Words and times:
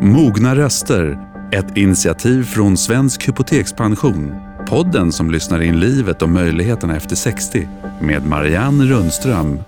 Mogna 0.00 0.56
röster, 0.56 1.18
ett 1.52 1.76
initiativ 1.76 2.42
från 2.42 2.76
Svensk 2.76 3.28
Hypotekspension. 3.28 4.34
Podden 4.66 5.12
som 5.12 5.30
lyssnar 5.30 5.62
in 5.62 5.80
livet 5.80 6.22
och 6.22 6.28
möjligheterna 6.28 6.96
efter 6.96 7.16
60 7.16 7.68
med 8.00 8.26
Marianne 8.26 8.84
Rundström. 8.84 9.60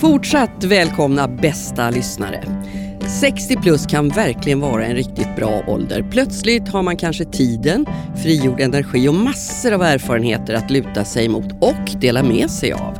Fortsatt 0.00 0.64
välkomna 0.64 1.28
bästa 1.28 1.90
lyssnare. 1.90 2.44
60 3.08 3.56
plus 3.62 3.86
kan 3.86 4.08
verkligen 4.08 4.60
vara 4.60 4.86
en 4.86 4.96
riktigt 4.96 5.36
bra 5.36 5.64
ålder. 5.66 6.06
Plötsligt 6.10 6.68
har 6.68 6.82
man 6.82 6.96
kanske 6.96 7.24
tiden, 7.24 7.86
frigjord 8.22 8.60
energi 8.60 9.08
och 9.08 9.14
massor 9.14 9.72
av 9.72 9.82
erfarenheter 9.82 10.54
att 10.54 10.70
luta 10.70 11.04
sig 11.04 11.28
mot 11.28 11.52
och 11.60 12.00
dela 12.00 12.22
med 12.22 12.50
sig 12.50 12.72
av. 12.72 12.98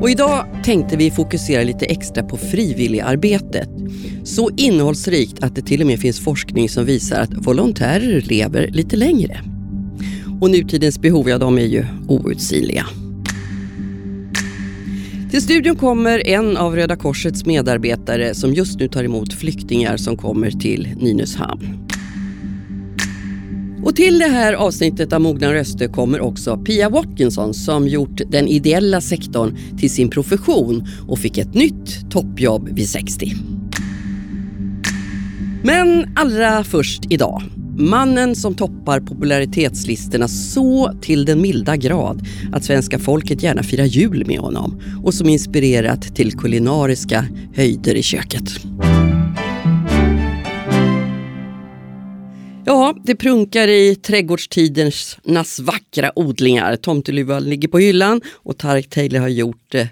Och 0.00 0.10
idag 0.10 0.46
tänkte 0.64 0.96
vi 0.96 1.10
fokusera 1.10 1.62
lite 1.62 1.86
extra 1.86 2.22
på 2.22 2.36
frivilligarbetet. 2.36 3.68
Så 4.24 4.50
innehållsrikt 4.56 5.44
att 5.44 5.54
det 5.54 5.62
till 5.62 5.80
och 5.80 5.86
med 5.86 6.00
finns 6.00 6.24
forskning 6.24 6.68
som 6.68 6.84
visar 6.84 7.20
att 7.20 7.46
volontärer 7.46 8.20
lever 8.20 8.68
lite 8.68 8.96
längre. 8.96 9.40
Och 10.40 10.50
nutidens 10.50 10.98
behov, 10.98 11.28
ja 11.28 11.38
de 11.38 11.58
är 11.58 11.66
ju 11.66 11.86
outsinliga. 12.08 12.86
Till 15.32 15.42
studion 15.42 15.76
kommer 15.76 16.26
en 16.26 16.56
av 16.56 16.76
Röda 16.76 16.96
Korsets 16.96 17.46
medarbetare 17.46 18.34
som 18.34 18.54
just 18.54 18.78
nu 18.78 18.88
tar 18.88 19.04
emot 19.04 19.32
flyktingar 19.32 19.96
som 19.96 20.16
kommer 20.16 20.50
till 20.50 20.88
Nynäshamn. 21.00 21.88
Och 23.84 23.96
till 23.96 24.18
det 24.18 24.28
här 24.28 24.52
avsnittet 24.52 25.12
av 25.12 25.20
Mogna 25.20 25.54
röster 25.54 25.88
kommer 25.88 26.20
också 26.20 26.56
Pia 26.56 26.88
Watkinson 26.88 27.54
som 27.54 27.88
gjort 27.88 28.20
den 28.30 28.48
ideella 28.48 29.00
sektorn 29.00 29.56
till 29.78 29.90
sin 29.90 30.10
profession 30.10 30.86
och 31.08 31.18
fick 31.18 31.38
ett 31.38 31.54
nytt 31.54 32.10
toppjobb 32.10 32.68
vid 32.68 32.88
60. 32.88 33.32
Men 35.62 36.12
allra 36.16 36.64
först 36.64 37.02
idag. 37.10 37.42
Mannen 37.78 38.36
som 38.36 38.54
toppar 38.54 39.00
popularitetslistorna 39.00 40.28
så 40.28 40.92
till 41.02 41.24
den 41.24 41.40
milda 41.40 41.76
grad 41.76 42.26
att 42.52 42.64
svenska 42.64 42.98
folket 42.98 43.42
gärna 43.42 43.62
firar 43.62 43.84
jul 43.84 44.26
med 44.26 44.38
honom 44.38 44.80
och 45.04 45.14
som 45.14 45.28
inspirerat 45.28 46.16
till 46.16 46.32
kulinariska 46.32 47.24
höjder 47.54 47.94
i 47.94 48.02
köket. 48.02 48.44
Ja, 52.64 52.96
det 53.04 53.16
prunkar 53.16 53.68
i 53.68 53.94
trädgårdstidernas 53.94 55.60
vackra 55.60 56.18
odlingar. 56.18 56.76
Tomteluvan 56.76 57.44
ligger 57.44 57.68
på 57.68 57.78
hyllan 57.78 58.20
och 58.32 58.58
Tarek 58.58 58.90
Taylor 58.90 59.20
har 59.20 59.28
gjort 59.28 59.74
eh, 59.74 59.86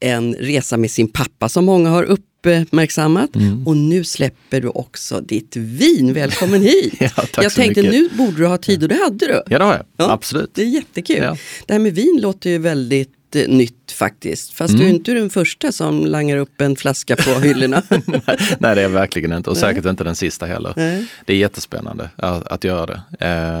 en 0.00 0.34
resa 0.34 0.76
med 0.76 0.90
sin 0.90 1.08
pappa 1.08 1.48
som 1.48 1.64
många 1.64 1.90
har 1.90 2.04
uppmärksammat. 2.50 3.36
Mm. 3.36 3.66
Och 3.66 3.76
nu 3.76 4.04
släpper 4.04 4.60
du 4.60 4.68
också 4.68 5.20
ditt 5.20 5.56
vin. 5.56 6.12
Välkommen 6.12 6.62
hit! 6.62 6.94
ja, 7.00 7.10
jag 7.36 7.52
tänkte 7.52 7.82
mycket. 7.82 8.00
nu 8.00 8.08
borde 8.16 8.36
du 8.36 8.46
ha 8.46 8.58
tid 8.58 8.82
och 8.82 8.88
det 8.88 8.98
hade 9.04 9.26
du. 9.26 9.42
Ja 9.46 9.58
det 9.58 9.64
har 9.64 9.72
jag, 9.72 9.84
ja, 9.96 10.10
absolut. 10.10 10.50
Det 10.54 10.62
är 10.62 10.66
jättekul. 10.66 11.16
Ja. 11.16 11.36
Det 11.66 11.72
här 11.72 11.80
med 11.80 11.94
vin 11.94 12.18
låter 12.22 12.50
ju 12.50 12.58
väldigt 12.58 13.36
eh, 13.36 13.48
nytt 13.48 13.92
faktiskt. 13.92 14.52
Fast 14.52 14.74
mm. 14.74 14.80
du 14.80 14.90
är 14.90 14.94
inte 14.94 15.12
den 15.12 15.30
första 15.30 15.72
som 15.72 16.06
langar 16.06 16.36
upp 16.36 16.60
en 16.60 16.76
flaska 16.76 17.16
på 17.16 17.30
hyllorna. 17.40 17.82
Nej 18.58 18.74
det 18.74 18.82
är 18.82 18.88
verkligen 18.88 19.32
inte 19.32 19.50
och 19.50 19.56
Nej. 19.56 19.60
säkert 19.60 19.86
inte 19.86 20.04
den 20.04 20.16
sista 20.16 20.46
heller. 20.46 20.72
Nej. 20.76 21.06
Det 21.24 21.32
är 21.32 21.36
jättespännande 21.36 22.10
att, 22.16 22.46
att 22.46 22.64
göra 22.64 22.86
det. 22.86 23.02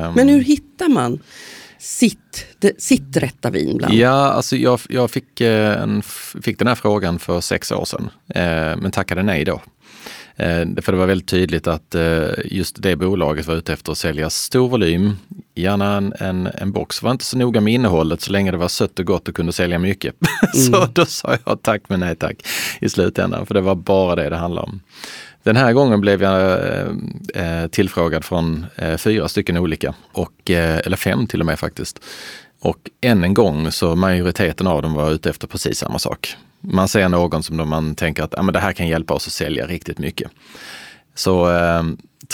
Um... 0.06 0.14
Men 0.14 0.28
hur 0.28 0.40
hittar 0.40 0.88
man 0.88 1.18
sitt, 1.82 2.46
det, 2.58 2.82
sitt 2.82 3.16
rätta 3.16 3.50
vin? 3.50 3.76
Bland? 3.76 3.94
Ja, 3.94 4.08
alltså 4.08 4.56
jag, 4.56 4.80
jag 4.88 5.10
fick, 5.10 5.40
eh, 5.40 5.82
en, 5.82 6.02
fick 6.42 6.58
den 6.58 6.68
här 6.68 6.74
frågan 6.74 7.18
för 7.18 7.40
sex 7.40 7.72
år 7.72 7.84
sedan, 7.84 8.10
eh, 8.34 8.76
men 8.76 8.90
tackade 8.90 9.22
nej 9.22 9.44
då. 9.44 9.60
Eh, 10.36 10.66
för 10.82 10.92
det 10.92 10.98
var 10.98 11.06
väldigt 11.06 11.28
tydligt 11.28 11.66
att 11.66 11.94
eh, 11.94 12.28
just 12.44 12.82
det 12.82 12.96
bolaget 12.96 13.46
var 13.46 13.54
ute 13.54 13.72
efter 13.72 13.92
att 13.92 13.98
sälja 13.98 14.30
stor 14.30 14.68
volym, 14.68 15.16
gärna 15.54 15.96
en, 15.96 16.14
en, 16.18 16.46
en 16.54 16.72
box. 16.72 17.02
Var 17.02 17.10
inte 17.10 17.24
så 17.24 17.38
noga 17.38 17.60
med 17.60 17.74
innehållet 17.74 18.20
så 18.20 18.32
länge 18.32 18.50
det 18.50 18.56
var 18.56 18.68
sött 18.68 18.98
och 18.98 19.06
gott 19.06 19.28
och 19.28 19.34
kunde 19.34 19.52
sälja 19.52 19.78
mycket. 19.78 20.14
Mm. 20.54 20.72
så 20.72 20.86
då 20.92 21.06
sa 21.06 21.36
jag 21.44 21.62
tack 21.62 21.82
men 21.88 22.00
nej 22.00 22.16
tack 22.16 22.46
i 22.80 22.88
slutändan, 22.88 23.46
för 23.46 23.54
det 23.54 23.60
var 23.60 23.74
bara 23.74 24.16
det 24.16 24.28
det 24.28 24.36
handlade 24.36 24.66
om. 24.66 24.80
Den 25.42 25.56
här 25.56 25.72
gången 25.72 26.00
blev 26.00 26.22
jag 26.22 26.52
eh, 26.52 26.86
eh, 27.34 27.66
tillfrågad 27.66 28.24
från 28.24 28.66
eh, 28.76 28.96
fyra 28.96 29.28
stycken 29.28 29.56
olika, 29.56 29.94
och, 30.12 30.50
eh, 30.50 30.80
eller 30.84 30.96
fem 30.96 31.26
till 31.26 31.40
och 31.40 31.46
med 31.46 31.58
faktiskt. 31.58 32.04
Och 32.60 32.90
än 33.00 33.24
en 33.24 33.34
gång 33.34 33.70
så 33.70 33.96
majoriteten 33.96 34.66
av 34.66 34.82
dem 34.82 34.94
var 34.94 35.10
ute 35.10 35.30
efter 35.30 35.46
precis 35.46 35.78
samma 35.78 35.98
sak. 35.98 36.36
Man 36.60 36.88
ser 36.88 37.08
någon 37.08 37.42
som 37.42 37.68
man 37.68 37.94
tänker 37.94 38.22
att 38.22 38.38
ah, 38.38 38.42
men 38.42 38.52
det 38.52 38.60
här 38.60 38.72
kan 38.72 38.88
hjälpa 38.88 39.14
oss 39.14 39.26
att 39.26 39.32
sälja 39.32 39.66
riktigt 39.66 39.98
mycket. 39.98 40.30
Så 41.14 41.50
eh, 41.50 41.82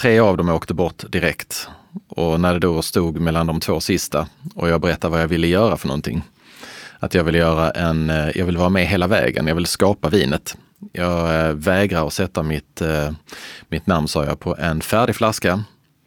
tre 0.01 0.19
av 0.19 0.37
dem 0.37 0.49
åkte 0.49 0.75
bort 0.75 1.05
direkt. 1.09 1.69
Och 2.09 2.41
när 2.41 2.53
det 2.53 2.59
då 2.59 2.83
stod 2.83 3.21
mellan 3.21 3.47
de 3.47 3.61
två 3.61 3.81
sista 3.81 4.29
och 4.55 4.69
jag 4.69 4.81
berättade 4.81 5.11
vad 5.13 5.23
jag 5.23 5.29
ville 5.29 5.47
göra 5.47 5.77
för 5.77 5.89
någonting. 5.89 6.23
Att 6.99 7.15
jag 7.15 7.25
ville 7.25 7.39
göra 7.39 7.71
en, 7.71 8.11
eh, 8.11 8.39
jag 8.39 8.47
vill 8.47 8.57
vara 8.57 8.69
med 8.69 8.87
hela 8.87 9.07
vägen, 9.07 9.47
jag 9.47 9.55
vill 9.55 9.67
skapa 9.67 10.09
vinet. 10.09 10.57
Jag 10.93 11.49
eh, 11.49 11.55
vägrar 11.55 12.07
att 12.07 12.13
sätta 12.13 12.43
mitt, 12.43 12.81
eh, 12.81 13.11
mitt 13.69 13.87
namn, 13.87 14.09
sa 14.09 14.25
jag, 14.25 14.41
på 14.41 14.57
en 14.57 14.81
färdig 14.81 15.17
flaska 15.17 15.65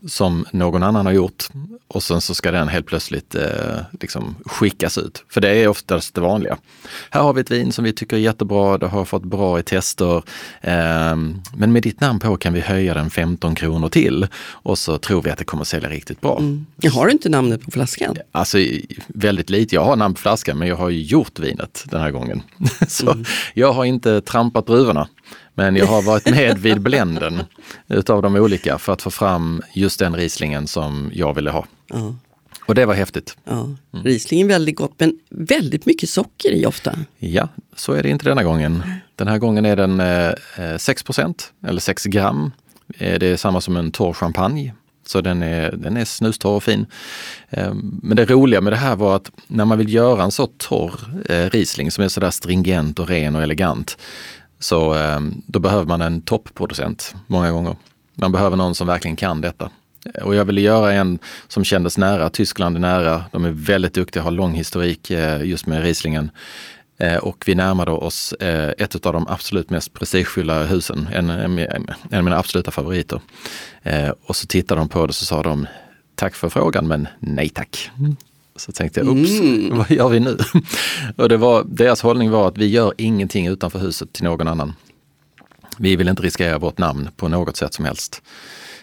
som 0.08 0.46
någon 0.52 0.84
annan 0.84 1.06
har 1.06 1.14
gjort 1.14 1.50
och 1.88 2.04
sen 2.04 2.22
så 2.22 2.36
ska 2.36 2.52
den 2.52 2.68
helt 2.68 2.86
plötsligt 2.86 3.36
eh, 3.36 3.78
liksom 4.00 4.36
skickas 4.46 4.98
ut. 4.98 5.24
För 5.30 5.42
det 5.42 5.50
är 5.50 5.68
oftast 5.68 6.16
det 6.16 6.22
vanliga. 6.22 6.58
Här 7.10 7.22
har 7.22 7.34
vi 7.34 7.42
ett 7.42 7.52
vin 7.52 7.72
som 7.72 7.84
vi 7.84 7.94
tycker 7.94 8.16
är 8.16 8.22
jättebra, 8.22 8.78
det 8.78 8.88
har 8.88 9.06
fått 9.06 9.24
bra 9.24 9.60
i 9.60 9.64
tester. 9.64 10.24
Eh, 10.62 11.16
men 11.56 11.72
med 11.72 11.84
ditt 11.84 12.00
namn 12.00 12.20
på 12.20 12.38
kan 12.38 12.54
vi 12.54 12.60
höja 12.60 12.94
den 12.94 13.10
15 13.10 13.56
kronor 13.56 13.90
till 13.90 14.28
och 14.48 14.78
så 14.78 14.98
tror 14.98 15.22
vi 15.22 15.30
att 15.30 15.38
det 15.38 15.46
kommer 15.46 15.64
sälja 15.64 15.90
riktigt 15.90 16.22
bra. 16.22 16.38
Mm. 16.40 16.66
Jag 16.76 16.92
har 16.92 17.06
du 17.06 17.12
inte 17.12 17.30
namnet 17.30 17.66
på 17.66 17.72
flaskan? 17.72 18.16
Alltså 18.32 18.58
väldigt 19.08 19.50
lite. 19.50 19.76
Jag 19.76 19.84
har 19.84 19.96
namn 19.96 20.14
på 20.14 20.22
flaskan 20.22 20.58
men 20.58 20.68
jag 20.68 20.76
har 20.76 20.90
gjort 20.90 21.40
vinet 21.40 21.84
den 21.86 22.02
här 22.02 22.12
gången. 22.12 22.42
så 22.88 23.12
mm. 23.12 23.26
jag 23.54 23.74
har 23.74 23.86
inte 23.86 24.22
trampat 24.22 24.68
druvorna. 24.68 25.08
Men 25.62 25.76
jag 25.76 25.86
har 25.86 26.02
varit 26.02 26.30
med 26.30 26.58
vid 26.58 26.82
bländen 26.82 27.44
utav 27.88 28.22
de 28.22 28.36
olika 28.36 28.78
för 28.78 28.94
att 28.94 29.02
få 29.02 29.12
fram 29.12 29.62
just 29.74 30.00
den 30.00 30.16
rislingen 30.16 30.68
som 30.68 31.12
jag 31.14 31.34
ville 31.34 31.52
ha. 31.52 31.66
Ja. 31.88 32.16
Och 32.66 32.76
det 32.76 32.86
var 32.86 32.94
häftigt. 32.94 33.38
Ja. 33.44 33.60
Mm. 33.94 34.06
Riesling 34.06 34.42
är 34.42 34.46
väldigt 34.46 34.76
gott 34.76 34.94
men 34.98 35.20
väldigt 35.30 35.86
mycket 35.86 36.10
socker 36.10 36.52
i 36.52 36.66
ofta. 36.66 36.96
Ja, 37.18 37.48
så 37.76 37.94
är 37.94 38.04
det 38.04 38.10
inte 38.10 38.26
denna 38.26 38.44
gången. 38.44 38.84
Den 39.16 39.28
här 39.28 39.38
gången 39.38 39.66
är 39.66 39.76
den 39.76 40.00
eh, 40.00 40.34
6% 40.58 41.44
eller 41.68 41.82
6 41.82 42.06
gram. 42.06 42.52
Eh, 42.98 43.20
det 43.20 43.28
är 43.28 43.38
samma 43.38 43.62
som 43.62 43.78
en 43.78 43.92
torr 43.92 44.14
champagne. 44.14 44.74
Så 45.06 45.22
den 45.22 45.44
är, 45.44 45.72
den 45.72 45.98
är 45.98 46.06
snustorr 46.06 46.56
och 46.56 46.64
fin. 46.64 46.86
Eh, 47.50 47.74
men 48.02 48.18
det 48.18 48.26
roliga 48.26 48.62
med 48.62 48.74
det 48.74 48.78
här 48.78 48.96
var 48.96 49.16
att 49.16 49.32
när 49.48 49.66
man 49.66 49.78
vill 49.78 49.94
göra 49.94 50.24
en 50.24 50.32
så 50.32 50.48
torr 50.48 50.94
eh, 51.30 51.50
Riesling 51.50 51.92
som 51.92 52.04
är 52.04 52.08
sådär 52.08 52.32
stringent 52.32 53.00
och 53.00 53.08
ren 53.08 53.36
och 53.36 53.44
elegant 53.44 53.98
så 54.62 54.94
ehm, 54.94 55.42
då 55.48 55.60
behöver 55.60 55.86
man 55.86 56.02
en 56.02 56.22
toppproducent 56.22 57.16
många 57.28 57.52
gånger. 57.52 57.76
Man 58.16 58.32
behöver 58.32 58.58
någon 58.58 58.76
som 58.76 58.88
verkligen 58.88 59.16
kan 59.16 59.42
detta. 59.42 59.70
Och 60.24 60.36
jag 60.36 60.46
ville 60.46 60.62
göra 60.62 60.94
en 60.94 61.20
som 61.48 61.64
kändes 61.64 61.98
nära. 61.98 62.30
Tyskland 62.30 62.76
är 62.76 62.80
nära. 62.80 63.24
De 63.32 63.46
är 63.46 63.52
väldigt 63.52 63.94
duktiga, 63.94 64.24
har 64.24 64.32
lång 64.32 64.54
historik 64.54 65.12
eh, 65.12 65.44
just 65.44 65.66
med 65.66 65.84
Rieslingen. 65.84 66.32
Eh, 66.98 67.18
och 67.18 67.44
vi 67.48 67.56
närmade 67.56 67.92
oss 67.92 68.34
eh, 68.34 68.74
ett 68.78 69.06
av 69.06 69.14
de 69.14 69.28
absolut 69.28 69.70
mest 69.70 69.94
prestigefyllda 69.94 70.64
husen, 70.64 71.08
en, 71.14 71.30
en, 71.30 71.60
en 71.60 72.18
av 72.18 72.24
mina 72.24 72.38
absoluta 72.38 72.72
favoriter. 72.72 73.22
Eh, 73.84 74.10
och 74.26 74.36
så 74.36 74.48
tittade 74.48 74.82
de 74.82 74.90
på 74.90 75.00
det 75.00 75.10
och 75.10 75.16
så 75.16 75.26
sa 75.26 75.44
de 75.44 75.68
Tack 76.16 76.36
för 76.36 76.50
frågan 76.50 76.88
men 76.88 77.08
nej 77.20 77.50
tack. 77.50 77.92
Så 78.56 78.72
tänkte 78.72 79.00
jag, 79.00 79.18
ups, 79.18 79.40
mm. 79.40 79.78
vad 79.78 79.92
gör 79.92 80.10
vi 80.10 80.20
nu? 80.20 80.38
och 81.16 81.30
det 81.30 81.38
var, 81.38 81.64
deras 81.68 82.02
hållning 82.02 82.32
var 82.32 82.48
att 82.48 82.58
vi 82.58 82.68
gör 82.68 82.94
ingenting 82.98 83.48
utanför 83.48 83.80
huset 83.80 84.14
till 84.14 84.24
någon 84.24 84.48
annan. 84.48 84.74
Vi 85.78 85.96
vill 85.96 86.08
inte 86.08 86.24
riskera 86.24 86.58
vårt 86.58 86.78
namn 86.78 87.10
på 87.16 87.28
något 87.28 87.58
sätt 87.58 87.74
som 87.74 87.86
helst. 87.86 88.22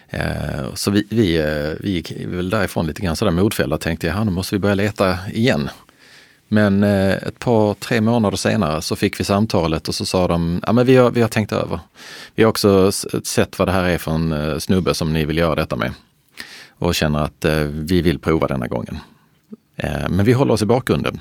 Eh, 0.09 0.73
så 0.73 0.91
vi, 0.91 1.07
vi, 1.09 1.37
eh, 1.37 1.77
vi 1.79 1.91
gick 1.91 2.11
väl 2.11 2.49
därifrån 2.49 2.87
lite 2.87 3.01
grann 3.01 3.15
sådär 3.15 3.31
modfälla 3.31 3.75
och 3.75 3.81
tänkte, 3.81 4.07
ja 4.07 4.23
nu 4.23 4.31
måste 4.31 4.55
vi 4.55 4.59
börja 4.59 4.75
leta 4.75 5.17
igen. 5.33 5.69
Men 6.47 6.83
eh, 6.83 7.13
ett 7.13 7.39
par, 7.39 7.73
tre 7.73 8.01
månader 8.01 8.37
senare 8.37 8.81
så 8.81 8.95
fick 8.95 9.19
vi 9.19 9.23
samtalet 9.23 9.87
och 9.87 9.95
så 9.95 10.05
sa 10.05 10.27
de, 10.27 10.61
ja 10.67 10.73
men 10.73 10.85
vi 10.85 10.95
har, 10.95 11.11
vi 11.11 11.21
har 11.21 11.27
tänkt 11.27 11.51
över. 11.51 11.79
Vi 12.35 12.43
har 12.43 12.49
också 12.49 12.91
sett 13.23 13.59
vad 13.59 13.67
det 13.67 13.71
här 13.71 13.83
är 13.83 13.97
för 13.97 14.11
en 14.11 14.61
snubbe 14.61 14.93
som 14.93 15.13
ni 15.13 15.25
vill 15.25 15.37
göra 15.37 15.55
detta 15.55 15.75
med. 15.75 15.91
Och 16.69 16.95
känner 16.95 17.19
att 17.19 17.45
vi 17.69 18.01
vill 18.01 18.19
prova 18.19 18.47
denna 18.47 18.67
gången. 18.67 18.97
Eh, 19.79 20.09
men 20.09 20.25
vi 20.25 20.33
håller 20.33 20.53
oss 20.53 20.61
i 20.61 20.65
bakgrunden. 20.65 21.19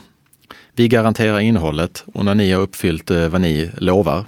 Vi 0.72 0.88
garanterar 0.88 1.40
innehållet 1.40 2.04
och 2.14 2.24
när 2.24 2.34
ni 2.34 2.52
har 2.52 2.60
uppfyllt 2.62 3.10
eh, 3.10 3.28
vad 3.28 3.40
ni 3.40 3.70
lovar, 3.78 4.24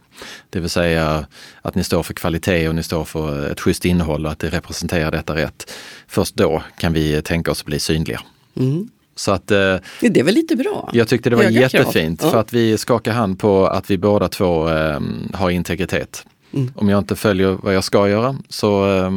det 0.50 0.61
vill 0.61 0.71
säga 0.71 1.27
att 1.62 1.75
ni 1.75 1.85
står 1.85 2.03
för 2.03 2.15
kvalitet 2.15 2.69
och 2.69 2.75
ni 2.75 2.82
står 2.82 3.05
för 3.05 3.50
ett 3.50 3.61
schysst 3.61 3.85
innehåll 3.85 4.27
och 4.27 4.32
att 4.32 4.38
det 4.38 4.49
representerar 4.49 5.11
detta 5.11 5.35
rätt. 5.35 5.73
Först 6.09 6.35
då 6.35 6.62
kan 6.79 6.93
vi 6.93 7.23
tänka 7.23 7.50
oss 7.50 7.61
att 7.61 7.67
bli 7.67 7.79
synliga. 7.79 8.21
Mm. 8.56 8.88
Så 9.15 9.32
att, 9.32 9.50
eh, 9.50 9.77
det 10.00 10.21
är 10.21 10.25
väl 10.25 10.35
lite 10.35 10.56
bra? 10.56 10.91
Jag 10.93 11.09
tyckte 11.09 11.31
det 11.31 11.37
var 11.37 11.43
Höga 11.43 11.61
jättefint 11.61 12.21
krav. 12.21 12.31
för 12.31 12.37
Ja. 12.37 12.41
att 12.41 12.53
vi 12.53 12.79
skakar 12.79 13.12
hand 13.12 13.38
på 13.38 13.67
att 13.67 13.91
vi 13.91 13.99
båda 13.99 14.29
två 14.29 14.69
eh, 14.71 15.00
har 15.32 15.50
integritet. 15.50 16.27
Mm. 16.55 16.73
Om 16.77 16.88
jag 16.88 16.99
inte 16.99 17.17
följer 17.17 17.59
vad 17.62 17.75
jag 17.75 17.85
ska 17.85 18.09
göra 18.09 18.37
så 18.49 18.87
eh, 18.97 19.12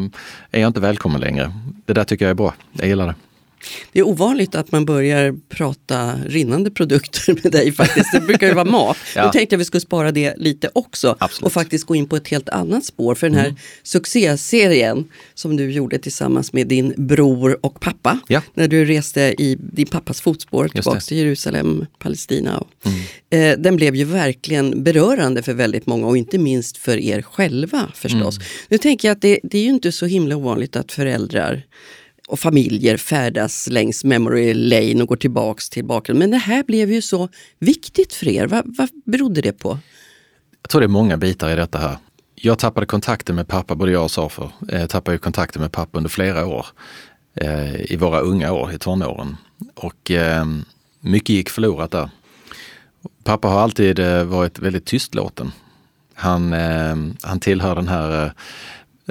är 0.51 0.61
jag 0.61 0.67
inte 0.67 0.79
välkommen 0.79 1.21
längre. 1.21 1.53
Det 1.85 1.93
där 1.93 2.03
tycker 2.03 2.25
jag 2.25 2.29
är 2.29 2.35
bra. 2.35 2.53
Jag 2.73 2.87
gillar 2.87 3.07
det. 3.07 3.15
Det 3.91 3.99
är 3.99 4.07
ovanligt 4.07 4.55
att 4.55 4.71
man 4.71 4.85
börjar 4.85 5.35
prata 5.49 6.15
rinnande 6.25 6.71
produkter 6.71 7.35
med 7.43 7.51
dig 7.51 7.71
faktiskt. 7.71 8.11
Det 8.11 8.19
brukar 8.19 8.47
ju 8.47 8.53
vara 8.53 8.65
mat. 8.71 8.97
Ja. 9.15 9.25
Nu 9.25 9.31
tänkte 9.31 9.53
jag 9.53 9.57
vi 9.57 9.65
skulle 9.65 9.81
spara 9.81 10.11
det 10.11 10.33
lite 10.37 10.69
också 10.73 11.15
Absolut. 11.19 11.41
Mm. 11.41 11.45
och 11.45 11.53
faktiskt 11.53 11.85
gå 11.85 11.95
in 11.95 12.07
på 12.07 12.15
ett 12.15 12.27
helt 12.27 12.49
annat 12.49 12.85
spår. 12.85 13.15
För 13.15 13.29
den 13.29 13.39
här 13.39 13.55
succéserien 13.83 15.05
som 15.33 15.57
du 15.57 15.71
gjorde 15.71 15.99
tillsammans 15.99 16.53
med 16.53 16.67
din 16.67 16.93
bror 16.97 17.57
och 17.61 17.79
pappa. 17.79 18.19
Ja. 18.27 18.41
När 18.53 18.67
du 18.67 18.85
reste 18.85 19.21
i 19.21 19.57
din 19.59 19.87
pappas 19.87 20.21
fotspår 20.21 20.67
tillbaka 20.67 20.99
till 20.99 21.17
Jerusalem, 21.17 21.85
Palestina. 21.99 22.63
Mm. 22.85 23.53
eh, 23.53 23.59
den 23.59 23.75
blev 23.75 23.95
ju 23.95 24.03
verkligen 24.03 24.83
berörande 24.83 25.43
för 25.43 25.53
väldigt 25.53 25.85
många 25.85 26.07
och 26.07 26.17
inte 26.17 26.37
minst 26.37 26.77
för 26.77 26.97
er 26.97 27.21
själva 27.21 27.91
förstås. 27.95 28.37
Mm. 28.37 28.47
Nu 28.69 28.77
tänker 28.77 29.07
jag 29.07 29.15
att 29.15 29.21
det, 29.21 29.39
det 29.43 29.57
är 29.57 29.63
ju 29.63 29.69
inte 29.69 29.91
så 29.91 30.05
himla 30.05 30.35
ovanligt 30.35 30.75
att 30.75 30.91
föräldrar 30.91 31.63
och 32.27 32.39
familjer 32.39 32.97
färdas 32.97 33.67
längs 33.67 34.03
memory 34.03 34.53
lane 34.53 35.01
och 35.01 35.07
går 35.07 35.15
tillbaks 35.15 35.69
till 35.69 35.85
bakgrunden. 35.85 36.19
Men 36.19 36.31
det 36.31 36.45
här 36.45 36.63
blev 36.63 36.91
ju 36.91 37.01
så 37.01 37.29
viktigt 37.59 38.13
för 38.13 38.27
er. 38.27 38.47
Vad, 38.47 38.77
vad 38.77 38.89
berodde 39.05 39.41
det 39.41 39.53
på? 39.53 39.79
Jag 40.61 40.69
tror 40.69 40.81
det 40.81 40.85
är 40.85 40.87
många 40.87 41.17
bitar 41.17 41.49
i 41.49 41.55
detta 41.55 41.77
här. 41.77 41.97
Jag 42.35 42.59
tappade 42.59 42.85
kontakten 42.85 43.35
med 43.35 43.47
pappa, 43.47 43.75
både 43.75 43.91
jag 43.91 44.03
och 44.03 44.11
Safer 44.11 44.51
eh, 44.69 44.85
tappade 44.85 45.17
kontakten 45.17 45.61
med 45.61 45.71
pappa 45.71 45.97
under 45.97 46.09
flera 46.09 46.45
år. 46.45 46.65
Eh, 47.35 47.91
I 47.91 47.95
våra 47.95 48.19
unga 48.19 48.51
år, 48.51 48.73
i 48.73 48.77
tonåren. 48.77 49.37
Och 49.75 50.11
eh, 50.11 50.45
mycket 50.99 51.29
gick 51.29 51.49
förlorat 51.49 51.91
där. 51.91 52.09
Pappa 53.23 53.47
har 53.47 53.59
alltid 53.59 53.99
eh, 53.99 54.23
varit 54.23 54.59
väldigt 54.59 54.85
tystlåten. 54.85 55.51
Han, 56.13 56.53
eh, 56.53 56.95
han 57.21 57.39
tillhör 57.39 57.75
den 57.75 57.87
här 57.87 58.33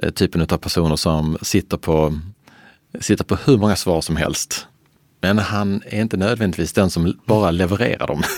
eh, 0.02 0.10
typen 0.10 0.40
av 0.40 0.56
personer 0.56 0.96
som 0.96 1.38
sitter 1.42 1.76
på, 1.76 2.18
sitter 3.00 3.24
på 3.24 3.36
hur 3.44 3.58
många 3.58 3.76
svar 3.76 4.00
som 4.00 4.16
helst. 4.16 4.66
Men 5.20 5.38
han 5.38 5.82
är 5.86 6.00
inte 6.00 6.16
nödvändigtvis 6.16 6.72
den 6.72 6.90
som 6.90 7.20
bara 7.24 7.50
levererar 7.50 8.06
dem. 8.06 8.22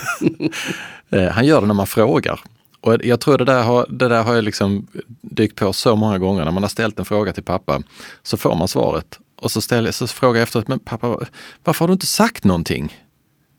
Eh, 1.11 1.29
han 1.29 1.47
gör 1.47 1.61
det 1.61 1.67
när 1.67 1.75
man 1.75 1.87
frågar. 1.87 2.41
Och 2.81 3.05
jag 3.05 3.21
tror 3.21 3.39
det 3.39 3.45
där 3.45 3.63
har, 3.63 3.87
det 3.89 4.09
där 4.09 4.23
har 4.23 4.35
jag 4.35 4.45
liksom 4.45 4.87
dykt 5.21 5.57
på 5.57 5.73
så 5.73 5.97
många 5.97 6.19
gånger. 6.19 6.45
När 6.45 6.53
man 6.53 6.63
har 6.63 6.71
ställt 6.71 6.99
en 6.99 7.05
fråga 7.05 7.33
till 7.33 7.43
pappa 7.43 7.83
så 8.23 8.37
får 8.37 8.55
man 8.55 8.69
svaret. 8.69 9.19
Och 9.41 9.53
så, 9.53 9.61
ställer, 9.61 9.91
så 9.93 10.07
frågar 10.07 10.39
jag 10.39 10.43
efteråt, 10.43 10.69
men 10.69 10.79
pappa, 10.79 11.19
varför 11.65 11.81
har 11.81 11.87
du 11.87 11.93
inte 11.93 12.07
sagt 12.07 12.45
någonting? 12.45 13.01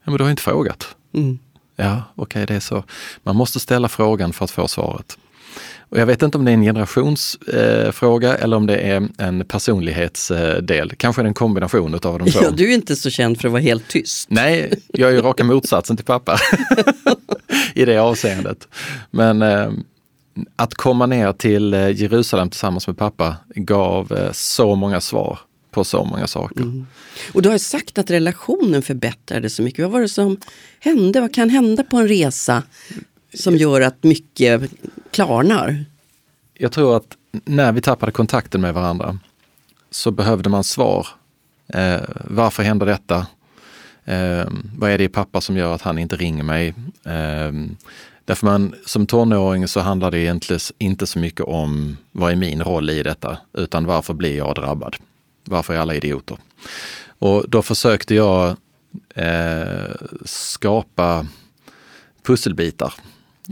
Ja, 0.04 0.12
men 0.12 0.18
du 0.18 0.24
har 0.24 0.32
inte 0.32 0.44
frågat. 0.44 0.96
Mm. 1.14 1.40
Ja, 1.76 2.04
okej, 2.16 2.46
det 2.46 2.56
är 2.56 2.60
så. 2.60 2.84
Man 3.24 3.36
måste 3.36 3.60
ställa 3.60 3.88
frågan 3.88 4.34
för 4.34 4.46
att 4.46 4.52
få 4.52 4.68
svaret. 4.68 5.18
Och 5.90 5.98
jag 5.98 6.06
vet 6.06 6.22
inte 6.22 6.38
om 6.38 6.46
det 6.46 6.52
är 6.52 6.54
en 6.54 6.64
generationsfråga 6.64 8.38
eh, 8.38 8.44
eller 8.44 8.58
om 8.58 8.68
det 8.68 8.78
är 8.78 9.08
en 9.18 9.46
personlighetsdel. 9.46 10.92
Kanske 10.98 11.22
är 11.22 11.24
det 11.24 11.30
en 11.30 11.34
kombination 11.34 11.94
utav 11.94 12.20
de 12.20 12.32
två. 12.32 12.40
Ja, 12.44 12.52
du 12.52 12.70
är 12.70 12.74
inte 12.74 12.96
så 12.96 13.10
känd 13.10 13.42
för 13.42 13.48
att 13.48 13.52
vara 13.52 13.62
helt 13.62 13.88
tyst. 13.88 14.30
Nej, 14.30 14.74
jag 14.88 15.10
är 15.10 15.14
ju 15.14 15.22
raka 15.22 15.44
motsatsen 15.44 15.98
till 15.98 16.06
pappa 16.06 16.40
i 17.74 17.86
det 17.86 17.98
avseendet. 17.98 18.68
Men 19.12 19.42
eh, 19.42 19.72
att 20.56 20.74
komma 20.74 21.06
ner 21.06 21.34
till 21.34 21.74
eh, 21.74 21.90
Jerusalem 21.90 22.50
tillsammans 22.50 22.88
med 22.88 22.98
pappa 22.98 23.36
gav 23.56 24.12
eh, 24.14 24.32
så 24.32 24.76
många 24.76 25.02
svar 25.02 25.40
på 25.72 25.84
så 25.84 26.04
många 26.04 26.28
saker. 26.28 26.86
Och 27.34 27.42
du 27.42 27.50
har 27.50 27.56
ju 27.56 27.60
sagt 27.60 27.98
att 27.98 28.12
relationen 28.12 28.82
förbättrades 28.82 29.56
så 29.56 29.62
mycket. 29.62 29.84
Vad 29.84 29.92
var 29.92 30.02
det 30.02 30.10
som 30.10 30.38
hände? 30.80 31.22
Vad 31.22 31.34
kan 31.34 31.50
hända 31.50 31.84
på 31.84 31.98
en 31.98 32.08
resa 32.08 32.64
som 33.36 33.56
gör 33.56 33.82
att 33.82 34.04
mycket 34.04 34.72
klarnar? 35.12 35.86
Jag 36.54 36.72
tror 36.72 36.98
att 36.98 37.18
när 37.32 37.72
vi 37.72 37.82
tappade 37.82 38.12
kontakten 38.12 38.62
med 38.62 38.74
varandra 38.74 39.20
så 39.92 40.12
behövde 40.12 40.50
man 40.50 40.64
svar. 40.64 41.08
Eh, 41.68 42.02
varför 42.24 42.64
händer 42.64 42.86
detta? 42.86 43.28
Eh, 44.06 44.46
vad 44.78 44.92
är 44.92 44.98
det 44.98 45.04
i 45.04 45.10
pappa 45.10 45.42
som 45.42 45.58
gör 45.58 45.76
att 45.76 45.82
han 45.82 46.00
inte 46.00 46.16
ringer 46.16 46.44
mig? 46.44 46.68
Eh, 47.04 47.52
därför 48.26 48.46
man 48.46 48.76
som 48.86 49.08
tonåring 49.08 49.68
så 49.68 49.80
handlar 49.80 50.12
det 50.12 50.20
egentligen 50.20 50.60
inte 50.78 51.08
så 51.08 51.20
mycket 51.20 51.46
om 51.46 51.98
vad 52.12 52.32
är 52.32 52.36
min 52.36 52.64
roll 52.64 52.90
i 52.90 53.04
detta, 53.04 53.38
utan 53.54 53.86
varför 53.86 54.14
blir 54.14 54.38
jag 54.38 54.56
drabbad? 54.56 54.96
Varför 55.44 55.74
är 55.74 55.78
alla 55.78 55.96
idioter? 55.96 56.38
Och 57.20 57.50
då 57.50 57.62
försökte 57.62 58.16
jag 58.16 58.56
eh, 59.16 59.96
skapa 60.26 61.28
pusselbitar 62.24 62.94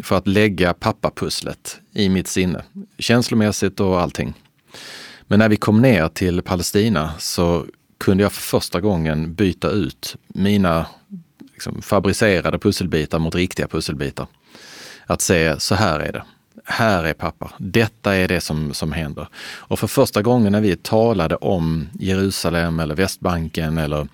för 0.03 0.17
att 0.17 0.27
lägga 0.27 0.73
pappapusslet 0.73 1.79
i 1.93 2.09
mitt 2.09 2.27
sinne, 2.27 2.63
känslomässigt 2.97 3.79
och 3.79 4.01
allting. 4.01 4.33
Men 5.27 5.39
när 5.39 5.49
vi 5.49 5.55
kom 5.55 5.81
ner 5.81 6.07
till 6.07 6.41
Palestina 6.41 7.13
så 7.19 7.65
kunde 7.97 8.23
jag 8.23 8.31
för 8.31 8.41
första 8.41 8.81
gången 8.81 9.33
byta 9.33 9.69
ut 9.69 10.15
mina 10.27 10.85
liksom, 11.53 11.81
fabricerade 11.81 12.59
pusselbitar 12.59 13.19
mot 13.19 13.35
riktiga 13.35 13.67
pusselbitar. 13.67 14.27
Att 15.05 15.21
se, 15.21 15.59
så 15.59 15.75
här 15.75 15.99
är 15.99 16.11
det. 16.11 16.23
Här 16.65 17.03
är 17.03 17.13
pappa. 17.13 17.51
Detta 17.57 18.15
är 18.15 18.27
det 18.27 18.41
som, 18.41 18.73
som 18.73 18.91
händer. 18.91 19.27
Och 19.43 19.79
för 19.79 19.87
första 19.87 20.21
gången 20.21 20.51
när 20.51 20.61
vi 20.61 20.75
talade 20.75 21.35
om 21.35 21.89
Jerusalem 21.99 22.79
eller 22.79 22.95
Västbanken 22.95 23.77
eller 23.77 24.07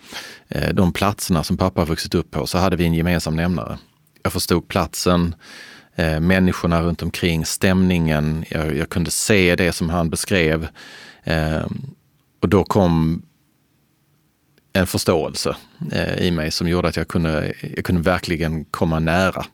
eh, 0.48 0.74
de 0.74 0.94
platserna 0.94 1.44
som 1.44 1.58
pappa 1.58 1.82
har 1.82 1.86
vuxit 1.86 2.16
upp 2.16 2.32
på 2.32 2.48
så 2.48 2.58
hade 2.58 2.76
vi 2.76 2.86
en 2.86 2.94
gemensam 2.94 3.36
nämnare. 3.36 3.78
Jag 4.30 4.34
förstod 4.34 4.68
platsen, 4.68 5.36
eh, 5.96 6.20
människorna 6.20 6.82
runt 6.82 7.04
omkring, 7.04 7.46
stämningen. 7.46 8.46
Jag, 8.50 8.78
jag 8.78 8.90
kunde 8.90 9.12
se 9.12 9.56
det 9.56 9.72
som 9.72 9.90
han 9.90 10.10
beskrev. 10.10 10.68
Eh, 11.24 11.66
och 12.42 12.50
då 12.50 12.64
kom 12.64 13.22
en 14.74 14.88
förståelse 14.88 15.56
eh, 15.92 16.16
i 16.16 16.32
mig 16.32 16.52
som 16.52 16.68
gjorde 16.68 16.88
att 16.88 16.96
jag 16.96 17.08
kunde, 17.08 17.54
jag 17.76 17.86
kunde 17.86 18.02
verkligen 18.02 18.66
komma 18.66 19.00
nära. 19.00 19.46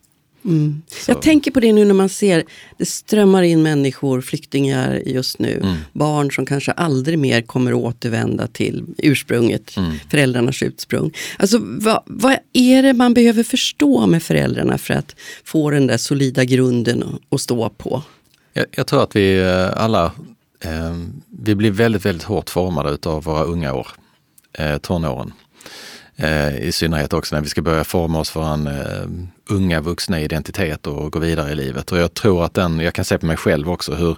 Så- 0.88 1.12
Jag 1.12 1.22
tänker 1.22 1.52
på 1.52 1.60
det 1.60 1.74
nu 1.74 1.86
när 1.86 1.94
man 1.94 2.10
ser, 2.10 2.44
det 2.78 2.86
strömmar 2.86 3.44
in 3.44 3.64
människor, 3.64 4.22
flyktingar 4.22 5.02
just 5.06 5.40
nu. 5.40 5.60
Mm. 5.64 5.76
Barn 5.94 6.32
som 6.32 6.46
kanske 6.46 6.72
aldrig 6.72 7.20
mer 7.20 7.42
kommer 7.42 7.74
återvända 7.74 8.48
till 8.48 8.84
ursprunget, 8.98 9.78
Mm. 9.78 9.92
föräldrarnas 10.12 10.62
ursprung. 10.64 11.12
Alltså 11.40 11.58
vad, 11.62 12.04
vad 12.06 12.38
är 12.54 12.84
det 12.84 12.94
man 12.94 13.14
behöver 13.14 13.44
förstå 13.44 14.08
med 14.08 14.24
föräldrarna 14.24 14.78
för 14.78 14.94
att 14.94 15.16
få 15.44 15.70
den 15.70 15.88
där 15.88 15.98
solida 15.98 16.44
grunden 16.44 17.04
att- 17.04 17.34
att 17.34 17.42
stå 17.42 17.70
på? 17.70 18.04
Jag, 18.54 18.66
jag 18.72 18.88
tror 18.88 19.04
att 19.04 19.16
vi 19.16 19.40
eh, 19.40 19.84
alla 19.84 20.06
eh, 20.60 20.96
vi 21.40 21.56
blir 21.56 21.72
väldigt, 21.72 22.06
väldigt 22.06 22.24
hårt 22.24 22.50
formade 22.50 22.98
av 23.10 23.24
våra 23.24 23.44
unga 23.44 23.74
år, 23.74 23.88
eh, 24.54 24.78
tonåren. 24.78 25.34
Eh, 26.18 26.58
I 26.58 26.72
synnerhet 26.72 27.14
också 27.14 27.36
när 27.36 27.42
vi 27.42 27.50
ska 27.50 27.62
börja 27.62 27.84
forma 27.84 28.20
oss 28.20 28.30
för 28.30 28.54
en 28.54 28.68
eh, 28.68 29.08
unga 29.50 29.82
vuxna 29.82 30.22
identitet 30.22 30.88
och 30.88 31.12
gå 31.12 31.20
vidare 31.20 31.52
i 31.52 31.56
livet. 31.56 31.92
Och 31.92 31.98
jag 31.98 32.14
tror 32.14 32.46
att 32.46 32.54
den, 32.54 32.80
jag 32.80 32.94
kan 32.94 33.06
se 33.06 33.18
på 33.18 33.26
mig 33.26 33.38
själv 33.38 33.70
också 33.70 33.94
hur, 33.94 34.18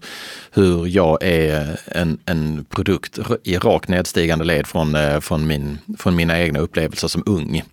hur 0.51 0.87
jag 0.87 1.23
är 1.23 1.79
en, 1.85 2.19
en 2.25 2.65
produkt 2.69 3.19
i 3.43 3.57
rakt 3.57 3.89
nedstigande 3.89 4.45
led 4.45 4.67
från, 4.67 4.95
eh, 4.95 5.19
från, 5.19 5.47
min, 5.47 5.77
från 5.97 6.15
mina 6.15 6.39
egna 6.39 6.59
upplevelser 6.59 7.07
som 7.07 7.23
ung. 7.25 7.63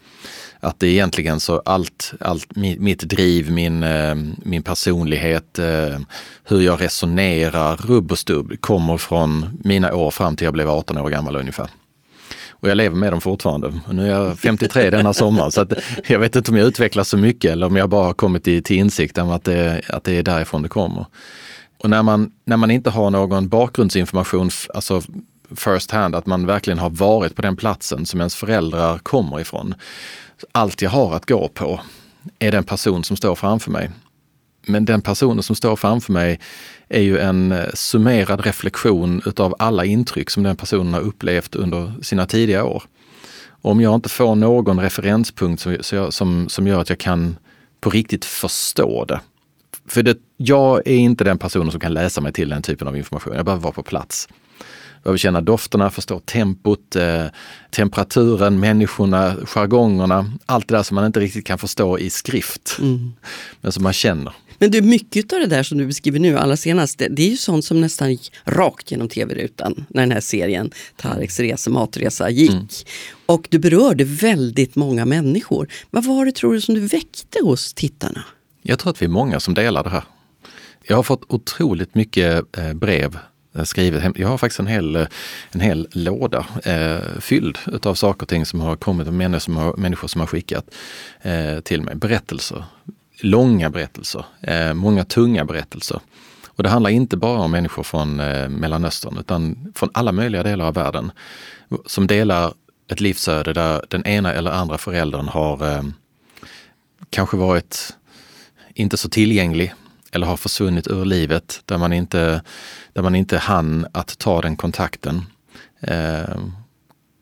Att 0.60 0.80
det 0.80 0.88
egentligen 0.88 1.40
så 1.40 1.62
allt, 1.64 2.12
allt 2.20 2.56
mitt 2.56 3.00
driv, 3.00 3.50
min, 3.50 3.82
eh, 3.82 4.14
min 4.42 4.62
personlighet, 4.62 5.58
eh, 5.58 5.98
hur 6.44 6.60
jag 6.60 6.80
resonerar, 6.80 7.76
rubb 7.76 8.12
och 8.12 8.18
stubb 8.18 8.60
kommer 8.60 8.96
från 8.96 9.60
mina 9.64 9.94
år 9.94 10.10
fram 10.10 10.36
till 10.36 10.44
jag 10.44 10.54
blev 10.54 10.70
18 10.70 10.98
år 10.98 11.10
gammal 11.10 11.36
ungefär. 11.36 11.68
Och 12.64 12.71
jag 12.71 12.76
lever 12.76 12.97
med 12.97 13.12
dem 13.12 13.21
fortfarande. 13.21 13.73
Nu 13.90 14.06
är 14.06 14.11
jag 14.11 14.38
53 14.38 14.90
denna 14.90 15.12
sommar 15.12 15.50
så 15.50 15.61
att 15.61 15.73
jag 16.06 16.18
vet 16.18 16.37
inte 16.37 16.50
om 16.50 16.56
jag 16.56 16.66
utvecklas 16.66 17.09
så 17.09 17.16
mycket 17.16 17.52
eller 17.52 17.66
om 17.66 17.76
jag 17.76 17.88
bara 17.88 18.04
har 18.04 18.12
kommit 18.12 18.44
till, 18.44 18.62
till 18.62 18.76
insikt 18.76 19.18
om 19.18 19.30
att 19.30 19.44
det, 19.44 19.83
att 19.88 20.04
det 20.04 20.12
är 20.12 20.23
därifrån 20.23 20.62
det 20.62 20.68
kommer. 20.68 21.06
Och 21.78 21.90
när 21.90 22.02
man, 22.02 22.30
när 22.44 22.56
man 22.56 22.71
inte 22.71 22.90
har 22.90 23.11
någon 23.11 23.49
bakgrundsinformation, 23.49 24.50
alltså 24.75 25.02
first 25.56 25.90
hand, 25.90 26.14
att 26.14 26.26
man 26.26 26.47
verkligen 26.47 26.78
har 26.78 26.90
varit 26.90 27.37
på 27.37 27.42
den 27.42 27.56
platsen 27.56 28.06
som 28.06 28.21
ens 28.21 28.35
föräldrar 28.35 28.99
kommer 28.99 29.40
ifrån. 29.40 29.75
Allt 30.52 30.83
jag 30.83 30.90
har 30.90 31.16
att 31.16 31.26
gå 31.26 31.49
på 31.49 31.80
är 32.38 32.52
den 32.52 32.64
person 32.64 33.04
som 33.04 33.16
står 33.16 33.35
framför 33.35 33.71
mig. 33.71 33.90
Men 34.66 34.85
den 34.85 35.00
personen 35.02 35.42
som 35.42 35.56
står 35.56 35.76
framför 35.76 36.12
mig 36.12 36.40
är 36.88 37.00
ju 37.00 37.18
en 37.18 37.52
eh, 37.52 37.64
summerad 37.75 38.40
reflektion 38.40 39.23
utav 39.26 39.54
alla 39.59 39.85
intryck 39.85 40.30
som 40.30 40.42
den 40.42 40.56
personen 40.56 40.94
har 40.94 41.00
upplevt 41.00 41.54
under 41.54 41.92
sina 42.02 42.26
tidiga 42.26 42.64
år. 42.64 42.83
Om 43.62 43.80
jag 43.80 43.94
inte 43.94 44.09
får 44.09 44.35
någon 44.35 44.80
referenspunkt 44.80 45.62
som, 45.62 45.76
jag- 45.92 46.12
som, 46.12 46.49
som 46.49 46.66
gör 46.66 46.80
att 46.80 46.88
jag 46.88 46.99
kan 46.99 47.37
på 47.80 47.90
riktigt 47.90 48.25
förstå 48.25 49.04
det. 49.04 49.21
För 49.88 50.02
det, 50.02 50.16
jag 50.37 50.78
är 50.88 50.97
inte 50.97 51.25
den 51.25 51.38
personen 51.38 51.71
som 51.71 51.80
kan 51.80 51.94
läsa 51.94 52.21
mig 52.21 52.33
till 52.33 52.49
den 52.49 52.62
typen 52.62 52.88
av 52.88 52.97
information. 52.97 53.35
Jag 53.37 53.44
behöver 53.44 53.62
vara 53.62 53.73
på 53.73 53.83
plats. 53.83 54.28
behöver 55.02 55.18
känna 55.18 55.40
dofterna, 55.40 55.90
förstå 55.90 56.18
tempot, 56.21 56.97
eh, 56.97 57.25
temperaturen, 57.71 58.61
människorna, 58.61 59.35
jargongerna. 59.44 60.33
Allt 60.47 60.68
det 60.68 60.76
där 60.76 60.83
som 60.83 60.94
man 60.94 61.06
inte 61.06 61.21
riktigt 61.21 61.47
kan 61.47 61.59
förstå 61.59 61.99
i 61.99 62.11
skrift, 62.11 62.76
mm. 62.80 63.12
men 63.61 63.73
som 63.73 63.83
man 63.83 63.92
känner. 63.92 64.33
Men 64.58 64.70
du, 64.70 64.82
mycket 64.82 65.32
av 65.32 65.40
det 65.40 65.46
där 65.46 65.62
som 65.62 65.78
du 65.78 65.87
beskriver 65.87 66.18
nu 66.18 66.38
allra 66.38 66.56
senast, 66.56 66.99
det, 66.99 67.08
det 67.08 67.23
är 67.23 67.30
ju 67.30 67.37
sånt 67.37 67.64
som 67.64 67.80
nästan 67.80 68.11
gick 68.11 68.32
rakt 68.44 68.90
genom 68.90 69.08
tv-rutan 69.08 69.87
när 69.88 70.02
den 70.02 70.12
här 70.12 70.20
serien 70.20 70.70
Tareks 70.96 71.40
resa, 71.40 71.70
matresa 71.70 72.30
gick. 72.30 72.50
Mm. 72.50 72.66
Och 73.26 73.46
du 73.50 73.58
berörde 73.58 74.04
väldigt 74.04 74.76
många 74.76 75.04
människor. 75.04 75.68
Vad 75.90 76.04
var 76.04 76.26
det 76.26 76.32
tror 76.32 76.54
du 76.54 76.61
som 76.61 76.75
du 76.75 76.80
väckte 76.80 77.38
hos 77.42 77.75
tittarna? 77.75 78.25
Jag 78.62 78.78
tror 78.78 78.90
att 78.90 79.02
vi 79.02 79.06
är 79.06 79.11
många 79.11 79.40
som 79.40 79.54
delar 79.54 79.84
det 79.84 79.90
här. 79.90 80.04
Jag 80.87 80.96
har 80.96 81.02
fått 81.02 81.23
otroligt 81.28 81.94
mycket 81.94 82.58
eh, 82.58 82.73
brev 82.73 83.18
eh, 83.54 83.62
skrivet. 83.62 84.18
Jag 84.18 84.28
har 84.28 84.38
faktiskt 84.38 84.61
en 84.61 84.66
hel, 84.66 84.96
eh, 84.96 85.06
en 85.50 85.61
hel 85.61 85.88
låda 85.92 86.46
eh, 86.64 87.20
fylld 87.20 87.58
av 87.82 87.94
saker 87.94 88.23
och 88.23 88.28
ting 88.28 88.46
som 88.46 88.61
har 88.61 88.76
kommit 88.76 89.06
av 89.06 89.12
människor 89.12 89.38
som 89.38 89.56
har, 89.56 89.76
människor 89.76 90.08
som 90.08 90.20
har 90.20 90.26
skickat 90.26 90.75
eh, 91.23 91.61
till 91.61 91.82
mig. 91.82 91.94
Berättelser, 91.94 92.64
långa 93.21 93.71
berättelser, 93.71 94.25
eh, 94.40 94.75
många 94.75 95.04
tunga 95.04 95.44
berättelser. 95.44 96.00
Och 96.56 96.62
det 96.62 96.68
handlar 96.68 96.90
inte 96.90 97.16
bara 97.16 97.38
om 97.40 97.50
människor 97.50 97.83
från 97.83 98.21
eh, 98.21 98.49
Mellanöstern 98.49 99.18
utan 99.18 99.73
från 99.75 99.90
alla 99.94 100.12
möjliga 100.12 100.42
delar 100.42 100.66
av 100.66 100.75
världen 100.75 101.12
som 101.87 102.06
delar 102.06 102.54
ett 102.90 103.00
livsöde 103.00 103.52
där 103.52 103.85
den 103.90 104.06
ena 104.06 104.33
eller 104.33 104.50
andra 104.50 104.78
föräldern 104.78 105.28
har 105.28 105.68
eh, 105.73 105.83
kanske 107.11 107.37
varit 107.37 107.97
inte 108.75 108.97
så 108.97 109.09
tillgänglig 109.09 109.75
eller 110.12 110.26
har 110.26 110.37
försvunnit 110.37 110.87
ur 110.87 111.04
livet 111.04 111.62
där 111.64 111.78
man 111.78 111.92
inte, 111.92 112.42
där 112.92 113.02
man 113.02 113.14
inte 113.14 113.38
hann 113.38 113.87
att 113.92 114.18
ta 114.18 114.40
den 114.40 114.56
kontakten. 114.56 115.23
Eh, 115.80 116.38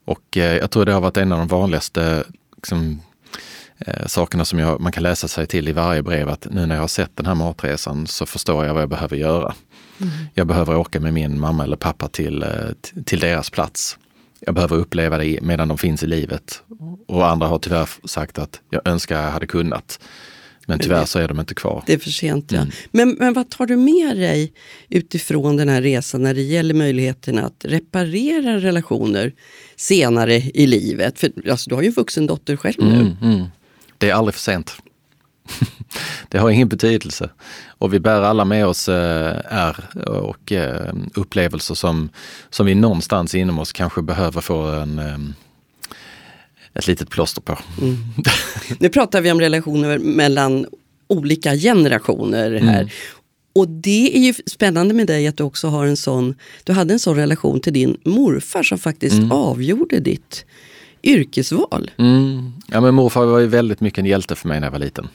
och 0.04 0.36
jag 0.36 0.70
tror 0.70 0.84
det 0.84 0.92
har 0.92 1.00
varit 1.00 1.16
en 1.16 1.32
av 1.32 1.38
de 1.38 1.48
vanligaste 1.48 2.24
liksom, 2.56 3.00
eh, 3.86 4.06
sakerna 4.06 4.44
som 4.44 4.58
jag, 4.58 4.80
man 4.80 4.92
kan 4.92 5.02
läsa 5.02 5.28
sig 5.28 5.46
till 5.46 5.68
i 5.68 5.72
varje 5.72 6.02
brev 6.02 6.28
att 6.28 6.46
nu 6.50 6.66
när 6.66 6.74
jag 6.74 6.82
har 6.82 6.88
sett 6.88 7.16
den 7.16 7.26
här 7.26 7.34
matresan 7.34 8.06
så 8.06 8.26
förstår 8.26 8.66
jag 8.66 8.74
vad 8.74 8.82
jag 8.82 8.88
behöver 8.88 9.16
göra. 9.16 9.54
Mm. 10.00 10.12
Jag 10.34 10.46
behöver 10.46 10.76
åka 10.76 11.00
med 11.00 11.14
min 11.14 11.40
mamma 11.40 11.64
eller 11.64 11.76
pappa 11.76 12.08
till, 12.08 12.42
eh, 12.42 12.48
till 13.04 13.20
deras 13.20 13.50
plats. 13.50 13.98
Jag 14.40 14.54
behöver 14.54 14.76
uppleva 14.76 15.18
det 15.18 15.38
medan 15.42 15.68
de 15.68 15.78
finns 15.78 16.02
i 16.02 16.06
livet. 16.06 16.62
Och 17.08 17.28
andra 17.28 17.46
har 17.46 17.58
tyvärr 17.58 17.88
sagt 18.04 18.38
att 18.38 18.60
jag 18.70 18.88
önskar 18.88 19.22
jag 19.22 19.30
hade 19.30 19.46
kunnat. 19.46 19.98
Men 20.66 20.78
tyvärr 20.78 21.04
så 21.04 21.18
är 21.18 21.28
de 21.28 21.40
inte 21.40 21.54
kvar. 21.54 21.82
Det 21.86 21.92
är 21.92 21.98
för 21.98 22.10
sent 22.10 22.52
ja. 22.52 22.58
Mm. 22.58 22.70
Men, 22.90 23.16
men 23.18 23.32
vad 23.32 23.50
tar 23.50 23.66
du 23.66 23.76
med 23.76 24.16
dig 24.16 24.52
utifrån 24.88 25.56
den 25.56 25.68
här 25.68 25.82
resan 25.82 26.22
när 26.22 26.34
det 26.34 26.42
gäller 26.42 26.74
möjligheten 26.74 27.38
att 27.38 27.64
reparera 27.64 28.58
relationer 28.60 29.32
senare 29.76 30.34
i 30.36 30.66
livet? 30.66 31.18
För 31.18 31.50
alltså, 31.50 31.70
du 31.70 31.74
har 31.74 31.82
ju 31.82 31.88
en 31.88 31.94
vuxen 31.94 32.26
dotter 32.26 32.56
själv 32.56 32.76
nu. 32.78 32.94
Mm, 32.94 33.16
mm. 33.22 33.46
Det 34.02 34.10
är 34.10 34.14
aldrig 34.14 34.34
för 34.34 34.40
sent. 34.40 34.76
det 36.28 36.38
har 36.38 36.50
ingen 36.50 36.68
betydelse. 36.68 37.30
Och 37.66 37.94
vi 37.94 38.00
bär 38.00 38.22
alla 38.22 38.44
med 38.44 38.66
oss 38.66 38.88
äh, 38.88 39.36
ärr 39.44 40.08
och 40.08 40.52
äh, 40.52 40.94
upplevelser 41.14 41.74
som, 41.74 42.08
som 42.50 42.66
vi 42.66 42.74
någonstans 42.74 43.34
inom 43.34 43.58
oss 43.58 43.72
kanske 43.72 44.02
behöver 44.02 44.40
få 44.40 44.66
en 44.66 44.98
äh, 44.98 45.18
ett 46.74 46.86
litet 46.86 47.10
plåster 47.10 47.40
på. 47.40 47.58
Mm. 47.80 47.96
nu 48.78 48.88
pratar 48.88 49.20
vi 49.20 49.32
om 49.32 49.40
relationer 49.40 49.98
mellan 49.98 50.66
olika 51.06 51.54
generationer 51.54 52.50
här. 52.50 52.80
Mm. 52.80 52.88
Och 53.52 53.68
det 53.68 54.16
är 54.16 54.20
ju 54.20 54.34
spännande 54.46 54.94
med 54.94 55.06
dig 55.06 55.26
att 55.26 55.36
du 55.36 55.42
också 55.42 55.68
har 55.68 55.86
en 55.86 55.96
sån, 55.96 56.34
du 56.64 56.72
hade 56.72 56.94
en 56.94 57.00
sån 57.00 57.16
relation 57.16 57.60
till 57.60 57.72
din 57.72 57.96
morfar 58.04 58.62
som 58.62 58.78
faktiskt 58.78 59.18
mm. 59.18 59.32
avgjorde 59.32 60.00
ditt 60.00 60.44
yrkesval. 61.02 61.90
Mm. 61.98 62.52
Ja 62.66 62.80
men 62.80 62.94
morfar 62.94 63.24
var 63.24 63.38
ju 63.38 63.46
väldigt 63.46 63.80
mycket 63.80 63.98
en 63.98 64.06
hjälte 64.06 64.34
för 64.34 64.48
mig 64.48 64.60
när 64.60 64.66
jag 64.66 64.72
var 64.72 64.78
liten. 64.78 65.08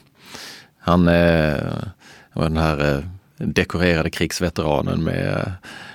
Han 0.78 1.08
eh, 1.08 1.56
var 2.32 2.42
den 2.44 2.56
här 2.56 2.94
eh, 2.94 3.04
dekorerade 3.36 4.10
krigsveteranen 4.10 5.04
med, 5.04 5.52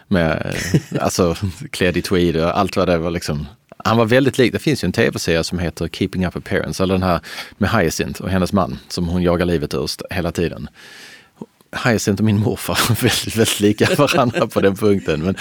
med 0.07 0.55
alltså 0.99 1.35
klädd 1.71 1.97
i 1.97 2.01
tweed 2.01 2.35
och 2.35 2.59
allt 2.59 2.75
vad 2.75 2.87
det 2.87 2.97
var 2.97 3.11
liksom 3.11 3.47
han 3.85 3.97
var 3.97 4.05
väldigt 4.05 4.37
lik, 4.37 4.53
det 4.53 4.59
finns 4.59 4.83
ju 4.83 4.85
en 4.85 4.91
tv-serie 4.91 5.43
som 5.43 5.59
heter 5.59 5.87
Keeping 5.87 6.25
Up 6.25 6.35
Appearance, 6.35 6.83
eller 6.83 6.93
den 6.93 7.03
här 7.03 7.19
med 7.57 7.69
Hyacinth 7.69 8.21
och 8.21 8.29
hennes 8.29 8.53
man 8.53 8.79
som 8.87 9.07
hon 9.07 9.21
jagar 9.21 9.45
livet 9.45 9.73
ur 9.73 9.89
hela 10.13 10.31
tiden. 10.31 10.69
Hyacinth 11.85 12.21
och 12.21 12.25
min 12.25 12.39
morfar 12.39 12.79
var 12.89 12.95
väldigt, 13.01 13.35
väldigt 13.35 13.59
lika 13.59 13.95
varandra 13.95 14.47
på 14.47 14.61
den 14.61 14.75
punkten. 14.75 15.23
Men, 15.23 15.35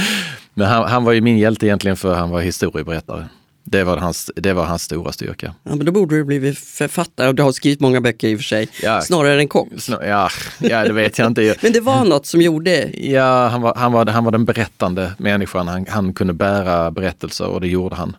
men 0.54 0.66
han, 0.66 0.90
han, 0.90 1.04
var 1.04 1.12
ju 1.12 1.20
min 1.20 1.38
hjälte 1.38 1.66
egentligen 1.66 1.96
för 1.96 2.14
han 2.14 2.30
var 2.30 2.40
historieberättare. 2.40 3.24
Det 3.64 3.84
var, 3.84 3.96
hans, 3.96 4.30
det 4.36 4.52
var 4.52 4.64
hans 4.64 4.82
stora 4.82 5.12
styrka. 5.12 5.54
Ja, 5.62 5.74
men 5.74 5.86
då 5.86 5.92
borde 5.92 6.16
du 6.16 6.24
blivit 6.24 6.58
författare 6.58 7.28
och 7.28 7.34
du 7.34 7.42
har 7.42 7.52
skrivit 7.52 7.80
många 7.80 8.00
böcker 8.00 8.28
i 8.28 8.34
och 8.34 8.38
för 8.38 8.44
sig. 8.44 8.68
Ja, 8.82 9.00
snarare 9.00 9.40
än 9.40 9.48
kock. 9.48 9.68
Ja, 9.88 10.28
ja, 10.58 10.84
det 10.84 10.92
vet 10.92 11.18
jag 11.18 11.26
inte. 11.26 11.56
men 11.62 11.72
det 11.72 11.80
var 11.80 12.04
något 12.04 12.26
som 12.26 12.40
gjorde? 12.40 12.90
Ja, 13.00 13.48
han 13.48 13.62
var, 13.62 13.74
han 13.74 13.92
var, 13.92 14.06
han 14.06 14.24
var 14.24 14.32
den 14.32 14.44
berättande 14.44 15.12
människan. 15.18 15.68
Han, 15.68 15.86
han 15.88 16.14
kunde 16.14 16.32
bära 16.32 16.90
berättelser 16.90 17.46
och 17.46 17.60
det 17.60 17.68
gjorde 17.68 17.94
han. 17.94 18.16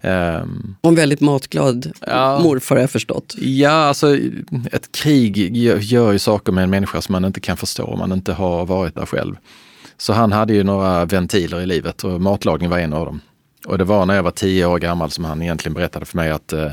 Um, 0.00 0.76
och 0.80 0.88
en 0.88 0.94
väldigt 0.94 1.20
matglad 1.20 1.92
ja, 2.06 2.38
morfar 2.38 2.76
har 2.76 2.80
jag 2.80 2.90
förstått. 2.90 3.34
Ja, 3.38 3.70
alltså 3.70 4.16
ett 4.72 4.92
krig 4.92 5.56
gör, 5.56 5.78
gör 5.78 6.12
ju 6.12 6.18
saker 6.18 6.52
med 6.52 6.64
en 6.64 6.70
människa 6.70 7.00
som 7.00 7.12
man 7.12 7.24
inte 7.24 7.40
kan 7.40 7.56
förstå 7.56 7.84
om 7.84 7.98
man 7.98 8.12
inte 8.12 8.32
har 8.32 8.66
varit 8.66 8.94
där 8.94 9.06
själv. 9.06 9.36
Så 9.96 10.12
han 10.12 10.32
hade 10.32 10.54
ju 10.54 10.64
några 10.64 11.04
ventiler 11.04 11.60
i 11.60 11.66
livet 11.66 12.04
och 12.04 12.20
matlagning 12.20 12.70
var 12.70 12.78
en 12.78 12.92
av 12.92 13.06
dem. 13.06 13.20
Och 13.68 13.78
det 13.78 13.84
var 13.84 14.06
när 14.06 14.14
jag 14.14 14.22
var 14.22 14.30
tio 14.30 14.66
år 14.66 14.78
gammal 14.78 15.10
som 15.10 15.24
han 15.24 15.42
egentligen 15.42 15.74
berättade 15.74 16.06
för 16.06 16.16
mig 16.16 16.30
att 16.30 16.52
eh, 16.52 16.70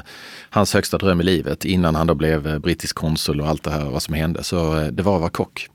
hans 0.49 0.73
högsta 0.73 0.97
dröm 0.97 1.21
i 1.21 1.23
livet 1.23 1.65
innan 1.65 1.95
han 1.95 2.07
då 2.07 2.15
blev 2.15 2.47
eh, 2.47 2.59
brittisk 2.59 2.95
konsul 2.95 3.41
och 3.41 3.47
allt 3.47 3.63
det 3.63 3.71
här 3.71 3.85
vad 3.85 4.03
som 4.03 4.13
hände, 4.13 4.43
så 4.43 4.79
eh, 4.79 4.87
det 4.87 5.03
var 5.03 5.15
att 5.15 5.21
vara 5.21 5.29
kock. 5.29 5.69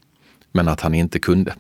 Men 0.53 0.69
att 0.69 0.81
han 0.81 0.95
inte 0.95 1.19
kunde. 1.19 1.55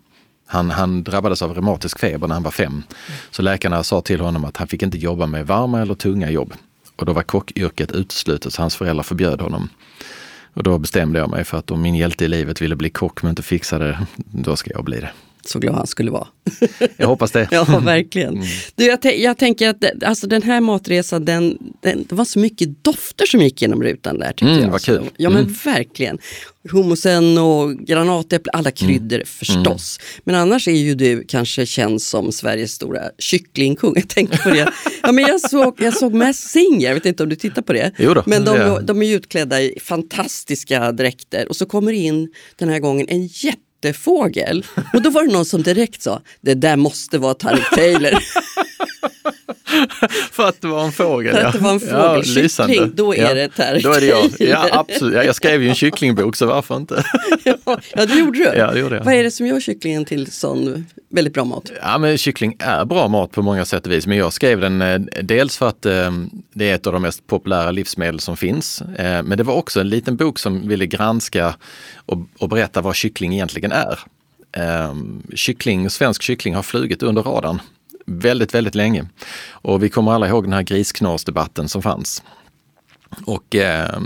Han, 0.46 0.70
han 0.70 1.04
drabbades 1.04 1.42
av 1.42 1.54
reumatisk 1.54 1.98
feber 1.98 2.28
när 2.28 2.34
han 2.34 2.42
var 2.42 2.50
fem. 2.50 2.82
Så 3.30 3.42
läkarna 3.42 3.82
sa 3.82 4.00
till 4.00 4.20
honom 4.20 4.44
att 4.44 4.56
han 4.56 4.68
fick 4.68 4.82
inte 4.82 4.98
jobba 4.98 5.26
med 5.26 5.46
varma 5.46 5.80
eller 5.80 5.94
tunga 5.94 6.30
jobb. 6.30 6.54
Och 6.96 7.06
då 7.06 7.12
var 7.12 7.22
kockyrket 7.22 7.92
uteslutet 7.92 8.52
så 8.52 8.62
hans 8.62 8.76
föräldrar 8.76 9.02
förbjöd 9.02 9.40
honom. 9.40 9.68
Och 10.54 10.62
då 10.62 10.78
bestämde 10.78 11.18
jag 11.18 11.30
mig 11.30 11.44
för 11.44 11.58
att 11.58 11.70
om 11.70 11.82
min 11.82 11.94
hjälte 11.94 12.24
i 12.24 12.28
livet 12.28 12.62
ville 12.62 12.76
bli 12.76 12.90
kock 12.90 13.22
men 13.22 13.30
inte 13.30 13.42
fixade 13.42 13.86
det, 13.86 14.06
då 14.16 14.56
ska 14.56 14.70
jag 14.70 14.84
bli 14.84 15.00
det 15.00 15.10
så 15.46 15.58
glad 15.58 15.74
han 15.74 15.86
skulle 15.86 16.10
vara. 16.10 16.26
Jag 16.96 17.06
hoppas 17.06 17.32
det. 17.32 17.48
ja, 17.50 17.64
verkligen. 17.84 18.34
Mm. 18.34 18.46
Du, 18.74 18.84
jag, 18.86 19.18
jag, 19.18 19.38
tänker 19.38 19.68
att 19.68 20.04
alltså 20.04 20.26
den 20.26 20.42
här 20.42 20.60
matresan, 20.60 21.24
den, 21.24 21.58
den, 21.82 22.04
det 22.08 22.14
var 22.14 22.24
så 22.24 22.38
mycket 22.38 22.84
dofter 22.84 23.26
som 23.26 23.40
gick 23.40 23.62
genom 23.62 23.82
rutan 23.82 24.18
där. 24.18 24.28
Tyckte 24.28 24.46
mm, 24.46 24.62
jag. 24.62 24.70
Vad 24.70 24.82
kul. 24.82 25.10
Ja, 25.16 25.30
men 25.30 25.42
mm. 25.42 25.54
verkligen. 25.64 26.18
Hummusen 26.70 27.38
och 27.38 27.78
granatäpple, 27.78 28.52
alla 28.52 28.70
kryddor 28.70 29.16
mm. 29.16 29.26
förstås. 29.26 29.98
Mm. 30.00 30.22
Men 30.24 30.34
annars 30.34 30.68
är 30.68 30.72
ju 30.72 30.94
du 30.94 31.24
kanske 31.28 31.66
känd 31.66 32.02
som 32.02 32.32
Sveriges 32.32 32.72
stora 32.72 33.02
kycklingkung. 33.18 33.92
Jag 33.96 34.08
tänkte 34.08 34.38
på 34.38 34.50
det. 34.50 34.72
ja, 35.02 35.12
men 35.12 35.24
jag 35.24 35.40
såg, 35.40 35.74
jag 35.78 35.96
såg 35.96 36.14
Mass 36.14 36.38
Singer, 36.38 36.88
jag 36.88 36.94
vet 36.94 37.06
inte 37.06 37.22
om 37.22 37.28
du 37.28 37.36
tittar 37.36 37.62
på 37.62 37.72
det. 37.72 37.92
Jo 37.98 38.14
då, 38.14 38.22
men 38.26 38.44
de, 38.44 38.58
de, 38.58 38.86
de 38.86 39.02
är 39.02 39.16
utklädda 39.16 39.62
i 39.62 39.78
fantastiska 39.82 40.92
dräkter 40.92 41.48
och 41.48 41.56
så 41.56 41.66
kommer 41.66 41.92
in 41.92 42.28
den 42.56 42.68
här 42.68 42.78
gången 42.78 43.06
en 43.08 43.26
jätte 43.26 43.69
jättefågel. 43.84 44.66
Och 44.92 45.02
då 45.02 45.10
var 45.10 45.26
det 45.26 45.32
någon 45.32 45.44
som 45.44 45.62
direkt 45.62 46.02
sa, 46.02 46.22
det 46.40 46.54
där 46.54 46.76
måste 46.76 47.18
vara 47.18 47.34
Tareq 47.34 47.70
Taylor. 47.70 48.12
För 50.32 50.48
att 50.48 50.60
det 50.60 50.68
var 50.68 50.84
en 50.84 50.92
fågel? 50.92 51.34
För 51.34 51.44
att 51.44 51.52
det 51.52 51.58
var 51.58 51.72
en 51.72 51.80
fågel. 51.80 52.48
Ja, 52.56 52.86
då 52.94 53.14
är 53.14 53.22
ja, 53.22 53.34
det 53.34 53.48
Tareq 53.48 53.82
Då 53.82 53.92
är 53.92 54.00
det 54.00 54.06
jag. 54.06 54.30
Ja, 54.38 54.68
absolut. 54.72 55.14
Ja, 55.14 55.24
jag 55.24 55.34
skrev 55.34 55.62
ju 55.62 55.68
en 55.68 55.74
kycklingbok 55.74 56.36
så 56.36 56.46
varför 56.46 56.76
inte? 56.76 57.04
ja, 57.44 57.80
det 57.94 58.14
gjorde 58.14 58.38
du. 58.38 58.44
Ja, 58.44 58.72
det 58.72 58.78
gjorde 58.78 58.96
jag. 58.96 59.04
Vad 59.04 59.14
är 59.14 59.22
det 59.22 59.30
som 59.30 59.46
gör 59.46 59.60
kycklingen 59.60 60.04
till 60.04 60.32
sån 60.32 60.86
väldigt 61.08 61.34
bra 61.34 61.44
mat? 61.44 61.70
Ja, 61.82 61.98
men 61.98 62.18
kyckling 62.18 62.56
är 62.58 62.84
bra 62.84 63.08
mat 63.08 63.32
på 63.32 63.42
många 63.42 63.64
sätt 63.64 63.86
och 63.86 63.92
vis. 63.92 64.06
Men 64.06 64.18
jag 64.18 64.32
skrev 64.32 64.60
den 64.60 64.82
eh, 64.82 65.00
dels 65.22 65.56
för 65.56 65.68
att 65.68 65.86
eh, 65.86 66.12
det 66.52 66.70
är 66.70 66.74
ett 66.74 66.86
av 66.86 66.92
de 66.92 67.02
mest 67.02 67.26
populära 67.26 67.70
livsmedel 67.70 68.20
som 68.20 68.36
finns. 68.36 68.82
Eh, 68.82 69.22
men 69.22 69.38
det 69.38 69.44
var 69.44 69.54
också 69.54 69.80
en 69.80 69.88
liten 69.88 70.16
bok 70.16 70.38
som 70.38 70.68
ville 70.68 70.86
granska 70.86 71.54
och, 72.06 72.18
och 72.38 72.48
berätta 72.48 72.80
vad 72.80 72.94
kyckling 72.94 73.34
egentligen 73.34 73.72
är. 73.72 73.98
Eh, 74.52 74.94
kyckling, 75.34 75.90
svensk 75.90 76.22
kyckling 76.22 76.54
har 76.54 76.62
flugit 76.62 77.02
under 77.02 77.22
radarn 77.22 77.60
väldigt, 78.10 78.54
väldigt 78.54 78.74
länge. 78.74 79.06
Och 79.50 79.82
vi 79.82 79.88
kommer 79.88 80.12
alla 80.12 80.28
ihåg 80.28 80.44
den 80.44 80.52
här 80.52 80.62
grisknorsdebatten 80.62 81.68
som 81.68 81.82
fanns. 81.82 82.22
Och 83.26 83.56
eh, 83.56 84.00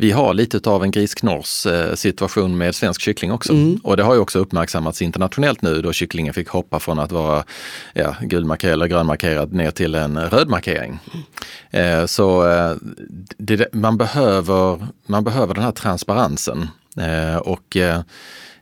vi 0.00 0.10
har 0.10 0.34
lite 0.34 0.70
av 0.70 0.84
en 0.84 0.90
grisknors 0.90 1.66
eh, 1.66 1.94
situation 1.94 2.58
med 2.58 2.74
svensk 2.74 3.00
kyckling 3.00 3.32
också. 3.32 3.52
Mm. 3.52 3.80
Och 3.82 3.96
det 3.96 4.02
har 4.02 4.14
ju 4.14 4.20
också 4.20 4.38
uppmärksammats 4.38 5.02
internationellt 5.02 5.62
nu 5.62 5.82
då 5.82 5.92
kycklingen 5.92 6.34
fick 6.34 6.48
hoppa 6.48 6.78
från 6.78 6.98
att 6.98 7.12
vara 7.12 7.44
ja, 7.92 8.16
gulmarkerad 8.20 8.72
eller 8.72 8.86
grönmarkerad 8.86 9.52
ner 9.52 9.70
till 9.70 9.94
en 9.94 10.18
röd 10.30 10.48
markering. 10.48 10.98
Eh, 11.70 12.06
så 12.06 12.48
eh, 12.50 12.76
det, 13.38 13.74
man, 13.74 13.96
behöver, 13.96 14.86
man 15.06 15.24
behöver 15.24 15.54
den 15.54 15.64
här 15.64 15.72
transparensen. 15.72 16.68
Eh, 16.96 17.36
och 17.36 17.76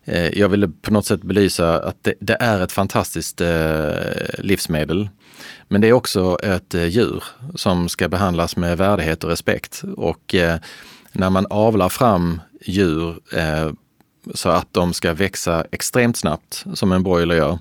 Eh, 0.06 0.38
jag 0.38 0.48
ville 0.48 0.68
på 0.68 0.92
något 0.92 1.06
sätt 1.06 1.22
belysa 1.22 1.78
att 1.78 2.04
det, 2.04 2.14
det 2.20 2.36
är 2.40 2.60
ett 2.60 2.72
fantastiskt 2.72 3.40
eh, 3.40 3.90
livsmedel. 4.38 5.08
Men 5.68 5.80
det 5.80 5.88
är 5.88 5.92
också 5.92 6.38
ett 6.42 6.74
eh, 6.74 6.84
djur 6.84 7.24
som 7.54 7.88
ska 7.88 8.08
behandlas 8.08 8.56
med 8.56 8.78
värdighet 8.78 9.24
och 9.24 9.30
respekt. 9.30 9.82
Och 9.96 10.34
eh, 10.34 10.58
när 11.12 11.30
man 11.30 11.46
avlar 11.50 11.88
fram 11.88 12.40
djur 12.60 13.16
eh, 13.32 13.70
så 14.34 14.48
att 14.48 14.68
de 14.72 14.92
ska 14.92 15.14
växa 15.14 15.64
extremt 15.72 16.16
snabbt, 16.16 16.64
som 16.74 16.92
en 16.92 17.02
broiler 17.02 17.36
gör. 17.36 17.58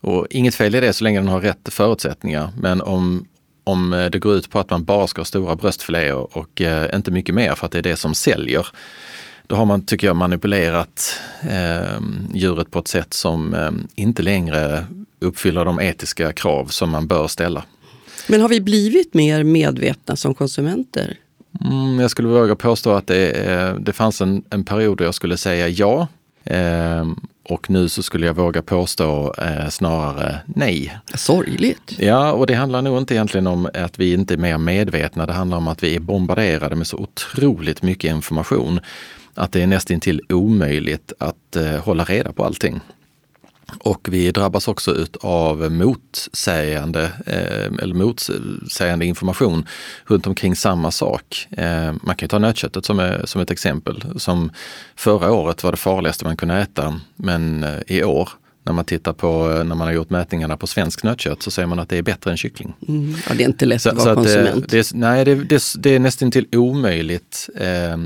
Och 0.00 0.26
inget 0.30 0.54
fel 0.54 0.74
i 0.74 0.80
det 0.80 0.92
så 0.92 1.04
länge 1.04 1.20
den 1.20 1.28
har 1.28 1.40
rätt 1.40 1.68
förutsättningar. 1.68 2.50
Men 2.58 2.80
om, 2.80 3.26
om 3.64 3.92
eh, 3.92 4.10
det 4.10 4.18
går 4.18 4.34
ut 4.34 4.50
på 4.50 4.58
att 4.58 4.70
man 4.70 4.84
bara 4.84 5.06
ska 5.06 5.20
ha 5.20 5.24
stora 5.24 5.56
bröstfiléer 5.56 6.36
och 6.36 6.60
eh, 6.60 6.96
inte 6.96 7.10
mycket 7.10 7.34
mer 7.34 7.54
för 7.54 7.66
att 7.66 7.72
det 7.72 7.78
är 7.78 7.82
det 7.82 7.96
som 7.96 8.14
säljer, 8.14 8.66
då 9.46 9.56
har 9.56 9.64
man, 9.64 9.86
tycker 9.86 10.06
jag, 10.06 10.16
manipulerat 10.16 11.20
eh, 11.42 12.00
djuret 12.34 12.70
på 12.70 12.78
ett 12.78 12.88
sätt 12.88 13.14
som 13.14 13.54
eh, 13.54 13.70
inte 13.94 14.22
längre 14.22 14.86
uppfyller 15.18 15.64
de 15.64 15.80
etiska 15.80 16.32
krav 16.32 16.66
som 16.66 16.90
man 16.90 17.06
bör 17.06 17.28
ställa. 17.28 17.64
Men 18.26 18.40
har 18.40 18.48
vi 18.48 18.60
blivit 18.60 19.14
mer 19.14 19.44
medvetna 19.44 20.16
som 20.16 20.34
konsumenter? 20.34 21.16
Mm, 21.60 22.00
jag 22.00 22.10
skulle 22.10 22.28
våga 22.28 22.56
påstå 22.56 22.92
att 22.92 23.06
det, 23.06 23.30
eh, 23.30 23.74
det 23.74 23.92
fanns 23.92 24.20
en, 24.20 24.44
en 24.50 24.64
period 24.64 24.98
då 24.98 25.04
jag 25.04 25.14
skulle 25.14 25.36
säga 25.36 25.68
ja. 25.68 26.08
Eh, 26.44 27.06
och 27.48 27.70
nu 27.70 27.88
så 27.88 28.02
skulle 28.02 28.26
jag 28.26 28.34
våga 28.34 28.62
påstå 28.62 29.34
eh, 29.38 29.68
snarare 29.68 30.40
nej. 30.46 30.98
Sorgligt. 31.14 31.94
Ja, 31.98 32.32
och 32.32 32.46
det 32.46 32.54
handlar 32.54 32.82
nog 32.82 32.98
inte 32.98 33.14
egentligen 33.14 33.46
om 33.46 33.68
att 33.74 33.98
vi 33.98 34.12
inte 34.12 34.34
är 34.34 34.38
mer 34.38 34.58
medvetna. 34.58 35.26
Det 35.26 35.32
handlar 35.32 35.56
om 35.56 35.68
att 35.68 35.82
vi 35.82 35.96
är 35.96 36.00
bombarderade 36.00 36.76
med 36.76 36.86
så 36.86 36.96
otroligt 36.96 37.82
mycket 37.82 38.10
information 38.10 38.80
att 39.34 39.52
det 39.52 39.62
är 39.62 39.66
nästintill 39.66 40.20
omöjligt 40.28 41.12
att 41.18 41.56
eh, 41.56 41.76
hålla 41.76 42.04
reda 42.04 42.32
på 42.32 42.44
allting. 42.44 42.80
Och 43.78 44.08
vi 44.10 44.30
drabbas 44.30 44.68
också 44.68 45.06
av 45.20 45.72
motsägande, 45.72 47.02
eh, 47.26 47.82
eller 47.82 47.94
motsägande 47.94 49.06
information 49.06 49.66
runt 50.04 50.26
omkring 50.26 50.56
samma 50.56 50.90
sak. 50.90 51.46
Eh, 51.50 51.92
man 52.02 52.16
kan 52.16 52.28
ta 52.28 52.38
nötköttet 52.38 52.84
som, 52.84 52.98
är, 52.98 53.26
som 53.26 53.40
ett 53.40 53.50
exempel. 53.50 54.04
Som 54.16 54.50
förra 54.96 55.32
året 55.32 55.64
var 55.64 55.70
det 55.70 55.76
farligaste 55.76 56.24
man 56.24 56.36
kunde 56.36 56.54
äta, 56.54 57.00
men 57.16 57.66
i 57.86 58.02
år 58.04 58.28
när 58.64 58.72
man 58.72 58.84
tittar 58.84 59.12
på, 59.12 59.46
när 59.48 59.64
man 59.64 59.80
har 59.80 59.92
gjort 59.92 60.10
mätningarna 60.10 60.56
på 60.56 60.66
svensk 60.66 61.02
nötkött 61.02 61.42
så 61.42 61.50
säger 61.50 61.66
man 61.66 61.78
att 61.78 61.88
det 61.88 61.98
är 61.98 62.02
bättre 62.02 62.30
än 62.30 62.36
kyckling. 62.36 62.74
Mm. 62.88 63.14
Ja, 63.28 63.34
det 63.34 63.44
är 63.44 63.48
inte 63.48 63.66
lätt 63.66 63.82
så, 63.82 63.90
att 63.90 63.96
vara 63.96 64.14
konsument. 64.14 64.68
Det, 64.68 64.76
det, 64.76 64.94
nej, 64.94 65.24
det, 65.24 65.34
det, 65.34 65.62
det 65.78 65.90
är 65.90 65.98
nästan 65.98 66.30
till 66.30 66.46
omöjligt 66.52 67.48
eh, 67.56 67.96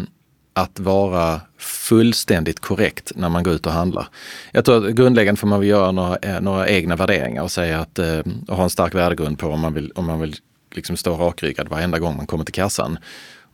att 0.58 0.80
vara 0.80 1.40
fullständigt 1.58 2.60
korrekt 2.60 3.12
när 3.14 3.28
man 3.28 3.42
går 3.42 3.54
ut 3.54 3.66
och 3.66 3.72
handlar. 3.72 4.08
Jag 4.52 4.64
tror 4.64 4.88
att 4.88 4.94
grundläggande 4.94 5.40
får 5.40 5.48
man 5.48 5.60
väl 5.60 5.68
göra 5.68 5.92
några, 5.92 6.16
eh, 6.16 6.40
några 6.40 6.68
egna 6.68 6.96
värderingar 6.96 7.42
och 7.42 7.50
säga 7.50 7.80
att 7.80 7.98
eh, 7.98 8.20
och 8.48 8.56
ha 8.56 8.64
en 8.64 8.70
stark 8.70 8.94
värdegrund 8.94 9.38
på 9.38 9.46
om 9.46 9.60
man 9.60 9.74
vill, 9.74 9.92
om 9.94 10.06
man 10.06 10.20
vill 10.20 10.36
liksom 10.74 10.96
stå 10.96 11.16
rakryggad 11.16 11.68
varenda 11.68 11.98
gång 11.98 12.16
man 12.16 12.26
kommer 12.26 12.44
till 12.44 12.54
kassan. 12.54 12.98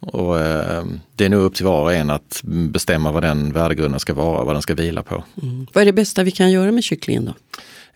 Och, 0.00 0.40
eh, 0.40 0.84
det 1.16 1.24
är 1.24 1.28
nog 1.28 1.42
upp 1.42 1.54
till 1.54 1.66
var 1.66 1.82
och 1.82 1.94
en 1.94 2.10
att 2.10 2.40
bestämma 2.44 3.12
vad 3.12 3.22
den 3.22 3.52
värdegrunden 3.52 4.00
ska 4.00 4.14
vara, 4.14 4.44
vad 4.44 4.54
den 4.54 4.62
ska 4.62 4.74
vila 4.74 5.02
på. 5.02 5.24
Mm. 5.42 5.66
Vad 5.72 5.82
är 5.82 5.86
det 5.86 5.92
bästa 5.92 6.22
vi 6.22 6.30
kan 6.30 6.50
göra 6.50 6.72
med 6.72 6.84
kycklingen 6.84 7.24
då? 7.24 7.34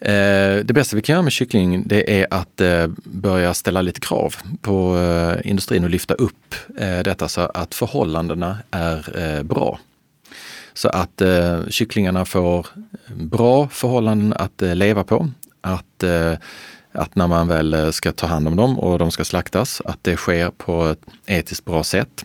Eh, 0.01 0.65
det 0.65 0.75
bästa 0.75 0.97
vi 0.97 1.03
kan 1.03 1.13
göra 1.13 1.23
med 1.23 1.33
kyckling 1.33 1.83
det 1.87 2.21
är 2.21 2.27
att 2.31 2.61
eh, 2.61 2.87
börja 3.05 3.55
ställa 3.55 3.83
lite 3.83 4.01
krav 4.01 4.35
på 4.61 4.97
eh, 4.97 5.51
industrin 5.51 5.85
och 5.85 5.91
lyfta 5.91 6.15
upp 6.15 6.55
detta 7.05 7.29
så 7.29 7.41
att 7.41 7.75
förhållandena 7.75 8.59
är 8.71 9.43
bra. 9.43 9.79
Så 10.75 10.89
att 10.89 11.23
kycklingarna 11.69 12.25
får 12.25 12.67
bra 13.15 13.69
förhållanden 13.69 14.33
att 14.33 14.61
leva 14.61 15.05
på. 15.05 15.29
Att, 15.61 16.05
att 16.93 17.15
när 17.15 17.27
man 17.27 17.49
väl 17.49 17.93
ska 17.93 18.13
ta 18.13 18.27
hand 18.27 18.49
om 18.49 18.57
dem 18.57 18.79
och 18.79 18.99
de 18.99 19.11
ska 19.11 19.25
slaktas, 19.25 19.83
att 19.85 19.99
det 20.05 20.17
sker 20.17 20.51
på 20.51 20.87
ett 20.87 21.01
etiskt 21.27 21.65
bra 21.65 21.85
sätt. 21.85 22.25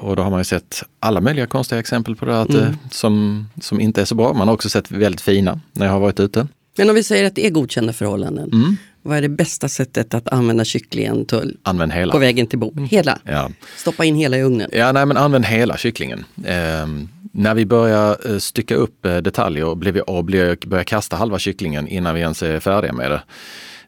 Och 0.00 0.16
då 0.16 0.22
har 0.22 0.30
man 0.30 0.40
ju 0.40 0.44
sett 0.44 0.82
alla 1.00 1.20
möjliga 1.20 1.46
konstiga 1.46 1.78
exempel 1.78 2.16
på 2.16 2.24
det 2.24 2.40
att, 2.40 2.54
mm. 2.54 2.76
som, 2.90 3.46
som 3.60 3.80
inte 3.80 4.00
är 4.00 4.04
så 4.04 4.14
bra. 4.14 4.32
Man 4.32 4.48
har 4.48 4.54
också 4.54 4.68
sett 4.68 4.90
väldigt 4.90 5.20
fina 5.20 5.60
när 5.72 5.86
jag 5.86 5.92
har 5.92 6.00
varit 6.00 6.20
ute. 6.20 6.46
Men 6.76 6.88
om 6.88 6.94
vi 6.94 7.02
säger 7.02 7.24
att 7.24 7.34
det 7.34 7.46
är 7.46 7.50
godkända 7.50 7.92
förhållanden. 7.92 8.50
Mm. 8.52 8.76
Vad 9.02 9.16
är 9.16 9.22
det 9.22 9.28
bästa 9.28 9.68
sättet 9.68 10.14
att 10.14 10.28
använda 10.28 10.64
kycklingen 10.64 11.26
till, 11.26 11.56
använd 11.62 11.92
hela. 11.92 12.12
på 12.12 12.18
vägen 12.18 12.46
till 12.46 12.58
bord? 12.58 12.80
Hela? 12.80 13.18
Ja. 13.24 13.50
Stoppa 13.76 14.04
in 14.04 14.16
hela 14.16 14.36
i 14.36 14.42
ugnen? 14.42 14.70
Ja, 14.72 14.92
nej 14.92 15.06
men 15.06 15.16
använd 15.16 15.46
hela 15.46 15.76
kycklingen. 15.76 16.24
Eh, 16.44 16.86
när 17.32 17.54
vi 17.54 17.66
börjar 17.66 18.32
eh, 18.32 18.38
stycka 18.38 18.74
upp 18.74 19.06
eh, 19.06 19.16
detaljer 19.16 19.64
och 19.64 19.76
börjar, 20.24 20.84
kasta 20.84 21.16
halva 21.16 21.38
kycklingen 21.38 21.88
innan 21.88 22.14
vi 22.14 22.20
ens 22.20 22.42
är 22.42 22.60
färdiga 22.60 22.92
med 22.92 23.10
det 23.10 23.22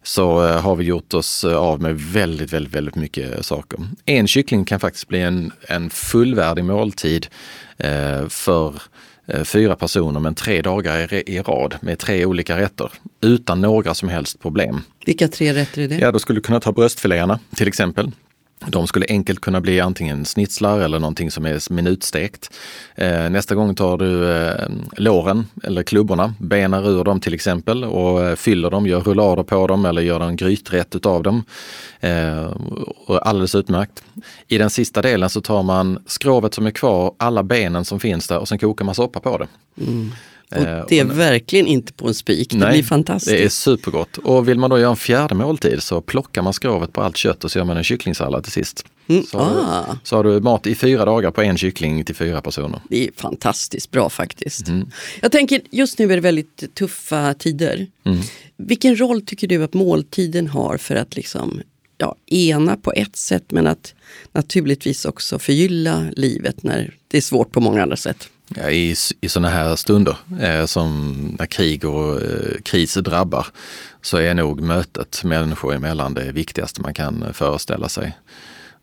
så 0.03 0.47
eh, 0.47 0.61
har 0.61 0.77
vi 0.77 0.85
gjort 0.85 1.15
oss 1.15 1.45
av 1.45 1.83
med 1.83 2.01
väldigt, 2.01 2.53
väldigt, 2.53 2.75
väldigt 2.75 2.95
mycket 2.95 3.47
saker. 3.47 3.79
En 4.05 4.27
kyckling 4.27 4.65
kan 4.65 4.81
faktiskt 4.81 5.09
bli 5.09 5.21
en, 5.21 5.53
en 5.69 5.91
fullvärdig 5.91 6.65
måltid 6.65 7.27
eh, 7.77 8.29
för 8.29 8.75
fyra 9.45 9.77
personer 9.77 10.21
men 10.21 10.35
tre 10.35 10.63
dagar 10.63 11.15
i, 11.15 11.41
rad 11.41 11.75
med 11.81 11.99
tre 11.99 12.25
olika 12.25 12.59
rätter 12.59 12.93
utan 13.21 13.61
några 13.61 13.95
som 13.95 14.09
helst 14.09 14.41
problem. 14.41 14.81
Vilka 15.07 15.29
tre 15.29 15.55
rätter 15.55 15.83
är 15.83 15.89
det? 15.89 15.99
Ja, 15.99 16.13
då 16.13 16.19
skulle 16.19 16.37
du 16.37 16.43
kunna 16.43 16.61
ta 16.61 16.73
bröstfiléerna 16.73 17.39
till 17.57 17.69
exempel. 17.69 18.11
De 18.65 18.87
skulle 18.87 19.07
enkelt 19.09 19.41
kunna 19.41 19.61
bli 19.61 19.81
antingen 19.81 20.25
snitslar 20.25 20.81
eller 20.81 20.99
någonting 20.99 21.31
som 21.31 21.47
är 21.47 21.73
minutstekt. 21.73 22.51
Eh, 22.95 23.31
nästa 23.31 23.55
gång 23.55 23.75
tar 23.75 23.99
du 23.99 24.33
eh, 24.33 24.69
låren 24.97 25.47
eller 25.63 25.83
klubborna, 25.83 26.35
benar 26.39 26.89
ur 26.89 27.05
dem 27.05 27.21
till 27.21 27.35
exempel 27.35 27.85
och 27.85 28.25
eh, 28.25 28.37
fyller 28.37 28.71
dem, 28.71 28.87
gör 28.87 29.01
rullader 29.01 29.43
på 29.43 29.67
dem 29.67 29.85
eller 29.85 30.03
gör 30.03 30.21
en 30.21 30.37
gryträtt 30.37 30.95
utav 30.95 31.23
dem. 31.23 31.45
Alldeles 33.09 33.55
utmärkt. 33.55 34.05
I 34.49 34.59
den 34.59 34.71
sista 34.71 35.03
delen 35.03 35.31
så 35.31 35.41
tar 35.41 35.63
man 35.63 35.99
skrovet 36.07 36.55
som 36.55 36.67
är 36.67 36.71
kvar, 36.71 37.15
alla 37.19 37.43
benen 37.43 37.85
som 37.85 38.01
finns 38.01 38.29
där 38.29 38.39
och 38.39 38.49
sen 38.49 38.59
kokar 38.59 38.85
man 38.85 38.95
soppa 38.95 39.21
på 39.21 39.39
det. 39.39 39.49
Mm. 39.81 40.13
Och 40.51 40.57
eh, 40.57 40.85
det 40.89 40.99
är 40.99 41.05
och, 41.05 41.19
verkligen 41.19 41.67
inte 41.67 41.93
på 41.93 42.09
en 42.09 42.15
spik, 42.15 42.51
det 42.51 42.57
nej, 42.57 42.73
blir 42.73 42.83
fantastiskt. 42.83 43.37
Det 43.37 43.45
är 43.45 43.49
supergott. 43.49 44.19
Och 44.19 44.49
vill 44.49 44.59
man 44.59 44.71
då 44.71 44.79
göra 44.79 44.91
en 44.91 44.97
fjärde 44.97 45.35
måltid 45.35 45.83
så 45.83 46.01
plockar 46.01 46.43
man 46.43 46.53
skrovet 46.53 46.93
på 46.93 47.03
allt 47.03 47.17
kött 47.17 47.45
och 47.45 47.51
så 47.51 47.59
gör 47.59 47.65
man 47.65 47.77
en 47.77 47.85
kycklingsallad 47.85 48.45
till 48.45 48.53
sist. 48.53 48.85
Mm, 49.09 49.23
så, 49.23 49.39
ah. 49.39 49.99
så 50.03 50.17
har 50.17 50.25
du 50.25 50.41
mat 50.41 50.67
i 50.67 50.75
fyra 50.75 51.05
dagar 51.05 51.31
på 51.31 51.43
en 51.43 51.59
kyckling 51.59 52.05
till 52.05 52.15
fyra 52.15 52.43
personer. 52.43 52.81
Det 52.89 53.07
är 53.07 53.11
fantastiskt 53.17 53.91
bra 53.91 54.09
faktiskt. 54.11 54.69
Mm. 54.69 54.91
Jag 55.21 55.33
tänker, 55.33 55.61
just 55.71 55.99
nu 55.99 56.05
är 56.05 56.17
det 56.17 56.21
väldigt 56.21 56.75
tuffa 56.75 57.35
tider. 57.35 57.87
Mm. 58.05 58.19
Vilken 58.57 59.01
roll 59.01 59.23
tycker 59.23 59.49
du 59.49 59.65
att 59.65 59.75
måltiden 59.75 60.47
har 60.47 60.77
för 60.77 60.97
att 60.97 61.17
liksom 61.17 61.61
ja, 61.99 62.17
ena 62.27 62.77
på 62.77 62.93
ett 62.93 63.17
sätt 63.17 63.45
men 63.49 63.67
att 63.67 63.95
naturligtvis 64.33 65.05
också 65.05 65.39
förgylla 65.39 66.07
livet 66.17 66.63
när 66.63 66.95
det 67.09 67.17
är 67.17 67.23
svårt 67.23 67.53
på 67.53 67.61
många 67.61 67.83
andra 67.83 67.97
sätt? 67.97 68.29
Ja, 68.55 68.71
I 68.71 68.95
i 69.21 69.29
sådana 69.29 69.49
här 69.49 69.77
stunder 69.77 70.17
eh, 70.41 70.67
som 70.67 71.13
när 71.39 71.47
krig 71.47 71.85
och 71.85 72.23
eh, 72.23 72.61
kris 72.65 72.95
drabbar 72.95 73.47
så 74.03 74.17
är 74.19 74.35
nog 74.35 74.61
mötet 74.61 75.25
människor 75.25 75.75
emellan 75.75 76.15
det 76.15 76.33
viktigaste 76.33 76.81
man 76.81 76.95
kan 76.95 77.25
föreställa 77.33 77.89
sig. 77.89 78.17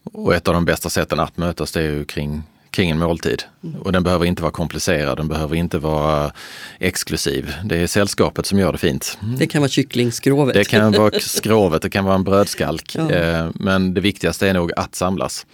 Och 0.04 0.36
ett 0.36 0.48
av 0.48 0.54
de 0.54 0.66
bästa 0.66 0.90
sätten 0.90 1.20
att 1.20 1.38
mötas 1.38 1.72
det 1.72 1.80
är 1.80 1.92
ju 1.92 2.06
kring, 2.06 2.44
kring 2.72 2.90
en 2.90 3.00
måltid. 3.00 3.44
Och 3.80 3.92
den 3.92 4.04
behöver 4.04 4.26
inte 4.26 4.42
vara 4.42 4.52
komplicerad, 4.52 5.18
den 5.18 5.28
behöver 5.28 5.56
inte 5.56 5.78
vara 5.78 6.32
exklusiv. 6.80 7.54
Det 7.64 7.78
är 7.78 7.88
sällskapet 7.88 8.46
som 8.46 8.60
gör 8.60 8.72
det 8.72 8.78
fint. 8.78 9.18
Det 9.38 9.48
kan 9.48 9.62
vara 9.62 9.70
kycklingskrovet. 9.70 10.54
Det 10.54 10.66
kan 10.66 10.92
vara 10.92 11.12
skrovet, 11.20 11.82
det 11.82 11.90
kan 11.90 12.06
vara 12.06 12.16
en 12.16 12.24
brödskalk. 12.24 12.96
Ja. 12.96 13.12
Eh, 13.12 13.50
men 13.54 13.94
det 13.94 14.02
viktigaste 14.02 14.50
är 14.50 14.54
nog 14.54 14.72
att 14.76 14.96
samlas 14.96 15.46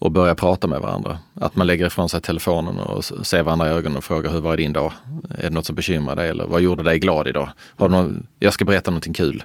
och 0.00 0.10
börja 0.10 0.34
prata 0.34 0.66
med 0.66 0.80
varandra. 0.80 1.18
Att 1.34 1.56
man 1.56 1.66
lägger 1.66 1.86
ifrån 1.86 2.08
sig 2.08 2.20
telefonen 2.20 2.80
och 2.80 3.04
ser 3.04 3.42
varandra 3.42 3.66
i 3.68 3.70
ögonen 3.70 3.96
och 3.96 4.04
frågar 4.04 4.30
hur 4.30 4.40
var 4.40 4.56
din 4.56 4.72
dag? 4.72 4.92
Är 5.38 5.42
det 5.42 5.50
något 5.50 5.66
som 5.66 5.76
bekymrar 5.76 6.16
dig 6.16 6.28
eller 6.28 6.46
vad 6.46 6.60
gjorde 6.60 6.82
dig 6.82 6.98
glad 6.98 7.28
idag? 7.28 7.48
Har 7.76 7.88
någon, 7.88 8.26
jag 8.38 8.52
ska 8.52 8.64
berätta 8.64 8.90
någonting 8.90 9.14
kul. 9.14 9.42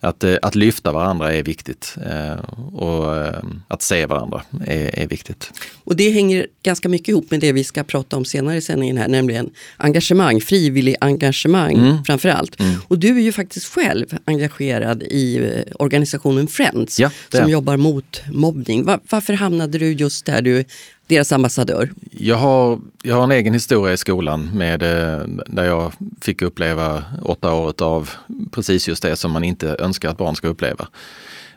Att, 0.00 0.24
eh, 0.24 0.36
att 0.42 0.54
lyfta 0.54 0.92
varandra 0.92 1.32
är 1.32 1.42
viktigt 1.42 1.96
eh, 2.06 2.38
och 2.72 3.16
eh, 3.16 3.42
att 3.68 3.82
se 3.82 4.06
varandra 4.06 4.42
är, 4.66 4.98
är, 4.98 5.06
viktigt. 5.06 5.52
Och 5.84 5.96
det 5.96 6.10
hänger 6.10 6.46
ganska 6.62 6.88
mycket 6.88 7.08
ihop 7.08 7.30
med 7.30 7.40
det 7.40 7.52
vi 7.52 7.64
ska 7.64 7.84
prata 7.84 8.16
om 8.16 8.24
senare 8.24 8.56
i 8.56 8.60
sändningen 8.60 8.96
här, 8.96 9.08
nämligen 9.08 9.50
engagemang, 9.76 10.40
frivillig 10.40 10.96
engagemang 11.00 11.74
mm. 11.74 12.04
framför 12.04 12.28
allt. 12.28 12.60
Mm. 12.60 12.74
Och 12.88 12.98
du 12.98 13.16
är 13.16 13.22
ju 13.22 13.32
faktiskt 13.32 13.66
själv 13.66 14.18
engagerad 14.24 15.02
i 15.02 15.52
organisationen 15.74 16.46
Friends 16.46 17.00
ja, 17.00 17.10
som 17.28 17.50
jobbar 17.50 17.76
mot 17.76 18.22
mobbning. 18.32 18.84
Var, 18.84 19.00
varför 19.10 19.32
hamnade 19.32 19.78
du 19.78 19.92
just 19.92 20.26
där 20.26 20.42
du 20.42 20.64
deras 21.08 21.32
ambassadör? 21.32 21.90
Jag 22.10 22.36
har, 22.36 22.80
jag 23.02 23.16
har 23.16 23.24
en 23.24 23.32
egen 23.32 23.54
historia 23.54 23.94
i 23.94 23.96
skolan 23.96 24.50
med, 24.54 24.82
eh, 24.82 25.20
där 25.46 25.64
jag 25.64 25.92
fick 26.20 26.42
uppleva 26.42 27.04
åtta 27.22 27.54
år 27.54 27.82
av 27.82 28.10
precis 28.50 28.88
just 28.88 29.02
det 29.02 29.16
som 29.16 29.32
man 29.32 29.44
inte 29.44 29.76
önskar 29.78 30.10
att 30.10 30.18
barn 30.18 30.36
ska 30.36 30.48
uppleva. 30.48 30.88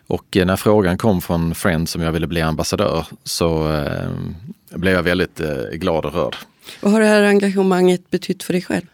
Och 0.06 0.36
eh, 0.36 0.46
när 0.46 0.56
frågan 0.56 0.98
kom 0.98 1.20
från 1.20 1.54
Friends 1.54 1.96
om 1.96 2.02
jag 2.02 2.12
ville 2.12 2.26
bli 2.26 2.40
ambassadör 2.40 3.06
så 3.24 3.72
eh, 3.72 4.10
blev 4.70 4.94
jag 4.94 5.02
väldigt 5.02 5.40
eh, 5.40 5.56
glad 5.72 6.04
och 6.04 6.14
rörd. 6.14 6.36
Vad 6.80 6.92
har 6.92 7.00
det 7.00 7.06
här 7.06 7.22
engagemanget 7.22 8.10
betytt 8.10 8.42
för 8.42 8.52
dig 8.52 8.62
själv? 8.62 8.86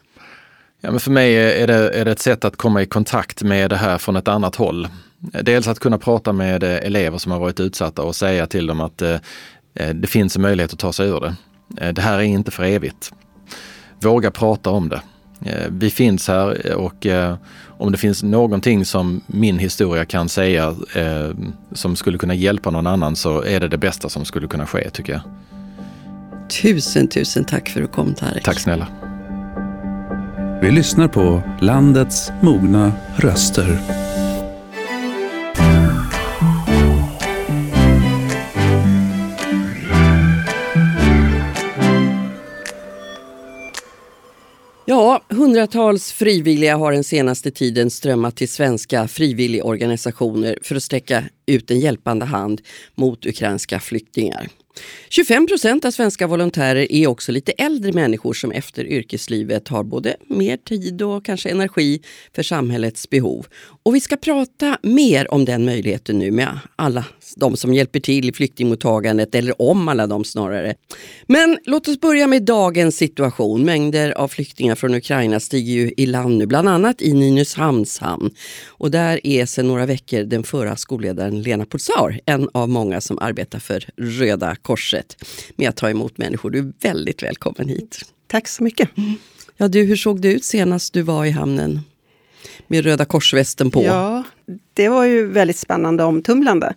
Ja, 0.80 0.90
men 0.90 1.00
för 1.00 1.10
mig 1.10 1.36
är 1.36 1.66
det, 1.66 1.90
är 1.90 2.04
det 2.04 2.10
ett 2.10 2.18
sätt 2.18 2.44
att 2.44 2.56
komma 2.56 2.82
i 2.82 2.86
kontakt 2.86 3.42
med 3.42 3.70
det 3.70 3.76
här 3.76 3.98
från 3.98 4.16
ett 4.16 4.28
annat 4.28 4.56
håll. 4.56 4.88
Dels 5.18 5.68
att 5.68 5.78
kunna 5.78 5.98
prata 5.98 6.32
med 6.32 6.62
elever 6.62 7.18
som 7.18 7.32
har 7.32 7.38
varit 7.38 7.60
utsatta 7.60 8.02
och 8.02 8.16
säga 8.16 8.46
till 8.46 8.66
dem 8.66 8.80
att 8.80 9.02
eh, 9.02 9.16
det 9.94 10.06
finns 10.06 10.36
en 10.36 10.42
möjlighet 10.42 10.72
att 10.72 10.78
ta 10.78 10.92
sig 10.92 11.08
ur 11.08 11.20
det. 11.20 11.34
Eh, 11.86 11.92
det 11.92 12.02
här 12.02 12.18
är 12.18 12.22
inte 12.22 12.50
för 12.50 12.62
evigt. 12.62 13.12
Våga 14.00 14.30
prata 14.30 14.70
om 14.70 14.88
det. 14.88 15.00
Eh, 15.44 15.66
vi 15.70 15.90
finns 15.90 16.28
här 16.28 16.74
och 16.74 17.06
eh, 17.06 17.36
om 17.66 17.92
det 17.92 17.98
finns 17.98 18.22
någonting 18.22 18.84
som 18.84 19.20
min 19.26 19.58
historia 19.58 20.04
kan 20.04 20.28
säga 20.28 20.74
eh, 20.94 21.30
som 21.72 21.96
skulle 21.96 22.18
kunna 22.18 22.34
hjälpa 22.34 22.70
någon 22.70 22.86
annan 22.86 23.16
så 23.16 23.42
är 23.42 23.60
det 23.60 23.68
det 23.68 23.78
bästa 23.78 24.08
som 24.08 24.24
skulle 24.24 24.48
kunna 24.48 24.66
ske 24.66 24.90
tycker 24.90 25.12
jag. 25.12 25.22
Tusen, 26.62 27.08
tusen 27.08 27.44
tack 27.44 27.68
för 27.68 27.80
att 27.80 27.86
du 27.86 27.92
kom 27.92 28.14
Tarek. 28.14 28.44
Tack 28.44 28.60
snälla. 28.60 28.86
Vi 30.62 30.70
lyssnar 30.70 31.08
på 31.08 31.42
landets 31.60 32.32
mogna 32.42 32.92
röster. 33.16 34.07
Ja, 44.90 45.22
hundratals 45.28 46.12
frivilliga 46.12 46.76
har 46.76 46.92
den 46.92 47.04
senaste 47.04 47.50
tiden 47.50 47.90
strömmat 47.90 48.36
till 48.36 48.48
svenska 48.48 49.08
frivilligorganisationer 49.08 50.58
för 50.62 50.76
att 50.76 50.82
sträcka 50.82 51.24
ut 51.48 51.70
en 51.70 51.80
hjälpande 51.80 52.24
hand 52.24 52.60
mot 52.94 53.26
ukrainska 53.26 53.80
flyktingar. 53.80 54.48
25 55.08 55.46
procent 55.46 55.84
av 55.84 55.90
svenska 55.90 56.26
volontärer 56.26 56.92
är 56.92 57.06
också 57.06 57.32
lite 57.32 57.52
äldre 57.52 57.92
människor 57.92 58.32
som 58.32 58.52
efter 58.52 58.86
yrkeslivet 58.86 59.68
har 59.68 59.84
både 59.84 60.16
mer 60.26 60.56
tid 60.56 61.02
och 61.02 61.24
kanske 61.24 61.48
energi 61.48 62.00
för 62.34 62.42
samhällets 62.42 63.10
behov. 63.10 63.46
Och 63.82 63.94
vi 63.94 64.00
ska 64.00 64.16
prata 64.16 64.78
mer 64.82 65.32
om 65.34 65.44
den 65.44 65.64
möjligheten 65.64 66.18
nu 66.18 66.30
med 66.30 66.58
alla 66.76 67.04
de 67.36 67.56
som 67.56 67.74
hjälper 67.74 68.00
till 68.00 68.28
i 68.28 68.32
flyktingmottagandet, 68.32 69.34
eller 69.34 69.62
om 69.62 69.88
alla 69.88 70.06
de 70.06 70.24
snarare. 70.24 70.74
Men 71.26 71.58
låt 71.64 71.88
oss 71.88 72.00
börja 72.00 72.26
med 72.26 72.42
dagens 72.42 72.96
situation. 72.96 73.64
Mängder 73.64 74.10
av 74.10 74.28
flyktingar 74.28 74.74
från 74.74 74.94
Ukraina 74.94 75.40
stiger 75.40 75.72
ju 75.72 75.92
i 75.96 76.06
land 76.06 76.38
nu, 76.38 76.46
bland 76.46 76.68
annat 76.68 77.02
i 77.02 77.12
Nynäshamns 77.12 77.98
hamn. 77.98 78.30
Och 78.66 78.90
där 78.90 79.26
är 79.26 79.46
sedan 79.46 79.68
några 79.68 79.86
veckor 79.86 80.22
den 80.22 80.44
förra 80.44 80.76
skolledaren 80.76 81.37
Lena 81.42 81.66
Pulsar 81.66 82.20
en 82.26 82.48
av 82.54 82.68
många 82.68 83.00
som 83.00 83.18
arbetar 83.18 83.58
för 83.58 83.84
Röda 83.96 84.56
Korset 84.56 85.16
med 85.56 85.68
att 85.68 85.76
ta 85.76 85.90
emot 85.90 86.18
människor. 86.18 86.50
Du 86.50 86.58
är 86.58 86.72
väldigt 86.80 87.22
välkommen 87.22 87.68
hit. 87.68 88.00
Tack 88.26 88.48
så 88.48 88.62
mycket. 88.62 88.90
Ja, 89.56 89.68
du, 89.68 89.82
hur 89.82 89.96
såg 89.96 90.20
det 90.20 90.32
ut 90.32 90.44
senast 90.44 90.92
du 90.92 91.02
var 91.02 91.24
i 91.24 91.30
hamnen? 91.30 91.80
Med 92.66 92.84
Röda 92.84 93.04
korsvästen 93.04 93.70
på. 93.70 93.82
Ja, 93.84 94.22
det 94.74 94.88
var 94.88 95.04
ju 95.04 95.26
väldigt 95.26 95.56
spännande 95.56 96.02
och 96.02 96.08
omtumlande. 96.08 96.74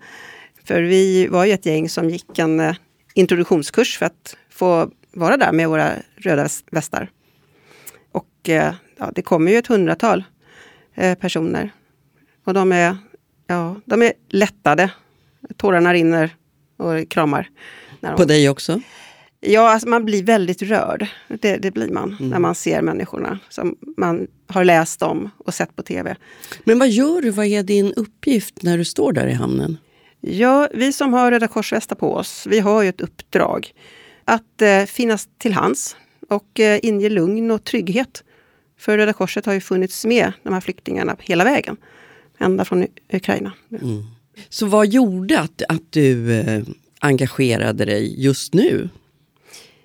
För 0.63 0.81
vi 0.81 1.27
var 1.27 1.45
ju 1.45 1.51
ett 1.51 1.65
gäng 1.65 1.89
som 1.89 2.09
gick 2.09 2.39
en 2.39 2.59
eh, 2.59 2.75
introduktionskurs 3.13 3.97
för 3.97 4.05
att 4.05 4.37
få 4.49 4.91
vara 5.13 5.37
där 5.37 5.51
med 5.51 5.69
våra 5.69 5.93
röda 6.15 6.47
västar. 6.71 7.11
Och 8.11 8.49
eh, 8.49 8.73
ja, 8.97 9.11
det 9.15 9.21
kommer 9.21 9.51
ju 9.51 9.57
ett 9.57 9.67
hundratal 9.67 10.23
eh, 10.95 11.17
personer. 11.17 11.71
Och 12.43 12.53
de 12.53 12.71
är, 12.71 12.97
ja, 13.51 13.75
de 13.85 14.01
är 14.01 14.13
lättade. 14.29 14.91
Tårarna 15.57 15.93
rinner 15.93 16.29
och 16.77 17.09
kramar. 17.09 17.49
De... 17.99 18.15
På 18.15 18.25
dig 18.25 18.49
också? 18.49 18.81
Ja, 19.39 19.69
alltså 19.69 19.89
man 19.89 20.05
blir 20.05 20.23
väldigt 20.23 20.61
rörd. 20.61 21.07
Det, 21.27 21.57
det 21.57 21.71
blir 21.71 21.89
man 21.89 22.15
mm. 22.19 22.29
när 22.29 22.39
man 22.39 22.55
ser 22.55 22.81
människorna 22.81 23.39
som 23.49 23.75
man 23.97 24.27
har 24.47 24.63
läst 24.63 25.01
om 25.01 25.29
och 25.37 25.53
sett 25.53 25.75
på 25.75 25.83
tv. 25.83 26.15
Men 26.63 26.79
vad 26.79 26.89
gör 26.89 27.21
du? 27.21 27.29
Vad 27.29 27.45
är 27.45 27.63
din 27.63 27.93
uppgift 27.93 28.63
när 28.63 28.77
du 28.77 28.85
står 28.85 29.13
där 29.13 29.27
i 29.27 29.33
hamnen? 29.33 29.77
Ja, 30.19 30.67
vi 30.73 30.93
som 30.93 31.13
har 31.13 31.31
Röda 31.31 31.47
korsvästar 31.47 31.95
på 31.95 32.13
oss, 32.15 32.47
vi 32.49 32.59
har 32.59 32.81
ju 32.81 32.89
ett 32.89 33.01
uppdrag 33.01 33.73
att 34.25 34.61
eh, 34.61 34.83
finnas 34.83 35.29
till 35.37 35.53
hands 35.53 35.95
och 36.29 36.59
eh, 36.59 36.79
inge 36.83 37.09
lugn 37.09 37.51
och 37.51 37.63
trygghet. 37.63 38.23
För 38.79 38.97
Röda 38.97 39.13
Korset 39.13 39.45
har 39.45 39.53
ju 39.53 39.61
funnits 39.61 40.05
med 40.05 40.33
de 40.43 40.53
här 40.53 40.61
flyktingarna 40.61 41.15
hela 41.19 41.43
vägen, 41.43 41.77
ända 42.41 42.65
från 42.65 42.87
Ukraina. 43.13 43.53
Mm. 43.81 44.03
Så 44.49 44.65
vad 44.65 44.87
gjorde 44.87 45.39
att, 45.39 45.61
att 45.69 45.91
du 45.91 46.39
eh, 46.39 46.63
engagerade 46.99 47.85
dig 47.85 48.23
just 48.23 48.53
nu? 48.53 48.89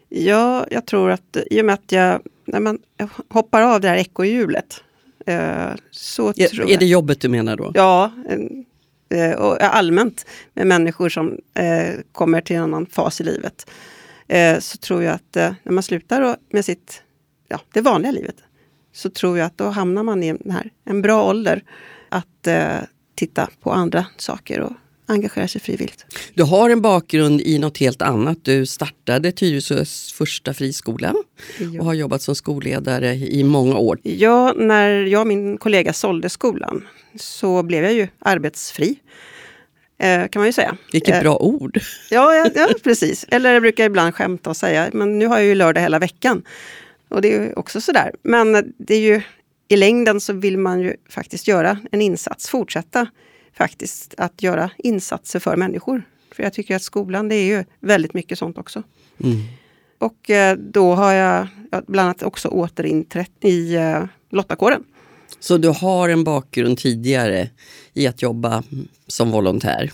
Ja, 0.08 0.66
jag 0.70 0.86
tror 0.86 1.10
att 1.10 1.36
i 1.50 1.60
och 1.60 1.64
med 1.64 1.74
att 1.74 1.92
jag, 1.92 2.20
när 2.44 2.60
man 2.60 2.78
hoppar 3.28 3.62
av 3.62 3.80
det 3.80 3.88
här 3.88 3.96
ekorrhjulet. 3.96 4.82
Eh, 5.26 5.70
så 5.90 6.28
är, 6.28 6.46
tror 6.46 6.60
jag, 6.60 6.70
är 6.70 6.78
det 6.78 6.86
jobbet 6.86 7.20
du 7.20 7.28
menar 7.28 7.56
då? 7.56 7.72
Ja, 7.74 8.12
eh, 9.08 9.32
och 9.32 9.62
allmänt 9.62 10.26
med 10.54 10.66
människor 10.66 11.08
som 11.08 11.38
eh, 11.54 11.94
kommer 12.12 12.40
till 12.40 12.56
en 12.56 12.62
annan 12.62 12.86
fas 12.86 13.20
i 13.20 13.24
livet. 13.24 13.70
Eh, 14.28 14.58
så 14.58 14.78
tror 14.78 15.02
jag 15.02 15.14
att 15.14 15.36
eh, 15.36 15.54
när 15.62 15.72
man 15.72 15.82
slutar 15.82 16.36
med 16.50 16.64
sitt, 16.64 17.02
ja, 17.48 17.60
det 17.72 17.80
vanliga 17.80 18.12
livet, 18.12 18.36
så 18.92 19.10
tror 19.10 19.38
jag 19.38 19.46
att 19.46 19.58
då 19.58 19.64
hamnar 19.64 20.02
man 20.02 20.22
i 20.22 20.28
en, 20.28 20.50
här, 20.50 20.70
en 20.84 21.02
bra 21.02 21.28
ålder 21.28 21.62
att 22.08 22.46
eh, 22.46 22.76
titta 23.14 23.48
på 23.62 23.72
andra 23.72 24.06
saker 24.16 24.60
och 24.60 24.72
engagera 25.06 25.48
sig 25.48 25.60
frivilligt. 25.60 26.06
Du 26.34 26.42
har 26.42 26.70
en 26.70 26.80
bakgrund 26.80 27.40
i 27.40 27.58
något 27.58 27.78
helt 27.78 28.02
annat. 28.02 28.38
Du 28.42 28.66
startade 28.66 29.32
Tyresös 29.32 30.12
första 30.12 30.54
friskola 30.54 31.14
och 31.78 31.84
har 31.84 31.94
jobbat 31.94 32.22
som 32.22 32.34
skolledare 32.34 33.14
i 33.14 33.44
många 33.44 33.76
år. 33.76 33.98
Ja, 34.02 34.52
när 34.56 34.90
jag 34.90 35.20
och 35.20 35.26
min 35.26 35.58
kollega 35.58 35.92
sålde 35.92 36.28
skolan 36.28 36.88
så 37.14 37.62
blev 37.62 37.84
jag 37.84 37.92
ju 37.92 38.08
arbetsfri. 38.18 38.98
Eh, 39.98 40.28
kan 40.28 40.40
man 40.40 40.46
ju 40.46 40.52
säga. 40.52 40.76
Vilket 40.92 41.14
eh, 41.14 41.20
bra 41.20 41.36
ord! 41.36 41.80
Ja, 42.10 42.34
ja, 42.34 42.50
ja, 42.54 42.68
precis. 42.84 43.26
Eller 43.28 43.52
jag 43.52 43.62
brukar 43.62 43.84
ibland 43.84 44.14
skämta 44.14 44.50
och 44.50 44.56
säga, 44.56 44.90
men 44.92 45.18
nu 45.18 45.26
har 45.26 45.36
jag 45.36 45.46
ju 45.46 45.54
lördag 45.54 45.80
hela 45.80 45.98
veckan. 45.98 46.42
Och 47.08 47.22
det 47.22 47.34
är 47.34 47.58
också 47.58 47.80
sådär. 47.80 48.12
Men 48.22 48.74
det 48.78 48.94
är 48.94 49.00
ju, 49.00 49.22
i 49.68 49.76
längden 49.76 50.20
så 50.20 50.32
vill 50.32 50.58
man 50.58 50.80
ju 50.80 50.96
faktiskt 51.08 51.48
göra 51.48 51.78
en 51.92 52.02
insats, 52.02 52.48
fortsätta 52.48 53.06
faktiskt 53.52 54.14
att 54.18 54.42
göra 54.42 54.70
insatser 54.78 55.38
för 55.38 55.56
människor. 55.56 56.02
För 56.32 56.42
jag 56.42 56.52
tycker 56.52 56.76
att 56.76 56.82
skolan 56.82 57.28
det 57.28 57.34
är 57.34 57.44
ju 57.44 57.64
väldigt 57.80 58.14
mycket 58.14 58.38
sånt 58.38 58.58
också. 58.58 58.82
Mm. 59.24 59.36
Och 59.98 60.30
eh, 60.30 60.56
då 60.56 60.94
har 60.94 61.12
jag 61.12 61.48
bland 61.86 62.06
annat 62.06 62.22
också 62.22 62.48
återinträtt 62.48 63.44
i 63.44 63.74
eh, 63.74 64.04
lottakåren. 64.30 64.84
Så 65.40 65.58
du 65.58 65.68
har 65.68 66.08
en 66.08 66.24
bakgrund 66.24 66.78
tidigare 66.78 67.50
i 67.94 68.06
att 68.06 68.22
jobba 68.22 68.62
som 69.06 69.30
volontär? 69.30 69.92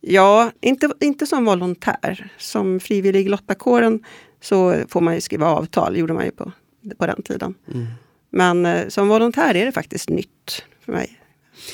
Ja, 0.00 0.52
inte, 0.60 0.90
inte 1.00 1.26
som 1.26 1.44
volontär. 1.44 2.32
Som 2.38 2.80
frivillig 2.80 3.26
i 3.26 3.28
lottakåren 3.28 4.04
så 4.40 4.74
får 4.88 5.00
man 5.00 5.14
ju 5.14 5.20
skriva 5.20 5.46
avtal, 5.46 5.96
gjorde 5.96 6.12
man 6.12 6.24
ju 6.24 6.30
på, 6.30 6.52
på 6.98 7.06
den 7.06 7.22
tiden. 7.22 7.54
Mm. 7.74 7.86
Men 8.32 8.66
eh, 8.66 8.88
som 8.88 9.08
volontär 9.08 9.54
är 9.54 9.66
det 9.66 9.72
faktiskt 9.72 10.08
nytt 10.08 10.64
för 10.84 10.92
mig. 10.92 11.18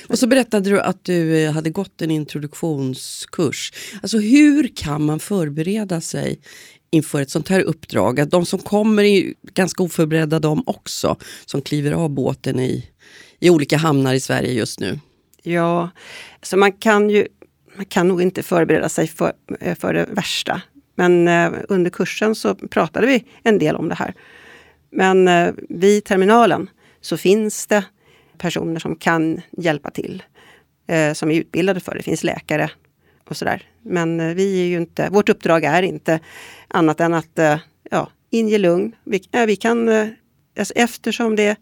Och 0.08 0.18
så 0.18 0.26
berättade 0.26 0.70
du 0.70 0.80
att 0.80 1.04
du 1.04 1.44
eh, 1.44 1.52
hade 1.52 1.70
gått 1.70 2.02
en 2.02 2.10
introduktionskurs. 2.10 3.72
Alltså 4.02 4.18
hur 4.18 4.70
kan 4.76 5.04
man 5.04 5.20
förbereda 5.20 6.00
sig 6.00 6.40
inför 6.90 7.20
ett 7.20 7.30
sånt 7.30 7.48
här 7.48 7.60
uppdrag? 7.60 8.20
Att 8.20 8.30
de 8.30 8.46
som 8.46 8.58
kommer 8.58 9.02
är 9.02 9.34
ganska 9.54 9.82
oförberedda 9.82 10.38
de 10.38 10.62
också, 10.66 11.16
som 11.46 11.62
kliver 11.62 11.92
av 11.92 12.10
båten 12.10 12.60
i, 12.60 12.90
i 13.40 13.50
olika 13.50 13.76
hamnar 13.76 14.14
i 14.14 14.20
Sverige 14.20 14.52
just 14.52 14.80
nu. 14.80 15.00
Ja, 15.42 15.90
så 16.42 16.56
man 16.56 16.72
kan 16.72 17.10
ju 17.10 17.28
man 17.76 17.84
kan 17.84 18.08
nog 18.08 18.22
inte 18.22 18.42
förbereda 18.42 18.88
sig 18.88 19.06
för, 19.06 19.32
eh, 19.60 19.74
för 19.74 19.94
det 19.94 20.06
värsta. 20.10 20.62
Men 20.94 21.28
under 21.68 21.90
kursen 21.90 22.34
så 22.34 22.54
pratade 22.54 23.06
vi 23.06 23.24
en 23.42 23.58
del 23.58 23.76
om 23.76 23.88
det 23.88 23.94
här. 23.94 24.14
Men 24.90 25.28
eh, 25.28 25.54
vid 25.68 26.04
terminalen 26.04 26.70
så 27.00 27.16
finns 27.16 27.66
det 27.66 27.84
personer 28.38 28.80
som 28.80 28.96
kan 28.96 29.40
hjälpa 29.50 29.90
till. 29.90 30.22
Eh, 30.88 31.12
som 31.12 31.30
är 31.30 31.34
utbildade 31.34 31.80
för 31.80 31.92
det. 31.92 31.98
Det 31.98 32.02
finns 32.02 32.24
läkare 32.24 32.70
och 33.24 33.36
sådär. 33.36 33.62
Men 33.82 34.20
eh, 34.20 34.34
vi 34.34 34.62
är 34.62 34.66
ju 34.66 34.76
inte, 34.76 35.08
vårt 35.10 35.28
uppdrag 35.28 35.64
är 35.64 35.82
inte 35.82 36.20
annat 36.68 37.00
än 37.00 37.14
att 37.14 37.38
eh, 37.38 37.58
ja, 37.90 38.10
inge 38.30 38.58
lugn. 38.58 38.92
Vi, 39.04 39.22
vi 39.46 39.56
kan, 39.56 39.88
alltså 40.58 40.74
eftersom 40.74 41.36
det 41.36 41.56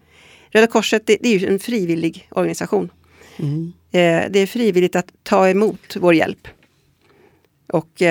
Röda 0.49 0.67
Korset 0.67 1.07
det, 1.07 1.17
det 1.21 1.29
är 1.29 1.39
ju 1.39 1.47
en 1.47 1.59
frivillig 1.59 2.27
organisation. 2.31 2.89
Mm. 3.39 3.73
Det 4.29 4.39
är 4.39 4.45
frivilligt 4.45 4.95
att 4.95 5.11
ta 5.23 5.49
emot 5.49 5.95
vår 5.95 6.13
hjälp. 6.13 6.47
Och 7.67 8.01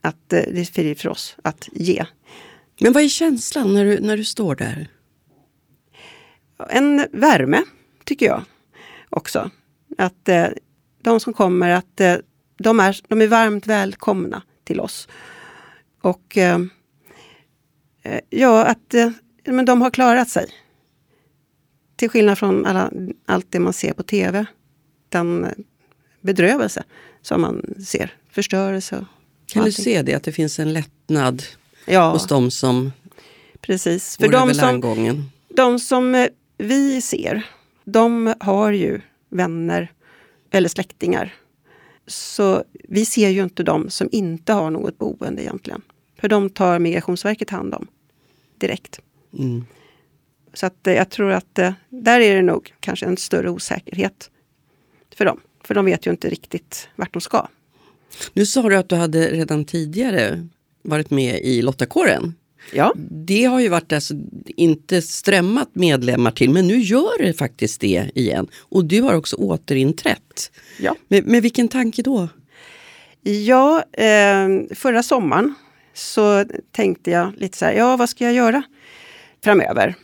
att 0.00 0.28
det 0.28 0.60
är 0.60 0.64
frivilligt 0.64 1.00
för 1.00 1.08
oss 1.08 1.36
att 1.42 1.68
ge. 1.72 2.04
Men 2.80 2.92
vad 2.92 3.02
är 3.02 3.08
känslan 3.08 3.74
när 3.74 3.84
du, 3.84 4.00
när 4.00 4.16
du 4.16 4.24
står 4.24 4.54
där? 4.54 4.88
En 6.70 7.06
värme 7.12 7.62
tycker 8.04 8.26
jag 8.26 8.42
också. 9.10 9.50
Att 9.98 10.28
eh, 10.28 10.46
de 11.02 11.20
som 11.20 11.32
kommer, 11.32 11.70
att 11.70 12.00
eh, 12.00 12.16
de, 12.58 12.80
är, 12.80 13.00
de 13.08 13.22
är 13.22 13.26
varmt 13.26 13.66
välkomna 13.66 14.42
till 14.64 14.80
oss. 14.80 15.08
Och 16.00 16.38
eh, 16.38 16.58
Eh, 18.02 18.20
ja, 18.30 18.64
att 18.64 18.94
eh, 18.94 19.10
men 19.44 19.64
de 19.64 19.82
har 19.82 19.90
klarat 19.90 20.28
sig. 20.28 20.46
Till 21.96 22.08
skillnad 22.08 22.38
från 22.38 22.66
alla, 22.66 22.90
allt 23.26 23.46
det 23.50 23.60
man 23.60 23.72
ser 23.72 23.92
på 23.92 24.02
tv. 24.02 24.46
Den 25.08 25.46
bedrövelse 26.20 26.84
som 27.22 27.40
man 27.40 27.74
ser. 27.86 28.14
Förstörelse. 28.30 29.06
Kan 29.46 29.62
du 29.62 29.68
allting. 29.68 29.84
se 29.84 30.02
det, 30.02 30.14
att 30.14 30.22
det 30.22 30.32
finns 30.32 30.58
en 30.58 30.72
lättnad 30.72 31.42
Ja, 31.86 32.12
hos 32.12 32.26
de 32.26 32.50
som 32.50 32.92
precis. 33.60 34.16
För 34.16 34.28
de 34.28 34.54
som, 34.54 35.30
de 35.48 35.78
som 35.78 36.14
eh, 36.14 36.28
vi 36.58 37.00
ser, 37.00 37.46
de 37.84 38.34
har 38.40 38.72
ju 38.72 39.00
vänner 39.28 39.92
eller 40.50 40.68
släktingar. 40.68 41.34
Så 42.06 42.64
vi 42.88 43.04
ser 43.04 43.28
ju 43.28 43.42
inte 43.42 43.62
de 43.62 43.90
som 43.90 44.08
inte 44.12 44.52
har 44.52 44.70
något 44.70 44.98
boende 44.98 45.42
egentligen. 45.42 45.82
För 46.20 46.28
de 46.28 46.50
tar 46.50 46.78
Migrationsverket 46.78 47.50
hand 47.50 47.74
om 47.74 47.86
direkt. 48.58 49.00
Mm. 49.38 49.64
Så 50.54 50.66
att, 50.66 50.86
eh, 50.86 50.94
jag 50.94 51.10
tror 51.10 51.32
att 51.32 51.58
eh, 51.58 51.72
där 51.88 52.20
är 52.20 52.34
det 52.34 52.42
nog 52.42 52.74
kanske 52.80 53.06
en 53.06 53.16
större 53.16 53.50
osäkerhet 53.50 54.30
för 55.14 55.24
dem. 55.24 55.40
För 55.64 55.74
de 55.74 55.84
vet 55.84 56.06
ju 56.06 56.10
inte 56.10 56.28
riktigt 56.28 56.88
vart 56.96 57.12
de 57.12 57.20
ska. 57.20 57.48
Nu 58.32 58.46
sa 58.46 58.68
du 58.68 58.76
att 58.76 58.88
du 58.88 58.96
hade 58.96 59.28
redan 59.28 59.64
tidigare 59.64 60.48
varit 60.82 61.10
med 61.10 61.40
i 61.42 61.62
Lottakåren. 61.62 62.34
Ja, 62.72 62.92
Det 63.26 63.44
har 63.44 63.60
ju 63.60 63.68
varit 63.68 63.92
alltså 63.92 64.14
inte 64.46 65.02
strömmat 65.02 65.68
medlemmar 65.72 66.30
till, 66.30 66.50
men 66.50 66.66
nu 66.66 66.78
gör 66.78 67.22
det 67.22 67.32
faktiskt 67.32 67.80
det 67.80 68.10
igen. 68.14 68.48
Och 68.58 68.84
du 68.84 69.00
har 69.02 69.14
också 69.14 69.36
återinträtt. 69.36 70.52
ja. 70.80 70.96
Med, 71.08 71.26
med 71.26 71.42
vilken 71.42 71.68
tanke 71.68 72.02
då? 72.02 72.28
Ja, 73.22 73.84
eh, 73.92 74.48
förra 74.74 75.02
sommaren 75.02 75.54
så 75.94 76.44
tänkte 76.72 77.10
jag 77.10 77.32
lite 77.36 77.58
så 77.58 77.64
här, 77.64 77.72
ja 77.72 77.96
vad 77.96 78.08
ska 78.08 78.24
jag 78.24 78.34
göra 78.34 78.62
framöver? 79.44 79.94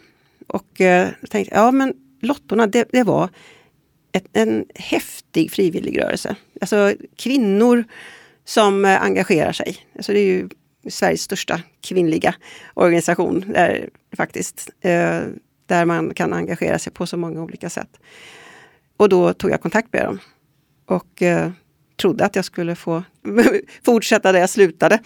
Och 0.47 0.81
eh, 0.81 1.09
tänkte, 1.31 1.55
ja 1.55 1.71
men 1.71 1.95
Lottorna, 2.21 2.67
det, 2.67 2.89
det 2.93 3.03
var 3.03 3.29
ett, 4.13 4.27
en 4.33 4.65
häftig 4.75 5.51
frivilligrörelse. 5.53 6.37
Alltså 6.61 6.95
kvinnor 7.17 7.85
som 8.45 8.85
eh, 8.85 9.03
engagerar 9.03 9.53
sig. 9.53 9.77
Alltså 9.97 10.13
det 10.13 10.19
är 10.19 10.25
ju 10.25 10.49
Sveriges 10.89 11.23
största 11.23 11.61
kvinnliga 11.81 12.35
organisation 12.75 13.45
där, 13.49 13.89
faktiskt. 14.17 14.71
Eh, 14.81 15.21
där 15.67 15.85
man 15.85 16.15
kan 16.15 16.33
engagera 16.33 16.79
sig 16.79 16.93
på 16.93 17.07
så 17.07 17.17
många 17.17 17.43
olika 17.43 17.71
sätt. 17.71 17.89
Och 18.97 19.09
då 19.09 19.33
tog 19.33 19.51
jag 19.51 19.61
kontakt 19.61 19.93
med 19.93 20.05
dem. 20.05 20.19
Och 20.87 21.23
eh, 21.23 21.51
trodde 21.97 22.25
att 22.25 22.37
jag 22.37 22.45
skulle 22.45 22.75
få 22.75 23.03
fortsätta 23.85 24.33
där 24.33 24.41
jag 24.41 24.51
slutade. 24.51 24.99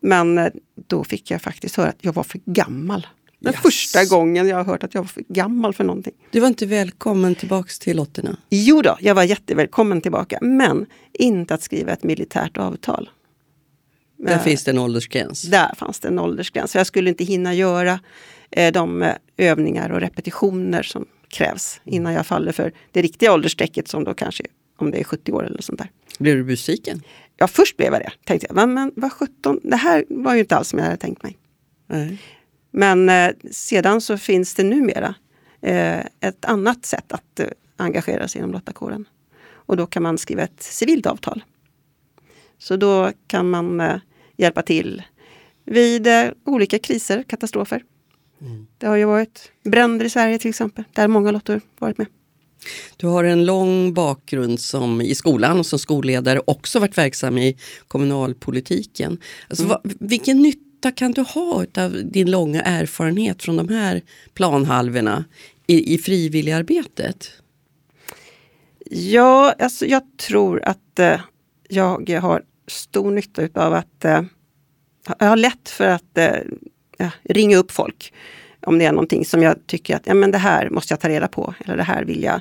Men 0.00 0.38
eh, 0.38 0.48
då 0.88 1.04
fick 1.04 1.30
jag 1.30 1.42
faktiskt 1.42 1.76
höra 1.76 1.88
att 1.88 1.98
jag 2.04 2.12
var 2.12 2.22
för 2.22 2.40
gammal. 2.44 3.06
Den 3.38 3.52
Yes. 3.52 3.62
första 3.62 4.04
gången 4.04 4.48
jag 4.48 4.56
har 4.56 4.64
hört 4.64 4.82
att 4.84 4.94
jag 4.94 5.00
var 5.02 5.08
för 5.08 5.24
gammal 5.28 5.74
för 5.74 5.84
någonting. 5.84 6.12
Du 6.30 6.40
var 6.40 6.48
inte 6.48 6.66
välkommen 6.66 7.34
tillbaks 7.34 7.78
till 7.78 7.96
Lotterna. 7.96 8.36
Jo 8.50 8.82
då, 8.82 8.96
jag 9.00 9.14
var 9.14 9.22
jättevälkommen 9.22 10.00
tillbaka. 10.00 10.38
Men 10.42 10.86
inte 11.12 11.54
att 11.54 11.62
skriva 11.62 11.92
ett 11.92 12.02
militärt 12.04 12.56
avtal. 12.56 13.10
Där 14.22 14.32
Eh, 14.32 14.42
finns 14.42 14.64
det 14.64 14.70
en 14.70 14.78
åldersgräns. 14.78 15.42
Där 15.42 15.74
fanns 15.76 16.00
det 16.00 16.08
en 16.08 16.18
åldersgräns. 16.18 16.74
Jag 16.74 16.86
skulle 16.86 17.10
inte 17.10 17.24
hinna 17.24 17.54
göra 17.54 18.00
eh, 18.50 18.72
de 18.72 19.02
eh, 19.02 19.14
övningar 19.36 19.90
och 19.90 20.00
repetitioner 20.00 20.82
som 20.82 21.06
krävs 21.28 21.80
innan 21.84 22.12
jag 22.12 22.26
faller 22.26 22.52
för 22.52 22.72
det 22.92 23.02
riktiga 23.02 23.32
åldersstrecket 23.32 23.88
som 23.88 24.04
då 24.04 24.14
kanske, 24.14 24.44
om 24.76 24.90
det 24.90 25.00
är 25.00 25.04
70 25.04 25.32
år 25.32 25.46
eller 25.46 25.62
sånt 25.62 25.78
där. 25.78 25.90
Blev 26.18 26.36
du 26.36 26.44
besviken? 26.44 27.02
Ja, 27.36 27.46
först 27.46 27.76
blev 27.76 27.92
jag 27.92 28.02
det. 28.02 28.12
Tänkte 28.24 28.46
jag, 28.46 28.54
men, 28.56 28.74
men 28.74 28.92
vad 28.96 29.12
17, 29.12 29.60
det 29.62 29.76
här 29.76 30.04
var 30.08 30.34
ju 30.34 30.40
inte 30.40 30.56
alls 30.56 30.68
som 30.68 30.78
jag 30.78 30.86
hade 30.86 30.96
tänkt 30.96 31.22
mig. 31.22 31.38
Nej. 31.86 32.18
Men 32.70 33.08
eh, 33.08 33.30
sedan 33.50 34.00
så 34.00 34.18
finns 34.18 34.54
det 34.54 34.64
numera 34.64 35.14
eh, 35.62 36.00
ett 36.20 36.44
annat 36.44 36.86
sätt 36.86 37.12
att 37.12 37.40
eh, 37.40 37.46
engagera 37.76 38.28
sig 38.28 38.38
inom 38.38 38.52
lottakåren. 38.52 39.08
Och 39.44 39.76
då 39.76 39.86
kan 39.86 40.02
man 40.02 40.18
skriva 40.18 40.42
ett 40.42 40.62
civilt 40.62 41.06
avtal. 41.06 41.44
Så 42.58 42.76
då 42.76 43.12
kan 43.26 43.50
man 43.50 44.00
hjälpa 44.36 44.62
till 44.62 45.02
vid 45.64 46.06
eh, 46.06 46.24
olika 46.44 46.78
kriser, 46.78 47.22
katastrofer. 47.22 47.82
Det 48.78 48.86
har 48.86 48.96
ju 48.96 49.04
varit 49.04 49.52
bränder 49.64 50.06
i 50.06 50.10
Sverige 50.10 50.38
till 50.38 50.50
exempel, 50.50 50.84
där 50.92 51.08
många 51.08 51.30
lottor 51.30 51.60
varit 51.78 51.98
med. 51.98 52.06
Du 52.96 53.06
har 53.06 53.24
en 53.24 53.44
lång 53.44 53.94
bakgrund 53.94 54.60
som, 54.60 55.00
i 55.00 55.14
skolan 55.14 55.58
och 55.58 55.66
som 55.66 55.78
skolledare 55.78 56.40
också 56.44 56.78
varit 56.78 56.98
verksam 56.98 57.38
i 57.38 57.56
kommunalpolitiken. 57.88 59.18
Alltså, 59.48 59.64
vad, 59.66 59.80
vilken 60.00 60.42
nytta 60.42 60.90
kan 60.90 61.12
du 61.12 61.20
ha 61.20 61.66
av 61.78 62.00
din 62.04 62.30
långa 62.30 62.62
erfarenhet 62.62 63.42
från 63.42 63.56
de 63.56 63.68
här 63.68 64.02
planhalvorna 64.34 65.24
i, 65.66 65.94
i 65.94 65.98
frivilligarbetet? 65.98 67.30
Ja, 68.90 69.54
alltså 69.58 69.86
jag 69.86 70.02
tror 70.16 70.62
att 70.64 70.98
eh, 70.98 71.20
jag 71.68 72.10
har 72.10 72.42
stor 72.72 73.10
nytta 73.10 73.48
av 73.54 73.74
att 73.74 74.04
eh, 74.04 74.22
jag 75.18 75.26
har 75.26 75.36
lätt 75.36 75.68
för 75.68 75.88
att 75.88 76.18
eh, 76.18 77.10
ringa 77.22 77.56
upp 77.56 77.70
folk. 77.70 78.12
Om 78.66 78.78
det 78.78 78.84
är 78.84 78.92
någonting 78.92 79.24
som 79.24 79.42
jag 79.42 79.66
tycker 79.66 79.96
att 79.96 80.06
ja, 80.06 80.14
men 80.14 80.30
det 80.30 80.38
här 80.38 80.70
måste 80.70 80.92
jag 80.92 81.00
ta 81.00 81.08
reda 81.08 81.28
på. 81.28 81.54
Eller 81.64 81.76
det 81.76 81.82
här 81.82 82.04
vill 82.04 82.22
jag 82.22 82.40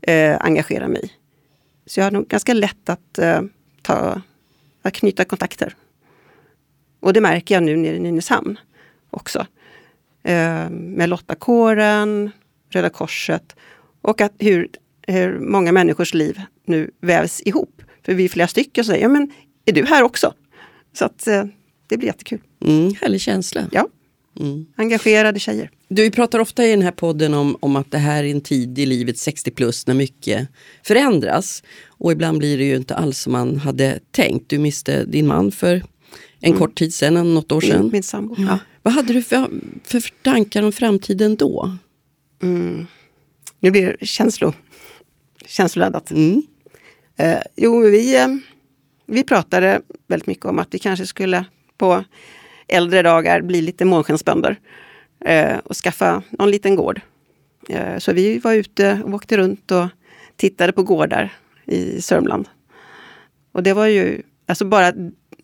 eh, 0.00 0.36
engagera 0.40 0.88
mig 0.88 1.04
i. 1.04 1.10
Så 1.86 2.00
jag 2.00 2.04
har 2.04 2.10
nog 2.10 2.28
ganska 2.28 2.54
lätt 2.54 2.88
att, 2.88 3.18
eh, 3.18 3.42
ta, 3.82 4.20
att 4.82 4.94
knyta 4.94 5.24
kontakter. 5.24 5.74
Och 7.00 7.12
det 7.12 7.20
märker 7.20 7.54
jag 7.54 7.62
nu 7.62 7.76
nere 7.76 7.96
i 7.96 8.00
Nynäshamn 8.00 8.58
också. 9.10 9.46
Eh, 10.22 10.70
med 10.70 11.08
Lottakåren, 11.08 12.30
Röda 12.70 12.90
Korset 12.90 13.56
och 14.02 14.20
att 14.20 14.32
hur, 14.38 14.68
hur 15.06 15.38
många 15.38 15.72
människors 15.72 16.14
liv 16.14 16.40
nu 16.64 16.90
vävs 17.00 17.42
ihop. 17.44 17.82
För 18.02 18.14
vi 18.14 18.24
är 18.24 18.28
flera 18.28 18.48
stycken 18.48 18.84
som 18.84 18.92
säger, 18.92 19.02
ja 19.02 19.08
men 19.08 19.32
är 19.66 19.72
du 19.72 19.84
här 19.84 20.02
också? 20.02 20.34
Så 20.92 21.04
att 21.04 21.26
eh, 21.26 21.44
det 21.86 21.96
blir 21.96 22.06
jättekul. 22.08 22.40
Mm, 22.64 22.94
härlig 23.00 23.20
känsla. 23.20 23.68
Ja, 23.72 23.88
Mm. 24.40 24.66
engagerade 24.76 25.40
tjejer. 25.40 25.70
Du 25.88 26.10
pratar 26.10 26.38
ofta 26.38 26.66
i 26.66 26.70
den 26.70 26.82
här 26.82 26.90
podden 26.90 27.34
om, 27.34 27.56
om 27.60 27.76
att 27.76 27.90
det 27.90 27.98
här 27.98 28.24
är 28.24 28.30
en 28.30 28.40
tid 28.40 28.78
i 28.78 28.86
livet 28.86 29.18
60 29.18 29.50
plus 29.50 29.86
när 29.86 29.94
mycket 29.94 30.48
förändras. 30.82 31.62
Och 31.86 32.12
ibland 32.12 32.38
blir 32.38 32.58
det 32.58 32.64
ju 32.64 32.76
inte 32.76 32.94
alls 32.94 33.18
som 33.18 33.32
man 33.32 33.56
hade 33.56 33.98
tänkt. 34.10 34.48
Du 34.50 34.58
miste 34.58 35.04
din 35.04 35.26
man 35.26 35.52
för 35.52 35.82
en 36.40 36.52
kort 36.52 36.74
tid 36.78 36.94
sedan, 36.94 37.34
något 37.34 37.52
år 37.52 37.60
sedan. 37.60 37.82
Min, 37.82 37.92
min 37.92 38.02
sambo. 38.02 38.34
Ja. 38.38 38.58
Vad 38.82 38.94
hade 38.94 39.12
du 39.12 39.22
för, 39.22 39.50
för 39.84 40.02
tankar 40.22 40.62
om 40.62 40.72
framtiden 40.72 41.36
då? 41.36 41.76
Mm. 42.42 42.86
Nu 43.60 43.70
blir 43.70 43.96
det 44.00 44.06
känslo, 44.06 44.52
känsloladdat. 45.46 46.10
Mm. 46.10 46.42
Eh, 47.16 47.38
jo, 47.56 47.80
vi, 47.80 48.16
eh, 48.16 48.28
vi 49.06 49.24
pratade 49.24 49.80
väldigt 50.06 50.26
mycket 50.26 50.44
om 50.44 50.58
att 50.58 50.74
vi 50.74 50.78
kanske 50.78 51.06
skulle 51.06 51.44
på 51.78 52.04
äldre 52.68 53.02
dagar 53.02 53.40
bli 53.42 53.62
lite 53.62 53.84
månskensbönder 53.84 54.56
eh, 55.24 55.58
och 55.58 55.76
skaffa 55.76 56.22
någon 56.30 56.50
liten 56.50 56.76
gård. 56.76 57.00
Eh, 57.68 57.98
så 57.98 58.12
vi 58.12 58.38
var 58.38 58.52
ute 58.52 59.00
och 59.04 59.14
åkte 59.14 59.36
runt 59.36 59.70
och 59.70 59.86
tittade 60.36 60.72
på 60.72 60.82
gårdar 60.82 61.32
i 61.64 62.02
Sörmland. 62.02 62.48
Och 63.52 63.62
det 63.62 63.72
var 63.72 63.86
ju, 63.86 64.22
alltså 64.46 64.64
bara 64.64 64.92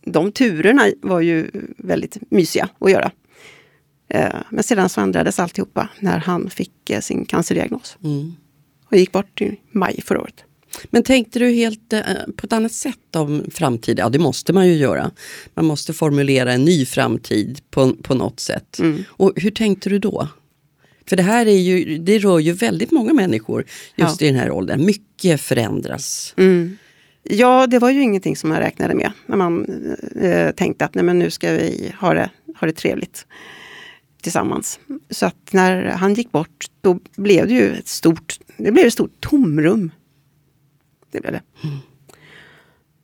de 0.05 0.33
turerna 0.33 0.87
var 1.03 1.21
ju 1.21 1.51
väldigt 1.79 2.19
mysiga 2.31 2.69
att 2.79 2.91
göra. 2.91 3.11
Eh, 4.09 4.35
men 4.51 4.65
sedan 4.65 4.89
så 4.89 5.01
ändrades 5.01 5.39
alltihopa 5.39 5.89
när 6.01 6.19
han 6.19 6.51
fick 6.51 6.91
eh, 6.91 7.01
sin 7.01 7.25
cancerdiagnos 7.25 7.97
Mm. 8.05 8.33
och 8.91 8.97
gick 8.97 9.13
bort 9.13 9.41
i 9.41 9.61
maj 9.71 10.01
förra 10.03 10.21
året. 10.21 10.45
Men 10.91 11.03
tänkte 11.03 11.39
du 11.39 11.51
helt 11.51 11.93
eh, 11.93 12.01
på 12.37 12.47
ett 12.47 12.53
annat 12.53 12.73
sätt 12.73 13.17
om 13.17 13.45
framtiden? 13.51 14.03
Ja, 14.05 14.09
det 14.09 14.19
måste 14.19 14.53
man 14.53 14.69
ju 14.69 14.75
göra. 14.75 15.11
Man 15.55 15.65
måste 15.65 15.93
formulera 15.93 16.53
en 16.53 16.65
ny 16.65 16.87
framtid 16.87 17.61
på, 17.71 17.95
på 17.95 18.15
något 18.15 18.41
sätt. 18.41 18.79
Mm. 18.79 19.05
Och 19.09 19.33
hur 19.37 19.51
tänkte 19.51 19.91
du 19.91 19.99
då? 19.99 20.29
För 21.09 21.17
det 21.17 21.23
här 21.23 21.47
är 21.47 21.59
ju, 21.59 21.99
det 21.99 22.19
rör 22.19 22.39
ju 22.39 22.53
väldigt 22.53 22.91
många 22.91 23.13
människor 23.13 23.65
just 23.97 24.21
Ja. 24.21 24.27
i 24.27 24.31
den 24.31 24.41
här 24.41 24.51
åldern. 24.51 24.87
Mycket 24.87 25.41
förändras. 25.41 26.35
Mm. 26.37 26.77
Ja, 27.23 27.67
det 27.67 27.79
var 27.79 27.91
ju 27.91 28.03
ingenting 28.03 28.37
som 28.37 28.51
man 28.51 28.59
räknade 28.59 28.95
med 28.95 29.13
när 29.27 29.37
man 29.37 29.67
eh, 30.21 30.51
tänkte 30.51 30.85
att 30.85 30.95
nej, 30.95 31.05
men 31.05 31.19
nu 31.19 31.31
ska 31.31 31.51
vi 31.53 31.93
ha 32.01 32.15
det, 32.15 32.31
ha 32.61 32.67
det 32.67 32.73
trevligt 32.73 33.27
tillsammans. 34.23 34.81
Så 35.11 35.27
att 35.27 35.53
när 35.53 35.85
han 35.85 36.15
gick 36.15 36.33
bort, 36.33 36.67
då 36.81 36.99
blev 37.17 37.49
det 37.49 37.55
ju 37.55 37.73
ett 37.75 37.89
stort, 37.89 38.39
det 38.57 38.73
blev 38.73 38.87
ett 38.87 38.93
stort 38.93 39.21
tomrum. 39.21 39.91
Det 41.13 41.21
blev 41.21 41.33
det. 41.33 41.43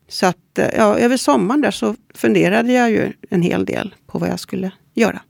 Så 0.08 0.26
att 0.26 0.58
eh, 0.58 0.68
ja, 0.76 0.98
över 0.98 1.16
sommaren 1.16 1.60
där 1.60 1.70
så 1.70 1.96
funderade 2.14 2.72
jag 2.72 2.90
ju 2.90 3.12
en 3.30 3.42
hel 3.42 3.64
del 3.64 3.94
på 4.06 4.18
vad 4.18 4.28
jag 4.28 4.40
skulle 4.40 4.70
göra. 4.94 5.20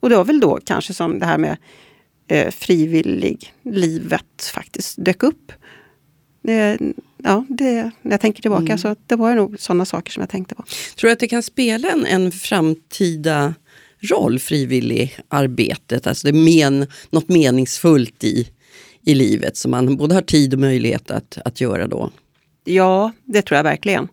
Och 0.00 0.10
det 0.10 0.16
var 0.16 0.24
väl 0.24 0.40
då 0.40 0.58
kanske 0.64 0.94
som 0.94 1.18
det 1.18 1.26
här 1.26 1.38
med 1.38 1.56
eh, 2.28 2.50
frivillig 2.50 3.54
livet 3.62 4.50
faktiskt 4.54 5.04
dök 5.04 5.22
upp. 5.22 5.52
Det, 6.42 6.78
ja, 7.16 7.44
det, 7.48 7.90
när 8.02 8.12
jag 8.12 8.20
tänker 8.20 8.42
tillbaka 8.42 8.78
så 8.78 8.96
det 9.06 9.16
var 9.16 9.34
nog 9.34 9.60
sådana 9.60 9.84
saker 9.84 10.12
som 10.12 10.20
jag 10.20 10.30
tänkte 10.30 10.54
på. 10.54 10.64
Tror 10.96 11.08
du 11.08 11.12
att 11.12 11.18
det 11.18 11.28
kan 11.28 11.42
spela 11.42 11.88
en, 11.90 12.06
en 12.06 12.32
framtida 12.32 13.54
roll, 14.00 14.38
frivilligarbetet? 14.38 16.06
Alltså 16.06 16.32
det 16.32 16.38
är 16.38 16.70
men, 16.70 16.86
något 17.10 17.28
meningsfullt 17.28 18.24
i, 18.24 18.48
i 19.04 19.14
livet 19.14 19.56
som 19.56 19.70
man 19.70 19.96
både 19.96 20.14
har 20.14 20.22
tid 20.22 20.54
och 20.54 20.60
möjlighet 20.60 21.10
att, 21.10 21.38
att 21.44 21.60
göra 21.60 21.86
då? 21.86 22.10
Ja, 22.64 23.12
det 23.24 23.42
tror 23.42 23.56
jag 23.56 23.64
verkligen. 23.64 24.08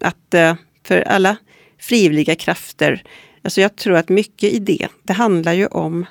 Att 0.00 0.34
eh, 0.34 0.54
för 0.84 1.00
alla 1.00 1.36
frivilliga 1.78 2.34
krafter, 2.34 3.02
alltså 3.42 3.60
jag 3.60 3.76
tror 3.76 3.96
att 3.96 4.08
mycket 4.08 4.52
i 4.52 4.58
det, 4.58 4.88
det 5.02 5.12
handlar 5.12 5.52
ju 5.52 5.66
om 5.66 6.06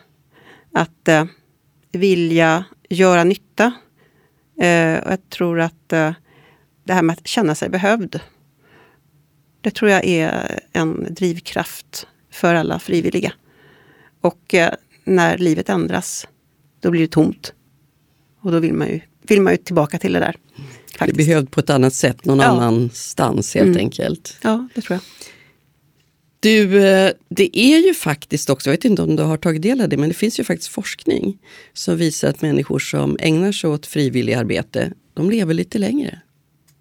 att 0.73 1.07
eh, 1.07 1.25
vilja 1.91 2.65
göra 2.89 3.23
nytta. 3.23 3.73
Eh, 4.61 5.03
och 5.03 5.11
jag 5.11 5.29
tror 5.29 5.59
att 5.59 5.93
eh, 5.93 6.13
det 6.83 6.93
här 6.93 7.01
med 7.01 7.13
att 7.13 7.27
känna 7.27 7.55
sig 7.55 7.69
behövd, 7.69 8.19
det 9.61 9.71
tror 9.71 9.91
jag 9.91 10.05
är 10.05 10.59
en 10.73 11.07
drivkraft 11.09 12.07
för 12.31 12.55
alla 12.55 12.79
frivilliga. 12.79 13.33
Och 14.21 14.53
eh, 14.53 14.73
när 15.03 15.37
livet 15.37 15.69
ändras, 15.69 16.27
då 16.79 16.91
blir 16.91 17.01
det 17.01 17.07
tomt. 17.07 17.53
Och 18.41 18.51
då 18.51 18.59
vill 18.59 18.73
man 18.73 18.87
ju, 18.87 18.99
vill 19.21 19.41
man 19.41 19.53
ju 19.53 19.57
tillbaka 19.57 19.99
till 19.99 20.13
det 20.13 20.19
där. 20.19 20.35
Faktiskt. 20.97 21.17
Det 21.17 21.25
behövs 21.25 21.49
på 21.49 21.59
ett 21.59 21.69
annat 21.69 21.93
sätt 21.93 22.25
någon 22.25 22.39
ja. 22.39 22.45
annanstans 22.45 23.55
helt 23.55 23.67
mm. 23.67 23.77
enkelt. 23.77 24.37
Ja, 24.41 24.67
det 24.75 24.81
tror 24.81 24.95
jag. 24.95 25.01
Du, 26.39 26.83
eh, 26.83 27.11
det 27.29 27.59
är 27.59 27.87
ju 27.87 27.93
faktiskt 27.93 28.49
också, 28.49 28.69
jag 28.69 28.73
vet 28.73 28.85
inte 28.85 29.01
om 29.01 29.15
du 29.15 29.23
har 29.23 29.37
tagit 29.37 29.61
del 29.61 29.81
av 29.81 29.89
det, 29.89 29.97
men 29.97 30.09
det 30.09 30.15
finns 30.15 30.39
ju 30.39 30.43
faktiskt 30.43 30.71
forskning 30.71 31.37
som 31.73 31.97
visar 31.97 32.29
att 32.29 32.41
människor 32.41 32.79
som 32.79 33.17
ägnar 33.19 33.51
sig 33.51 33.69
åt 33.69 33.85
frivilligarbete, 33.85 34.91
de 35.13 35.29
lever 35.29 35.53
lite 35.53 35.77
längre. 35.77 36.21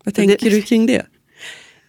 Vad 0.04 0.14
tänker 0.14 0.50
det, 0.50 0.50
du 0.50 0.62
kring 0.62 0.86
det? 0.86 1.06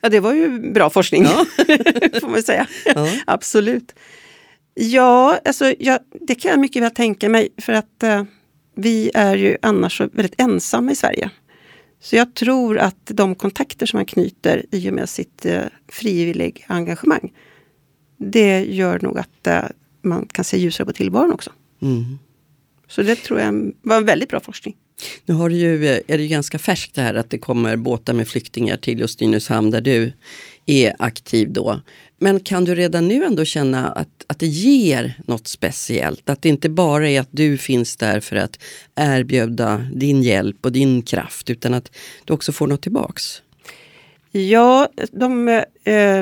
Ja, 0.01 0.09
det 0.09 0.19
var 0.19 0.33
ju 0.33 0.71
bra 0.71 0.89
forskning, 0.89 1.23
ja. 1.23 1.45
får 2.21 2.29
man 2.29 2.43
säga. 2.43 2.67
Ja. 2.95 3.09
Absolut. 3.27 3.95
Ja, 4.73 5.39
alltså, 5.45 5.73
ja, 5.79 5.99
det 6.27 6.35
kan 6.35 6.51
jag 6.51 6.59
mycket 6.59 6.83
väl 6.83 6.91
tänka 6.91 7.29
mig, 7.29 7.49
för 7.57 7.73
att 7.73 8.03
uh, 8.03 8.23
vi 8.75 9.11
är 9.13 9.35
ju 9.35 9.57
annars 9.61 10.01
väldigt 10.01 10.41
ensamma 10.41 10.91
i 10.91 10.95
Sverige. 10.95 11.29
Så 11.99 12.15
jag 12.15 12.33
tror 12.33 12.77
att 12.77 13.05
de 13.05 13.35
kontakter 13.35 13.85
som 13.85 13.97
man 13.97 14.05
knyter 14.05 14.65
i 14.71 14.89
och 14.89 14.93
med 14.93 15.09
sitt 15.09 15.45
uh, 15.45 15.61
frivillig 15.87 16.65
engagemang, 16.67 17.33
det 18.17 18.65
gör 18.65 18.99
nog 18.99 19.17
att 19.17 19.47
uh, 19.47 19.69
man 20.01 20.27
kan 20.31 20.45
se 20.45 20.57
ljusare 20.57 20.85
på 20.85 20.93
tillvaron 20.93 21.33
också. 21.33 21.51
Mm. 21.81 22.19
Så 22.87 23.03
det 23.03 23.15
tror 23.15 23.39
jag 23.39 23.73
var 23.81 23.97
en 23.97 24.05
väldigt 24.05 24.29
bra 24.29 24.39
forskning. 24.39 24.75
Nu 25.25 25.33
har 25.33 25.49
det 25.49 25.55
ju, 25.55 25.87
är 25.87 26.17
det 26.17 26.23
ju 26.23 26.27
ganska 26.27 26.59
färskt 26.59 26.95
det 26.95 27.01
här 27.01 27.13
att 27.13 27.29
det 27.29 27.37
kommer 27.37 27.75
båtar 27.75 28.13
med 28.13 28.27
flyktingar 28.27 28.77
till 28.77 28.99
just 28.99 29.21
Nynäshamn 29.21 29.71
där 29.71 29.81
du 29.81 30.13
är 30.65 30.95
aktiv 30.99 31.51
då. 31.51 31.81
Men 32.17 32.39
kan 32.39 32.65
du 32.65 32.75
redan 32.75 33.07
nu 33.07 33.23
ändå 33.23 33.45
känna 33.45 33.91
att, 33.91 34.25
att 34.27 34.39
det 34.39 34.47
ger 34.47 35.13
något 35.27 35.47
speciellt? 35.47 36.29
Att 36.29 36.41
det 36.41 36.49
inte 36.49 36.69
bara 36.69 37.09
är 37.09 37.21
att 37.21 37.29
du 37.31 37.57
finns 37.57 37.97
där 37.97 38.19
för 38.19 38.35
att 38.35 38.59
erbjuda 38.95 39.87
din 39.93 40.23
hjälp 40.23 40.65
och 40.65 40.71
din 40.71 41.01
kraft 41.01 41.49
utan 41.49 41.73
att 41.73 41.91
du 42.25 42.33
också 42.33 42.51
får 42.51 42.67
något 42.67 42.81
tillbaks? 42.81 43.41
Ja, 44.31 44.89
de 45.11 45.47
äh, 45.47 45.63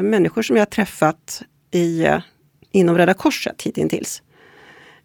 människor 0.02 0.42
som 0.42 0.56
jag 0.56 0.62
har 0.62 0.66
träffat 0.66 1.42
i, 1.72 2.04
eh, 2.04 2.20
inom 2.72 2.98
Röda 2.98 3.14
Korset 3.14 3.62
hittills. 3.62 4.22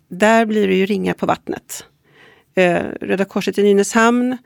Där 0.09 0.47
blir 0.47 0.69
det 0.69 0.75
ju 0.75 0.87
ringa 0.87 1.15
på 1.15 1.27
vattnet. 1.27 1.85
Äh, 2.55 2.83
Röda 3.01 3.25
Korset 3.25 3.59
i 3.59 3.63
Nynäshamn 3.63 4.39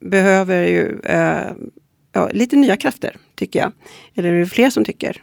behöver 0.00 0.62
ju 0.62 1.00
ja, 2.12 2.28
lite 2.32 2.56
nya 2.56 2.76
krafter, 2.76 3.16
tycker 3.34 3.58
jag. 3.58 3.72
Eller 4.14 4.32
det 4.32 4.40
är 4.40 4.46
fler 4.46 4.70
som 4.70 4.84
tycker. 4.84 5.22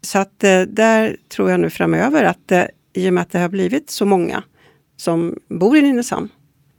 Så 0.00 0.18
att 0.18 0.44
eh, 0.44 0.60
där 0.60 1.16
tror 1.28 1.50
jag 1.50 1.60
nu 1.60 1.70
framöver 1.70 2.24
att 2.24 2.52
eh, 2.52 2.64
i 2.92 3.08
och 3.08 3.12
med 3.12 3.22
att 3.22 3.30
det 3.30 3.38
har 3.38 3.48
blivit 3.48 3.90
så 3.90 4.06
många 4.06 4.42
som 4.96 5.38
bor 5.48 5.76
i 5.76 5.82
Nynäshamn, 5.82 6.28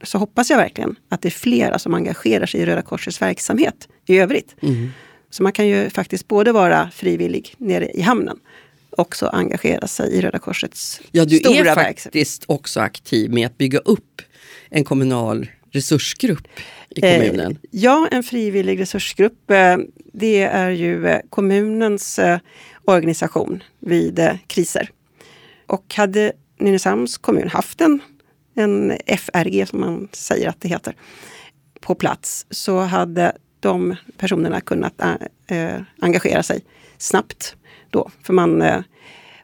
så 0.02 0.18
hoppas 0.18 0.50
jag 0.50 0.56
verkligen 0.56 0.96
att 1.08 1.22
det 1.22 1.28
är 1.28 1.30
flera 1.30 1.78
som 1.78 1.94
engagerar 1.94 2.46
sig 2.46 2.60
i 2.60 2.66
Röda 2.66 2.82
Korsets 2.82 3.22
verksamhet 3.22 3.88
i 4.06 4.18
övrigt. 4.18 4.56
Mm. 4.62 4.88
Så 5.30 5.42
man 5.42 5.52
kan 5.52 5.66
ju 5.66 5.90
faktiskt 5.90 6.28
både 6.28 6.52
vara 6.52 6.90
frivillig 6.90 7.54
nere 7.58 7.90
i 7.90 8.00
hamnen 8.00 8.38
också 8.90 9.26
engagera 9.26 9.86
sig 9.86 10.12
i 10.12 10.20
Röda 10.20 10.38
Korsets 10.38 11.00
ja, 11.12 11.28
stora 11.28 11.40
verksamhet. 11.40 11.56
Ja, 11.56 11.74
du 11.74 11.80
är 11.80 11.92
faktiskt 11.92 12.44
också 12.46 12.80
aktiv 12.80 13.30
med 13.32 13.46
att 13.46 13.58
bygga 13.58 13.78
upp 13.78 14.15
en 14.70 14.84
kommunal 14.84 15.46
resursgrupp 15.70 16.48
i 16.90 17.00
kommunen? 17.00 17.52
Eh, 17.52 17.58
ja, 17.70 18.08
en 18.10 18.22
frivillig 18.22 18.80
resursgrupp. 18.80 19.50
Eh, 19.50 19.76
det 20.12 20.42
är 20.42 20.70
ju 20.70 21.06
eh, 21.06 21.20
kommunens 21.30 22.18
eh, 22.18 22.38
organisation 22.84 23.62
vid 23.78 24.18
eh, 24.18 24.36
kriser. 24.46 24.90
Och 25.66 25.94
hade 25.94 26.32
Nynäshamns 26.58 27.18
kommun 27.18 27.48
haft 27.48 27.80
en, 27.80 28.00
en 28.54 28.98
FRG, 29.06 29.68
som 29.68 29.80
man 29.80 30.08
säger 30.12 30.48
att 30.48 30.60
det 30.60 30.68
heter, 30.68 30.94
på 31.80 31.94
plats 31.94 32.46
så 32.50 32.78
hade 32.78 33.36
de 33.60 33.96
personerna 34.16 34.60
kunnat 34.60 35.02
engagera 36.00 36.42
sig 36.42 36.64
snabbt 36.98 37.56
då. 37.90 38.10
För 38.22 38.32
man 38.32 38.64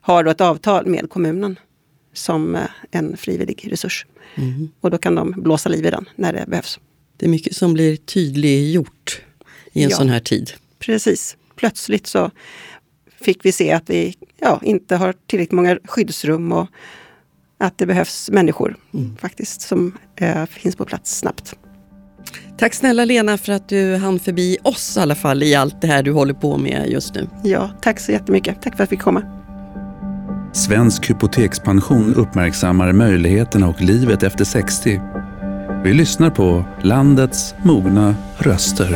har 0.00 0.24
då 0.24 0.30
ett 0.30 0.40
avtal 0.40 0.86
med 0.86 1.10
kommunen 1.10 1.58
som 2.12 2.54
äh, 2.54 2.62
en 2.90 3.16
frivillig 3.16 3.68
resurs. 3.72 4.06
Mm. 4.34 4.68
Och 4.80 4.90
då 4.90 4.98
kan 4.98 5.14
de 5.14 5.34
blåsa 5.36 5.68
liv 5.68 5.86
i 5.86 5.90
den 5.90 6.08
när 6.16 6.32
det 6.32 6.44
behövs. 6.48 6.80
Det 7.16 7.26
är 7.26 7.30
mycket 7.30 7.56
som 7.56 7.74
blir 7.74 7.96
tydliggjort 7.96 9.22
i 9.72 9.82
en 9.82 9.90
ja, 9.90 9.96
sån 9.96 10.08
här 10.08 10.20
tid. 10.20 10.52
Precis. 10.78 11.36
Plötsligt 11.56 12.06
så 12.06 12.30
fick 13.20 13.44
vi 13.44 13.52
se 13.52 13.72
att 13.72 13.90
vi 13.90 14.16
ja, 14.40 14.60
inte 14.62 14.96
har 14.96 15.14
tillräckligt 15.26 15.52
många 15.52 15.78
skyddsrum 15.84 16.52
och 16.52 16.66
att 17.58 17.78
det 17.78 17.86
behövs 17.86 18.30
människor 18.30 18.76
mm. 18.94 19.16
faktiskt 19.16 19.60
som 19.60 19.98
eh, 20.16 20.46
finns 20.46 20.76
på 20.76 20.84
plats 20.84 21.18
snabbt. 21.18 21.54
Tack 22.58 22.74
snälla 22.74 23.04
Lena 23.04 23.38
för 23.38 23.52
att 23.52 23.68
du 23.68 23.96
hann 23.96 24.18
förbi 24.18 24.58
oss 24.62 24.96
i 24.96 25.00
alla 25.00 25.14
fall 25.14 25.42
i 25.42 25.54
allt 25.54 25.80
det 25.80 25.86
här 25.86 26.02
du 26.02 26.12
håller 26.12 26.34
på 26.34 26.56
med 26.56 26.90
just 26.90 27.14
nu. 27.14 27.28
Ja, 27.44 27.70
tack 27.82 28.00
så 28.00 28.12
jättemycket. 28.12 28.62
Tack 28.62 28.76
för 28.76 28.84
att 28.84 28.92
vi 28.92 28.96
fick 28.96 29.04
komma. 29.04 29.41
Svensk 30.54 31.10
hypotekspension 31.10 32.14
uppmärksammar 32.14 32.92
möjligheterna 32.92 33.68
och 33.68 33.80
livet 33.80 34.22
efter 34.22 34.44
60. 34.44 35.00
Vi 35.84 35.94
lyssnar 35.94 36.30
på 36.30 36.64
landets 36.82 37.54
mogna 37.64 38.14
röster. 38.38 38.88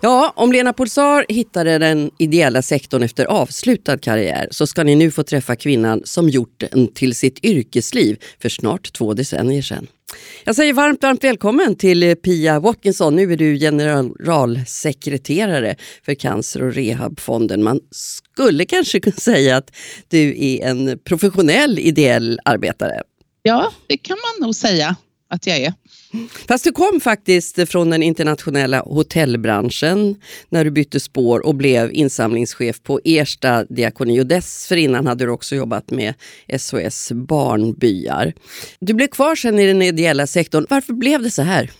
Ja, 0.00 0.32
om 0.36 0.52
Lena 0.52 0.72
Pulsar 0.72 1.26
hittade 1.28 1.78
den 1.78 2.10
ideella 2.18 2.62
sektorn 2.62 3.02
efter 3.02 3.26
avslutad 3.26 3.98
karriär 3.98 4.48
så 4.50 4.66
ska 4.66 4.84
ni 4.84 4.94
nu 4.94 5.10
få 5.10 5.22
träffa 5.22 5.56
kvinnan 5.56 6.00
som 6.04 6.28
gjort 6.28 6.64
den 6.70 6.88
till 6.94 7.14
sitt 7.14 7.44
yrkesliv 7.44 8.22
för 8.42 8.48
snart 8.48 8.92
två 8.92 9.14
decennier 9.14 9.62
sedan. 9.62 9.86
Jag 10.44 10.56
säger 10.56 10.72
varmt, 10.72 11.02
varmt 11.02 11.24
välkommen 11.24 11.76
till 11.76 12.02
eh, 12.02 12.14
Pia 12.14 12.60
Watkinson. 12.60 13.16
Nu 13.16 13.32
är 13.32 13.36
du 13.36 13.58
generalsekreterare 13.58 15.76
för 16.04 16.14
Cancer 16.14 16.62
och 16.62 16.74
rehabfonden. 16.74 17.62
Man 17.62 17.80
skulle 17.90 18.64
kanske 18.64 19.00
kunna 19.00 19.16
säga 19.16 19.56
att 19.56 19.76
du 20.08 20.44
är 20.44 20.66
en 20.66 20.98
professionell 21.04 21.78
ideell 21.78 22.40
arbetare. 22.44 23.02
Ja, 23.42 23.72
det 23.86 23.96
kan 23.96 24.16
man 24.16 24.46
nog 24.46 24.54
säga 24.54 24.96
att 25.34 25.46
jag 25.46 25.56
är. 25.56 25.74
Fast 26.48 26.64
du 26.64 26.72
kom 26.72 27.00
faktiskt 27.00 27.68
från 27.68 27.90
den 27.90 28.02
internationella 28.02 28.80
hotellbranschen 28.80 30.16
när 30.48 30.64
du 30.64 30.70
bytte 30.70 31.00
spår 31.00 31.46
och 31.46 31.54
blev 31.54 31.92
insamlingschef 31.92 32.82
på 32.82 33.00
Ersta 33.04 33.64
diakoni. 33.64 34.20
Och 34.20 34.26
dessförinnan 34.26 35.06
hade 35.06 35.24
du 35.24 35.30
också 35.30 35.54
jobbat 35.54 35.90
med 35.90 36.14
SOS 36.58 37.12
Barnbyar. 37.12 38.32
Du 38.80 38.94
blev 38.94 39.06
kvar 39.06 39.34
sen 39.34 39.58
i 39.58 39.66
den 39.66 39.82
ideella 39.82 40.26
sektorn. 40.26 40.66
Varför 40.70 40.92
blev 40.92 41.22
det 41.22 41.30
så 41.30 41.42
här? 41.42 41.70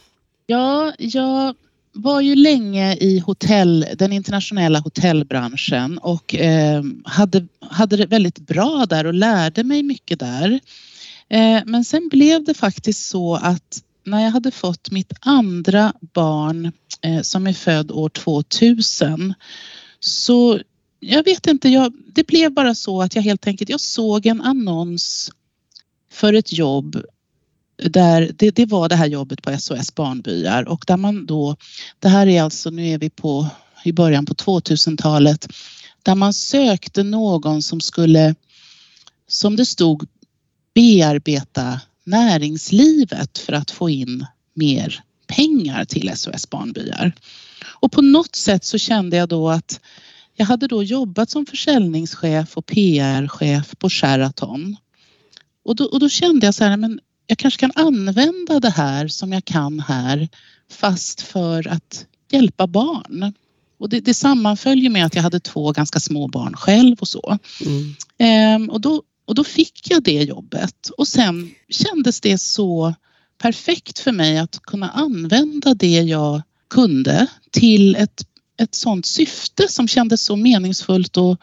Ja, 0.46 0.92
jag 0.98 1.54
var 1.94 2.20
ju 2.20 2.34
länge 2.34 2.96
i 2.96 3.18
hotell, 3.18 3.86
den 3.98 4.12
internationella 4.12 4.78
hotellbranschen 4.78 5.98
och 5.98 6.34
eh, 6.34 6.82
hade, 7.04 7.46
hade 7.60 7.96
det 7.96 8.06
väldigt 8.06 8.38
bra 8.38 8.86
där 8.88 9.06
och 9.06 9.14
lärde 9.14 9.64
mig 9.64 9.82
mycket 9.82 10.18
där. 10.18 10.60
Eh, 11.28 11.62
men 11.66 11.84
sen 11.84 12.08
blev 12.08 12.44
det 12.44 12.54
faktiskt 12.54 13.08
så 13.08 13.34
att 13.34 13.82
när 14.04 14.20
jag 14.20 14.30
hade 14.30 14.50
fått 14.50 14.90
mitt 14.90 15.12
andra 15.20 15.92
barn 16.00 16.72
eh, 17.02 17.22
som 17.22 17.46
är 17.46 17.52
född 17.52 17.90
år 17.90 18.08
2000 18.08 19.34
så 20.00 20.60
jag 21.00 21.24
vet 21.24 21.46
inte, 21.46 21.68
jag, 21.68 21.92
det 22.14 22.26
blev 22.26 22.52
bara 22.52 22.74
så 22.74 23.02
att 23.02 23.14
jag 23.14 23.22
helt 23.22 23.46
enkelt, 23.46 23.70
jag 23.70 23.80
såg 23.80 24.26
en 24.26 24.40
annons 24.40 25.30
för 26.12 26.32
ett 26.32 26.52
jobb 26.52 27.02
där 27.76 28.32
det, 28.36 28.50
det, 28.50 28.66
var 28.66 28.88
det 28.88 28.96
här 28.96 29.06
jobbet 29.06 29.42
på 29.42 29.58
SOS 29.58 29.94
Barnbyar 29.94 30.68
och 30.68 30.84
där 30.86 30.96
man 30.96 31.26
då, 31.26 31.56
det 31.98 32.08
här 32.08 32.26
är 32.26 32.42
alltså, 32.42 32.70
nu 32.70 32.88
är 32.88 32.98
vi 32.98 33.10
på 33.10 33.46
i 33.84 33.92
början 33.92 34.26
på 34.26 34.34
2000-talet, 34.34 35.48
där 36.02 36.14
man 36.14 36.32
sökte 36.34 37.02
någon 37.02 37.62
som 37.62 37.80
skulle, 37.80 38.34
som 39.28 39.56
det 39.56 39.66
stod, 39.66 40.08
bearbeta 40.74 41.80
näringslivet 42.04 43.38
för 43.38 43.52
att 43.52 43.70
få 43.70 43.90
in 43.90 44.26
mer 44.54 45.04
pengar 45.26 45.84
till 45.84 46.10
SOS 46.16 46.50
Barnbyar. 46.50 47.12
Och 47.64 47.92
på 47.92 48.02
något 48.02 48.36
sätt 48.36 48.64
så 48.64 48.78
kände 48.78 49.16
jag 49.16 49.28
då 49.28 49.48
att 49.50 49.80
jag 50.36 50.46
hade 50.46 50.66
då 50.66 50.82
jobbat 50.82 51.30
som 51.30 51.46
försäljningschef 51.46 52.56
och 52.56 52.66
PR-chef 52.66 53.74
på 53.78 53.90
Sheraton. 53.90 54.76
Och 55.64 55.76
då, 55.76 55.84
och 55.84 56.00
då 56.00 56.08
kände 56.08 56.46
jag 56.46 56.54
så 56.54 56.64
här, 56.64 56.76
men 56.76 57.00
jag 57.26 57.38
kanske 57.38 57.60
kan 57.60 57.72
använda 57.74 58.60
det 58.60 58.70
här 58.70 59.08
som 59.08 59.32
jag 59.32 59.44
kan 59.44 59.80
här 59.80 60.28
fast 60.70 61.20
för 61.20 61.68
att 61.68 62.06
hjälpa 62.30 62.66
barn. 62.66 63.32
Och 63.78 63.88
det, 63.88 64.00
det 64.00 64.14
sammanföljer 64.14 64.90
med 64.90 65.06
att 65.06 65.14
jag 65.14 65.22
hade 65.22 65.40
två 65.40 65.72
ganska 65.72 66.00
små 66.00 66.28
barn 66.28 66.56
själv 66.56 66.96
och 67.00 67.08
så. 67.08 67.38
Mm. 67.66 67.94
Ehm, 68.18 68.70
och, 68.70 68.80
då, 68.80 69.02
och 69.26 69.34
då 69.34 69.44
fick 69.44 69.90
jag 69.90 70.02
det 70.02 70.22
jobbet 70.22 70.88
och 70.98 71.08
sen 71.08 71.50
kändes 71.68 72.20
det 72.20 72.38
så 72.38 72.94
perfekt 73.38 73.98
för 73.98 74.12
mig 74.12 74.38
att 74.38 74.62
kunna 74.62 74.90
använda 74.90 75.74
det 75.74 76.00
jag 76.00 76.42
kunde 76.70 77.26
till 77.50 77.96
ett, 77.96 78.22
ett 78.62 78.74
sånt 78.74 79.06
syfte 79.06 79.68
som 79.68 79.88
kändes 79.88 80.24
så 80.24 80.36
meningsfullt 80.36 81.16
och, 81.16 81.40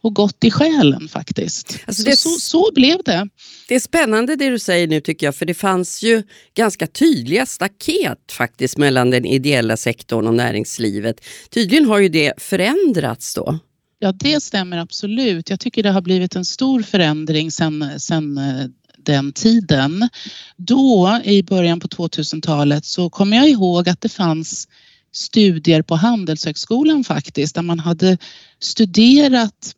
och 0.00 0.14
gott 0.14 0.44
i 0.44 0.50
själen 0.50 1.08
faktiskt. 1.08 1.78
Alltså 1.86 2.02
det, 2.02 2.16
så, 2.16 2.28
så, 2.28 2.40
så, 2.40 2.70
blev 2.74 3.02
det. 3.04 3.28
Det 3.68 3.74
är 3.74 3.80
spännande 3.80 4.36
det 4.36 4.50
du 4.50 4.58
säger 4.58 4.86
nu 4.86 5.00
tycker 5.00 5.26
jag, 5.26 5.34
för 5.34 5.46
det 5.46 5.54
fanns 5.54 6.02
ju 6.02 6.22
ganska 6.54 6.86
tydliga 6.86 7.46
staket 7.46 8.32
faktiskt 8.32 8.78
mellan 8.78 9.10
den 9.10 9.24
ideella 9.24 9.76
sektorn 9.76 10.26
och 10.26 10.34
näringslivet. 10.34 11.24
Tydligen 11.50 11.86
har 11.86 11.98
ju 11.98 12.08
det 12.08 12.32
förändrats 12.36 13.34
då. 13.34 13.58
Ja, 14.04 14.12
det 14.12 14.42
stämmer 14.42 14.78
absolut. 14.78 15.50
Jag 15.50 15.60
tycker 15.60 15.82
det 15.82 15.90
har 15.90 16.00
blivit 16.00 16.36
en 16.36 16.44
stor 16.44 16.82
förändring 16.82 17.50
sen, 17.50 18.00
sen 18.00 18.38
eh, 18.38 18.66
den 18.98 19.32
tiden. 19.32 20.08
Då 20.56 21.20
i 21.24 21.42
början 21.42 21.80
på 21.80 21.88
2000-talet 21.88 22.84
så 22.84 23.10
kommer 23.10 23.36
jag 23.36 23.48
ihåg 23.48 23.88
att 23.88 24.00
det 24.00 24.08
fanns 24.08 24.68
studier 25.12 25.82
på 25.82 25.96
Handelshögskolan 25.96 27.04
faktiskt 27.04 27.54
där 27.54 27.62
man 27.62 27.78
hade 27.78 28.18
studerat 28.60 29.74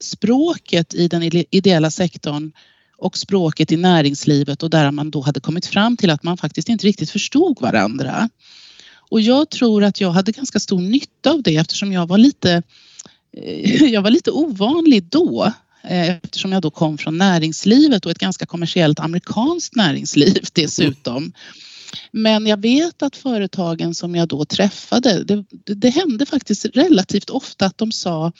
språket 0.00 0.94
i 0.94 1.08
den 1.08 1.22
ideella 1.50 1.90
sektorn 1.90 2.52
och 2.96 3.18
språket 3.18 3.72
i 3.72 3.76
näringslivet 3.76 4.62
och 4.62 4.70
där 4.70 4.90
man 4.90 5.10
då 5.10 5.20
hade 5.20 5.40
kommit 5.40 5.66
fram 5.66 5.96
till 5.96 6.10
att 6.10 6.22
man 6.22 6.36
faktiskt 6.36 6.68
inte 6.68 6.86
riktigt 6.86 7.10
förstod 7.10 7.60
varandra. 7.60 8.28
Och 9.10 9.20
jag 9.20 9.50
tror 9.50 9.84
att 9.84 10.00
jag 10.00 10.10
hade 10.10 10.32
ganska 10.32 10.60
stor 10.60 10.80
nytta 10.80 11.30
av 11.30 11.42
det 11.42 11.56
eftersom 11.56 11.92
jag 11.92 12.06
var 12.06 12.18
lite, 12.18 12.62
Eh, 13.36 13.84
jag 13.92 14.02
var 14.02 14.10
lite 14.10 14.30
ovanlig 14.30 15.04
då 15.04 15.52
eh, 15.82 16.10
eftersom 16.10 16.52
jag 16.52 16.62
då 16.62 16.70
kom 16.70 16.98
från 16.98 17.18
näringslivet 17.18 18.04
och 18.04 18.10
ett 18.10 18.18
ganska 18.18 18.46
kommersiellt 18.46 19.00
amerikanskt 19.00 19.76
näringsliv 19.76 20.44
dessutom. 20.52 21.32
Men 22.10 22.46
jag 22.46 22.60
vet 22.62 23.02
att 23.02 23.16
företagen 23.16 23.94
som 23.94 24.14
jag 24.14 24.28
då 24.28 24.44
träffade, 24.44 25.24
det, 25.24 25.44
det 25.74 25.90
hände 25.90 26.26
faktiskt 26.26 26.64
relativt 26.64 27.30
ofta 27.30 27.66
att 27.66 27.78
de 27.78 27.92
sa 27.92 28.32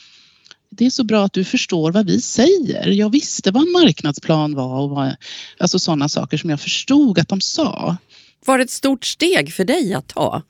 det 0.71 0.87
är 0.87 0.91
så 0.91 1.05
bra 1.05 1.25
att 1.25 1.33
du 1.33 1.45
förstår 1.45 1.93
vad 1.93 2.07
vi 2.07 2.21
säger. 2.21 2.87
Jag 2.87 3.11
visste 3.11 3.51
vad 3.51 3.63
en 3.63 3.73
marknadsplan 3.73 4.55
var 4.55 4.81
och 4.81 4.91
vad, 4.91 5.17
alltså 5.59 5.79
sådana 5.79 6.09
saker 6.09 6.37
som 6.37 6.51
jag 6.51 6.61
förstod 6.61 7.19
att 7.19 7.29
de 7.29 7.41
sa. 7.41 7.97
Var 8.45 8.59
det 8.59 8.65
ett 8.65 8.71
stort 8.71 9.05
steg 9.05 9.53
för 9.53 9.65
dig 9.65 9.95
att 9.95 10.09
ta? 10.09 10.43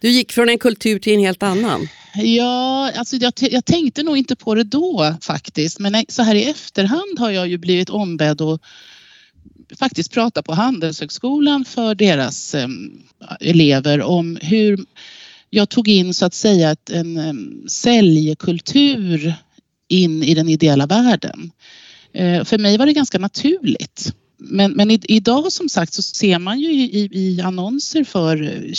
Du 0.00 0.10
gick 0.10 0.32
från 0.32 0.48
en 0.48 0.58
kultur 0.58 0.98
till 0.98 1.14
en 1.14 1.20
helt 1.20 1.42
annan. 1.42 1.88
Ja, 2.14 2.92
alltså 2.96 3.16
jag, 3.16 3.32
jag 3.38 3.64
tänkte 3.64 4.02
nog 4.02 4.16
inte 4.16 4.36
på 4.36 4.54
det 4.54 4.64
då 4.64 5.14
faktiskt. 5.20 5.78
Men 5.78 6.04
så 6.08 6.22
här 6.22 6.34
i 6.34 6.44
efterhand 6.44 7.18
har 7.18 7.30
jag 7.30 7.48
ju 7.48 7.58
blivit 7.58 7.90
ombedd 7.90 8.40
att 8.40 8.60
faktiskt 9.78 10.12
prata 10.12 10.42
på 10.42 10.54
Handelshögskolan 10.54 11.64
för 11.64 11.94
deras 11.94 12.54
um, 12.54 13.02
elever 13.40 14.02
om 14.02 14.38
hur 14.42 14.84
jag 15.50 15.68
tog 15.68 15.88
in 15.88 16.14
så 16.14 16.26
att 16.26 16.34
säga 16.34 16.76
en 16.90 17.16
um, 17.18 17.64
säljkultur 17.68 19.34
in 19.88 20.22
i 20.22 20.34
den 20.34 20.48
ideella 20.48 20.86
världen. 20.86 21.50
Uh, 22.20 22.44
för 22.44 22.58
mig 22.58 22.78
var 22.78 22.86
det 22.86 22.92
ganska 22.92 23.18
naturligt. 23.18 24.14
Men, 24.46 24.72
men 24.72 24.90
i, 24.90 25.00
idag 25.08 25.52
som 25.52 25.68
sagt 25.68 25.94
så 25.94 26.02
ser 26.02 26.38
man 26.38 26.60
ju 26.60 26.72
i, 26.72 27.08
i, 27.12 27.40
annonser 27.40 28.04
för 28.04 28.42
eh, 28.42 28.72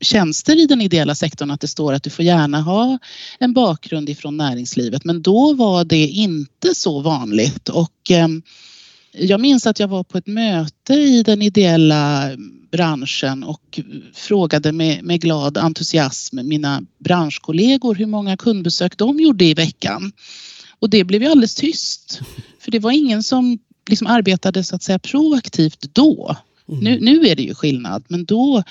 tjänster 0.00 0.56
i 0.56 0.66
den 0.66 0.80
ideella 0.80 1.14
sektorn 1.14 1.50
att 1.50 1.60
det 1.60 1.68
står 1.68 1.92
att 1.92 2.02
du 2.02 2.10
får 2.10 2.24
gärna 2.24 2.60
ha 2.60 2.98
en 3.38 3.52
bakgrund 3.52 4.08
ifrån 4.08 4.36
näringslivet. 4.36 5.04
Men 5.04 5.22
då 5.22 5.52
var 5.54 5.84
det 5.84 6.06
inte 6.06 6.74
så 6.74 7.00
vanligt 7.00 7.68
och 7.68 8.10
eh, 8.10 8.28
jag 9.12 9.40
minns 9.40 9.66
att 9.66 9.80
jag 9.80 9.88
var 9.88 10.04
på 10.04 10.18
ett 10.18 10.26
möte 10.26 10.94
i 10.94 11.22
den 11.22 11.42
ideella 11.42 12.30
branschen 12.70 13.44
och 13.44 13.80
frågade 14.14 14.72
med, 14.72 15.04
med 15.04 15.20
glad 15.20 15.58
entusiasm 15.58 16.38
mina 16.42 16.82
branschkollegor 16.98 17.94
hur 17.94 18.06
många 18.06 18.36
kundbesök 18.36 18.98
de 18.98 19.20
gjorde 19.20 19.44
i 19.44 19.54
veckan. 19.54 20.12
Och 20.78 20.90
det 20.90 21.04
blev 21.04 21.22
ju 21.22 21.28
alldeles 21.28 21.54
tyst. 21.54 22.20
För 22.60 22.70
det 22.70 22.78
var 22.78 22.90
ingen 22.90 23.22
som 23.22 23.58
liksom 23.88 24.06
arbetade 24.06 24.64
så 24.64 24.76
att 24.76 24.82
säga 24.82 24.98
proaktivt 24.98 25.94
då. 25.94 26.36
Mm. 26.68 26.84
Nu, 26.84 27.00
nu 27.00 27.28
är 27.28 27.36
det 27.36 27.42
ju 27.42 27.54
skillnad 27.54 28.04
men 28.08 28.24
då 28.24 28.62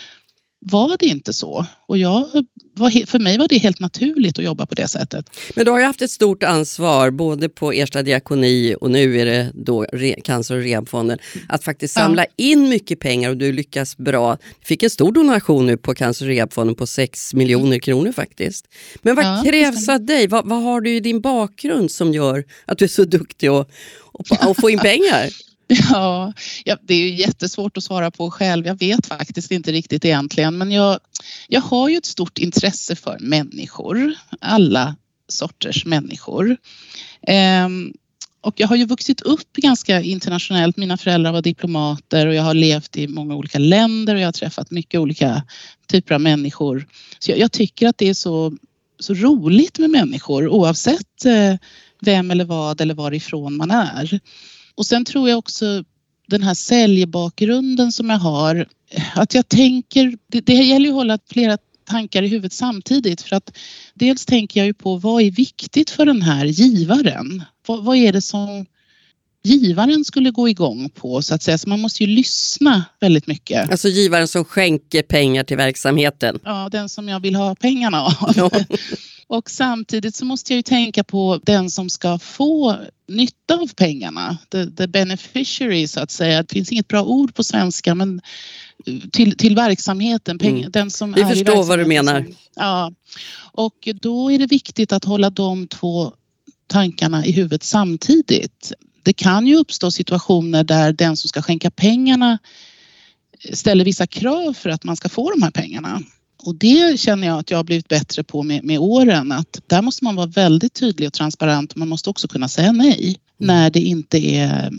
var 0.59 0.97
det 0.99 1.05
inte 1.05 1.33
så. 1.33 1.65
Och 1.87 1.97
jag 1.97 2.45
för 2.77 3.19
mig 3.19 3.37
var 3.37 3.47
det 3.47 3.57
helt 3.57 3.79
naturligt 3.79 4.39
att 4.39 4.45
jobba 4.45 4.65
på 4.65 4.75
det 4.75 4.87
sättet. 4.87 5.29
Men 5.55 5.65
du 5.65 5.71
har 5.71 5.79
ju 5.79 5.85
haft 5.85 6.01
ett 6.01 6.11
stort 6.11 6.43
ansvar 6.43 7.11
både 7.11 7.49
på 7.49 7.71
Ersta 7.71 8.03
diakoni 8.03 8.75
och 8.81 8.91
nu 8.91 9.21
är 9.21 9.25
det 9.25 9.51
då 9.53 9.85
Cancer 10.23 10.55
och 10.55 10.63
rehabfonden 10.63 11.19
att 11.49 11.63
faktiskt 11.63 11.93
samla 11.93 12.25
ja. 12.25 12.33
in 12.35 12.69
mycket 12.69 12.99
pengar 12.99 13.29
och 13.29 13.37
du 13.37 13.51
lyckas 13.51 13.97
bra. 13.97 14.37
Du 14.59 14.65
fick 14.65 14.83
en 14.83 14.89
stor 14.89 15.11
donation 15.11 15.65
nu 15.65 15.77
på 15.77 15.93
Cancer 15.93 16.25
och 16.25 16.29
rehabfonden 16.29 16.75
på 16.75 16.87
6 16.87 17.33
miljoner 17.33 17.79
kronor 17.79 18.11
faktiskt. 18.11 18.67
Men 19.01 19.15
vad 19.15 19.25
ja, 19.25 19.43
krävs 19.45 19.89
av 19.89 20.05
dig? 20.05 20.27
Vad, 20.27 20.47
vad, 20.47 20.63
har 20.63 20.81
du 20.81 20.95
i 20.95 20.99
din 20.99 21.21
bakgrund 21.21 21.91
som 21.91 22.13
gör 22.13 22.43
att 22.65 22.77
du 22.77 22.85
är 22.85 22.89
så 22.89 23.03
duktig 23.03 23.47
att 23.47 24.57
få 24.61 24.69
in 24.69 24.79
pengar? 24.79 25.46
Ja, 25.91 26.33
ja, 26.65 26.77
det 26.81 26.93
är 26.93 26.99
ju 26.99 27.15
jättesvårt 27.15 27.77
att 27.77 27.83
svara 27.83 28.11
på 28.11 28.31
själv. 28.31 28.67
Jag 28.67 28.79
vet 28.79 29.05
faktiskt 29.05 29.51
inte 29.51 29.71
riktigt 29.71 30.05
egentligen, 30.05 30.57
men 30.57 30.71
jag, 30.71 30.99
jag 31.47 31.61
har 31.61 31.89
ju 31.89 31.97
ett 31.97 32.05
stort 32.05 32.37
intresse 32.37 32.95
för 32.95 33.17
människor, 33.19 34.13
alla 34.41 34.95
sorters 35.27 35.85
människor. 35.85 36.57
Ehm, 37.21 37.93
och 38.41 38.59
jag 38.59 38.67
har 38.67 38.75
ju 38.75 38.85
vuxit 38.85 39.21
upp 39.21 39.53
ganska 39.53 40.01
internationellt. 40.01 40.77
Mina 40.77 40.97
föräldrar 40.97 41.31
var 41.31 41.41
diplomater 41.41 42.27
och 42.27 42.33
jag 42.33 42.43
har 42.43 42.53
levt 42.53 42.97
i 42.97 43.07
många 43.07 43.35
olika 43.35 43.59
länder 43.59 44.15
och 44.15 44.21
jag 44.21 44.27
har 44.27 44.31
träffat 44.31 44.71
mycket 44.71 44.99
olika 44.99 45.43
typer 45.87 46.15
av 46.15 46.21
människor. 46.21 46.87
Så 47.19 47.31
jag, 47.31 47.39
jag 47.39 47.51
tycker 47.51 47.87
att 47.87 47.97
det 47.97 48.09
är 48.09 48.13
så, 48.13 48.57
så 48.99 49.13
roligt 49.13 49.79
med 49.79 49.89
människor 49.89 50.47
oavsett 50.47 51.25
eh, 51.25 51.55
vem 52.01 52.31
eller 52.31 52.45
vad 52.45 52.81
eller 52.81 52.93
varifrån 52.93 53.57
man 53.57 53.71
är. 53.71 54.19
Och 54.77 54.85
sen 54.85 55.05
tror 55.05 55.29
jag 55.29 55.39
också 55.39 55.83
den 56.27 56.43
här 56.43 56.53
säljbakgrunden 56.53 57.91
som 57.91 58.09
jag 58.09 58.17
har, 58.17 58.67
att 59.15 59.33
jag 59.33 59.49
tänker, 59.49 60.17
det, 60.27 60.41
det 60.41 60.53
gäller 60.53 60.85
ju 60.85 60.91
att 60.91 60.95
hålla 60.95 61.19
flera 61.29 61.57
tankar 61.89 62.23
i 62.23 62.27
huvudet 62.27 62.53
samtidigt 62.53 63.21
för 63.21 63.35
att 63.35 63.57
dels 63.93 64.25
tänker 64.25 64.59
jag 64.59 64.67
ju 64.67 64.73
på 64.73 64.95
vad 64.95 65.21
är 65.21 65.31
viktigt 65.31 65.89
för 65.89 66.05
den 66.05 66.21
här 66.21 66.45
givaren? 66.45 67.43
Vad, 67.67 67.83
vad 67.83 67.97
är 67.97 68.13
det 68.13 68.21
som 68.21 68.65
givaren 69.43 70.05
skulle 70.05 70.31
gå 70.31 70.49
igång 70.49 70.89
på 70.89 71.21
så 71.21 71.35
att 71.35 71.43
säga. 71.43 71.57
Så 71.57 71.69
man 71.69 71.79
måste 71.79 72.03
ju 72.03 72.09
lyssna 72.09 72.85
väldigt 72.99 73.27
mycket. 73.27 73.71
Alltså 73.71 73.87
givaren 73.87 74.27
som 74.27 74.45
skänker 74.45 75.01
pengar 75.01 75.43
till 75.43 75.57
verksamheten? 75.57 76.39
Ja, 76.43 76.69
den 76.71 76.89
som 76.89 77.09
jag 77.09 77.19
vill 77.19 77.35
ha 77.35 77.55
pengarna 77.55 78.01
av. 78.01 78.33
Ja. 78.35 78.51
Och 79.29 79.49
samtidigt 79.49 80.15
så 80.15 80.25
måste 80.25 80.53
jag 80.53 80.57
ju 80.57 80.61
tänka 80.61 81.03
på 81.03 81.39
den 81.43 81.69
som 81.69 81.89
ska 81.89 82.19
få 82.19 82.75
nytta 83.07 83.53
av 83.53 83.73
pengarna. 83.75 84.37
The, 84.51 84.65
the 84.65 84.87
beneficiary 84.87 85.87
så 85.87 85.99
att 85.99 86.11
säga. 86.11 86.43
Det 86.43 86.53
finns 86.53 86.71
inget 86.71 86.87
bra 86.87 87.03
ord 87.03 87.35
på 87.35 87.43
svenska 87.43 87.95
men 87.95 88.21
till, 89.11 89.37
till 89.37 89.55
verksamheten. 89.55 90.39
Peng, 90.39 90.59
mm. 90.59 90.71
den 90.71 90.91
som 90.91 91.13
Vi 91.13 91.21
är 91.21 91.29
förstår 91.29 91.63
vad 91.63 91.79
du 91.79 91.85
menar. 91.85 92.23
Som, 92.23 92.35
ja. 92.55 92.91
Och 93.51 93.87
då 94.01 94.31
är 94.31 94.39
det 94.39 94.47
viktigt 94.47 94.91
att 94.91 95.03
hålla 95.03 95.29
de 95.29 95.67
två 95.67 96.13
tankarna 96.67 97.25
i 97.25 97.31
huvudet 97.31 97.63
samtidigt. 97.63 98.73
Det 99.07 99.13
kan 99.13 99.47
ju 99.47 99.55
uppstå 99.55 99.91
situationer 99.91 100.63
där 100.63 100.93
den 100.93 101.17
som 101.17 101.27
ska 101.27 101.41
skänka 101.41 101.71
pengarna 101.71 102.39
ställer 103.53 103.85
vissa 103.85 104.07
krav 104.07 104.53
för 104.53 104.69
att 104.69 104.83
man 104.83 104.95
ska 104.95 105.09
få 105.09 105.31
de 105.31 105.41
här 105.43 105.51
pengarna. 105.51 106.01
Och 106.43 106.55
det 106.55 106.99
känner 106.99 107.27
jag 107.27 107.39
att 107.39 107.51
jag 107.51 107.57
har 107.57 107.63
blivit 107.63 107.87
bättre 107.87 108.23
på 108.23 108.43
med, 108.43 108.63
med 108.63 108.79
åren 108.79 109.31
att 109.31 109.59
där 109.67 109.81
måste 109.81 110.03
man 110.03 110.15
vara 110.15 110.27
väldigt 110.27 110.73
tydlig 110.73 111.07
och 111.07 111.13
transparent. 111.13 111.75
Man 111.75 111.87
måste 111.87 112.09
också 112.09 112.27
kunna 112.27 112.47
säga 112.47 112.71
nej 112.71 113.17
när 113.37 113.69
det 113.69 113.79
inte 113.79 114.17
är, 114.17 114.71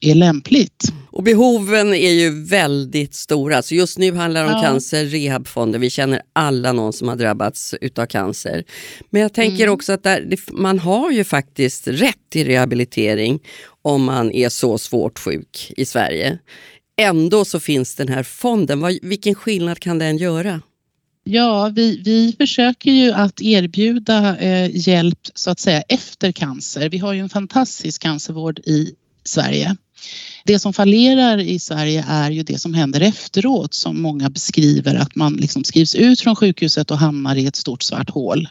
är 0.00 0.14
lämpligt. 0.14 0.92
Och 1.10 1.22
behoven 1.22 1.94
är 1.94 2.12
ju 2.12 2.44
väldigt 2.44 3.14
stora. 3.14 3.62
Så 3.62 3.74
just 3.74 3.98
nu 3.98 4.14
handlar 4.14 4.42
det 4.44 4.48
om 4.48 4.54
ja. 4.54 4.62
cancer, 4.62 5.04
rehabfonden. 5.04 5.80
Vi 5.80 5.90
känner 5.90 6.22
alla 6.32 6.72
någon 6.72 6.92
som 6.92 7.08
har 7.08 7.16
drabbats 7.16 7.74
utav 7.80 8.06
cancer. 8.06 8.64
Men 9.10 9.22
jag 9.22 9.32
tänker 9.32 9.64
mm. 9.64 9.74
också 9.74 9.92
att 9.92 10.02
där, 10.02 10.36
man 10.52 10.78
har 10.78 11.10
ju 11.10 11.24
faktiskt 11.24 11.88
rätt 11.88 12.30
till 12.30 12.46
rehabilitering 12.46 13.40
om 13.82 14.04
man 14.04 14.32
är 14.32 14.48
så 14.48 14.78
svårt 14.78 15.18
sjuk 15.18 15.72
i 15.76 15.84
Sverige. 15.84 16.38
ändå 17.00 17.44
så 17.44 17.60
finns 17.60 17.94
den 17.94 18.08
här 18.08 18.22
fonden. 18.22 18.80
Vad, 18.80 18.98
vilken 19.02 19.34
skillnad 19.34 19.78
kan 19.78 19.98
den 19.98 20.16
göra? 20.16 20.60
Ja, 21.24 21.72
vi, 21.74 22.02
vi 22.04 22.34
försöker 22.38 22.90
ju 22.90 23.12
att 23.12 23.40
erbjuda 23.40 24.38
eh, 24.38 24.88
hjälp 24.88 25.18
så 25.34 25.50
att 25.50 25.60
säga 25.60 25.82
efter 25.88 26.32
cancer. 26.32 26.88
Vi 26.88 26.98
har 26.98 27.12
ju 27.12 27.20
en 27.20 27.28
fantastisk 27.28 28.02
cancervård 28.02 28.58
i 28.58 28.94
Sverige. 29.24 29.76
Det 30.44 30.58
som 30.58 30.72
fallerar 30.72 31.38
i 31.38 31.58
Sverige 31.58 32.04
är 32.08 32.30
ju 32.30 32.42
det 32.42 32.58
som 32.58 32.74
händer 32.74 33.00
efteråt 33.00 33.74
som 33.74 34.02
många 34.02 34.30
beskriver 34.30 34.94
att 34.94 35.14
man 35.14 35.34
liksom 35.34 35.64
skrivs 35.64 35.94
ut 35.94 36.20
från 36.20 36.36
sjukhuset 36.36 36.90
och 36.90 36.98
hamnar 36.98 37.36
i 37.36 37.46
ett 37.46 37.56
stort 37.56 37.82
svart 37.82 38.10
hål 38.10 38.48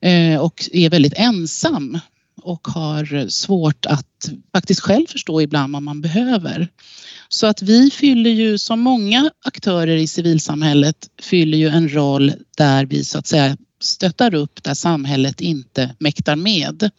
eh, 0.00 0.40
och 0.40 0.68
är 0.72 0.90
väldigt 0.90 1.14
ensam 1.16 1.98
och 2.42 2.68
har 2.68 3.28
svårt 3.28 3.86
att 3.86 4.30
faktiskt 4.54 4.80
själv 4.80 5.06
förstå 5.06 5.40
ibland 5.42 5.72
vad 5.72 5.82
man 5.82 6.00
behöver. 6.00 6.68
Så 7.28 7.46
att 7.46 7.62
vi 7.62 7.90
fyller 7.90 8.30
ju, 8.30 8.58
som 8.58 8.80
många 8.80 9.30
aktörer 9.44 9.96
i 9.96 10.06
civilsamhället, 10.06 10.96
fyller 11.22 11.58
ju 11.58 11.68
en 11.68 11.94
roll 11.94 12.32
där 12.56 12.86
vi 12.86 13.04
så 13.04 13.18
att 13.18 13.26
säga 13.26 13.56
stöttar 13.80 14.34
upp 14.34 14.62
där 14.62 14.74
samhället 14.74 15.40
inte 15.40 15.94
mäktar 15.98 16.36
med. 16.36 16.90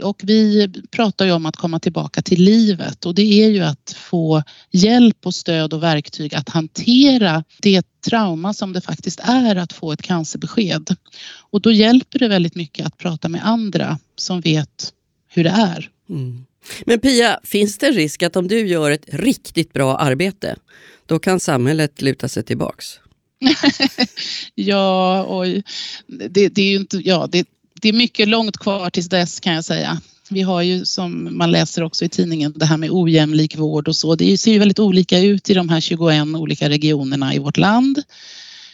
Och 0.00 0.20
vi 0.24 0.68
pratar 0.90 1.26
ju 1.26 1.32
om 1.32 1.46
att 1.46 1.56
komma 1.56 1.80
tillbaka 1.80 2.22
till 2.22 2.42
livet 2.42 3.06
och 3.06 3.14
det 3.14 3.22
är 3.22 3.48
ju 3.48 3.60
att 3.60 3.96
få 3.96 4.42
hjälp 4.70 5.26
och 5.26 5.34
stöd 5.34 5.72
och 5.72 5.82
verktyg 5.82 6.34
att 6.34 6.48
hantera 6.48 7.44
det 7.62 7.82
trauma 8.06 8.54
som 8.54 8.72
det 8.72 8.80
faktiskt 8.80 9.20
är 9.22 9.56
att 9.56 9.72
få 9.72 9.92
ett 9.92 10.02
cancerbesked. 10.02 10.96
Och 11.50 11.60
då 11.60 11.72
hjälper 11.72 12.18
det 12.18 12.28
väldigt 12.28 12.54
mycket 12.54 12.86
att 12.86 12.98
prata 12.98 13.28
med 13.28 13.46
andra 13.46 13.98
som 14.16 14.40
vet 14.40 14.92
hur 15.28 15.44
det 15.44 15.50
är. 15.50 15.90
Mm. 16.08 16.44
Men 16.86 17.00
Pia, 17.00 17.40
finns 17.44 17.78
det 17.78 17.86
en 17.86 17.94
risk 17.94 18.22
att 18.22 18.36
om 18.36 18.48
du 18.48 18.66
gör 18.66 18.90
ett 18.90 19.04
riktigt 19.08 19.72
bra 19.72 19.96
arbete, 19.96 20.56
då 21.06 21.18
kan 21.18 21.40
samhället 21.40 22.02
luta 22.02 22.28
sig 22.28 22.42
tillbaks? 22.42 22.86
ja, 24.54 25.26
oj. 25.28 25.62
Det, 26.06 26.48
det, 26.48 26.62
är 26.62 26.70
ju 26.70 26.76
inte, 26.76 26.96
ja, 26.96 27.28
det, 27.32 27.46
det 27.82 27.88
är 27.88 27.92
mycket 27.92 28.28
långt 28.28 28.58
kvar 28.58 28.90
tills 28.90 29.08
dess 29.08 29.40
kan 29.40 29.54
jag 29.54 29.64
säga. 29.64 30.00
Vi 30.30 30.42
har 30.42 30.62
ju 30.62 30.84
som 30.84 31.38
man 31.38 31.50
läser 31.50 31.82
också 31.82 32.04
i 32.04 32.08
tidningen 32.08 32.52
det 32.56 32.64
här 32.64 32.76
med 32.76 32.90
ojämlik 32.90 33.56
vård 33.56 33.88
och 33.88 33.96
så. 33.96 34.14
Det 34.14 34.38
ser 34.38 34.52
ju 34.52 34.58
väldigt 34.58 34.78
olika 34.78 35.18
ut 35.18 35.50
i 35.50 35.54
de 35.54 35.68
här 35.68 35.80
21 35.80 36.26
olika 36.36 36.68
regionerna 36.68 37.34
i 37.34 37.38
vårt 37.38 37.56
land. 37.56 38.02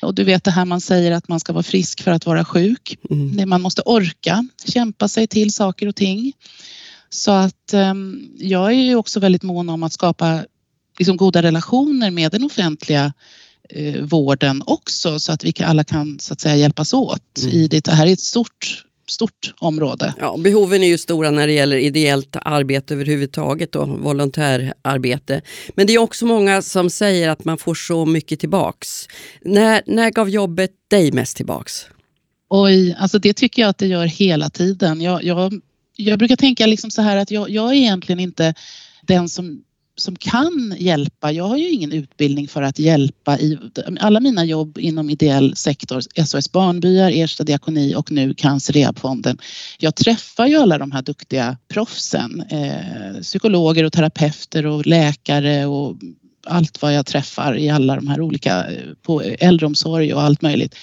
Och 0.02 0.14
du 0.14 0.24
vet 0.24 0.44
det 0.44 0.50
här 0.50 0.64
man 0.64 0.80
säger 0.80 1.12
att 1.12 1.28
man 1.28 1.40
ska 1.40 1.52
vara 1.52 1.62
frisk 1.62 2.02
för 2.02 2.10
att 2.10 2.26
vara 2.26 2.44
sjuk. 2.44 2.98
Mm. 3.10 3.48
Man 3.48 3.60
måste 3.60 3.82
orka 3.82 4.48
kämpa 4.64 5.08
sig 5.08 5.26
till 5.26 5.52
saker 5.52 5.86
och 5.86 5.96
ting. 5.96 6.32
Så 7.10 7.30
att 7.30 7.72
um, 7.72 8.30
jag 8.38 8.66
är 8.66 8.82
ju 8.82 8.94
också 8.94 9.20
väldigt 9.20 9.42
mån 9.42 9.68
om 9.68 9.82
att 9.82 9.92
skapa 9.92 10.44
liksom, 10.98 11.16
goda 11.16 11.42
relationer 11.42 12.10
med 12.10 12.30
den 12.32 12.44
offentliga 12.44 13.12
eh, 13.68 14.02
vården 14.02 14.62
också 14.66 15.20
så 15.20 15.32
att 15.32 15.44
vi 15.44 15.52
alla 15.60 15.84
kan 15.84 16.18
så 16.20 16.32
att 16.32 16.40
säga 16.40 16.56
hjälpas 16.56 16.94
åt 16.94 17.38
mm. 17.42 17.54
i 17.54 17.68
det. 17.68 17.84
Det 17.84 17.92
här 17.92 18.06
är 18.06 18.12
ett 18.12 18.20
stort 18.20 18.84
stort 19.10 19.54
område. 19.58 20.14
Ja, 20.18 20.36
behoven 20.38 20.82
är 20.82 20.88
ju 20.88 20.98
stora 20.98 21.30
när 21.30 21.46
det 21.46 21.52
gäller 21.52 21.76
ideellt 21.76 22.36
arbete 22.42 22.94
överhuvudtaget 22.94 23.76
och 23.76 23.88
volontärarbete. 23.88 25.40
Men 25.74 25.86
det 25.86 25.94
är 25.94 25.98
också 25.98 26.26
många 26.26 26.62
som 26.62 26.90
säger 26.90 27.28
att 27.28 27.44
man 27.44 27.58
får 27.58 27.74
så 27.74 28.06
mycket 28.06 28.40
tillbaks. 28.40 29.08
När, 29.42 29.82
när 29.86 30.10
gav 30.10 30.30
jobbet 30.30 30.70
dig 30.88 31.12
mest 31.12 31.36
tillbaks? 31.36 31.86
Oj, 32.50 32.96
alltså 32.98 33.18
det 33.18 33.32
tycker 33.32 33.62
jag 33.62 33.68
att 33.68 33.78
det 33.78 33.86
gör 33.86 34.06
hela 34.06 34.50
tiden. 34.50 35.00
Jag, 35.00 35.24
jag, 35.24 35.60
jag 35.96 36.18
brukar 36.18 36.36
tänka 36.36 36.66
liksom 36.66 36.90
så 36.90 37.02
här 37.02 37.16
att 37.16 37.30
jag, 37.30 37.50
jag 37.50 37.68
är 37.68 37.74
egentligen 37.74 38.20
inte 38.20 38.54
den 39.02 39.28
som 39.28 39.62
som 40.00 40.16
kan 40.16 40.74
hjälpa. 40.78 41.32
Jag 41.32 41.44
har 41.44 41.56
ju 41.56 41.68
ingen 41.70 41.92
utbildning 41.92 42.48
för 42.48 42.62
att 42.62 42.78
hjälpa 42.78 43.38
i 43.38 43.58
alla 44.00 44.20
mina 44.20 44.44
jobb 44.44 44.78
inom 44.78 45.10
ideell 45.10 45.56
sektor, 45.56 46.24
SOS 46.24 46.52
Barnbyar, 46.52 47.10
Ersta 47.10 47.44
diakoni 47.44 47.94
och 47.94 48.12
nu 48.12 48.34
Cancer 48.34 48.72
Rehabfonden. 48.72 49.38
Jag 49.78 49.96
träffar 49.96 50.46
ju 50.46 50.56
alla 50.56 50.78
de 50.78 50.92
här 50.92 51.02
duktiga 51.02 51.56
proffsen, 51.68 52.42
eh, 52.50 53.20
psykologer 53.22 53.84
och 53.84 53.92
terapeuter 53.92 54.66
och 54.66 54.86
läkare 54.86 55.66
och 55.66 55.96
allt 56.46 56.82
vad 56.82 56.94
jag 56.94 57.06
träffar 57.06 57.58
i 57.58 57.70
alla 57.70 57.96
de 57.96 58.08
här 58.08 58.20
olika, 58.20 58.70
eh, 58.70 58.94
på 59.02 59.22
äldreomsorg 59.22 60.14
och 60.14 60.22
allt 60.22 60.42
möjligt. 60.42 60.74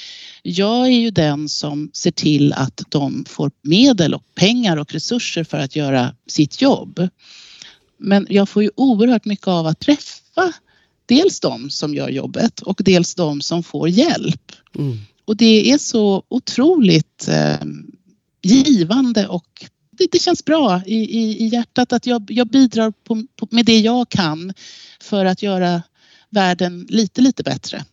Jag 0.44 0.88
är 0.88 1.00
ju 1.00 1.12
den 1.12 1.50
som 1.50 1.90
ser 1.94 2.12
till 2.12 2.54
att 2.54 2.82
de 2.90 3.26
får 3.28 3.52
medel 3.64 4.14
och 4.14 4.24
pengar 4.36 4.78
och 4.78 4.94
resurser 4.94 5.44
för 5.44 5.58
att 5.58 5.76
göra 5.76 6.16
sitt 6.28 6.62
jobb. 6.62 7.10
Men 7.98 8.28
jag 8.30 8.50
får 8.50 8.64
ju 8.64 8.70
oerhört 8.76 9.26
mycket 9.26 9.48
av 9.48 9.68
att 9.68 9.80
träffa 9.80 10.54
dels 11.06 11.40
de 11.40 11.70
som 11.70 11.96
gör 11.96 12.10
jobbet 12.10 12.60
och 12.60 12.82
dels 12.86 13.16
de 13.16 13.42
som 13.42 13.64
får 13.64 13.90
hjälp. 13.90 14.52
Mm. 14.76 14.98
Och 15.26 15.38
det 15.38 15.72
är 15.72 15.78
så 15.78 16.24
otroligt 16.28 17.28
eh, 17.28 17.68
givande 18.42 19.28
och 19.28 19.66
det, 19.92 20.08
det 20.12 20.20
känns 20.22 20.46
bra 20.46 20.82
i, 20.86 20.96
i, 20.96 21.44
i, 21.44 21.48
hjärtat 21.48 21.94
att 21.94 22.08
jag, 22.08 22.26
jag 22.30 22.48
bidrar 22.48 22.92
på, 22.92 23.24
på, 23.36 23.48
med 23.52 23.66
det 23.66 23.80
jag 23.80 24.10
kan 24.10 24.54
för 25.02 25.26
att 25.26 25.44
göra 25.44 25.82
världen 26.30 26.88
lite, 26.90 27.22
lite 27.22 27.44
bättre. 27.44 27.86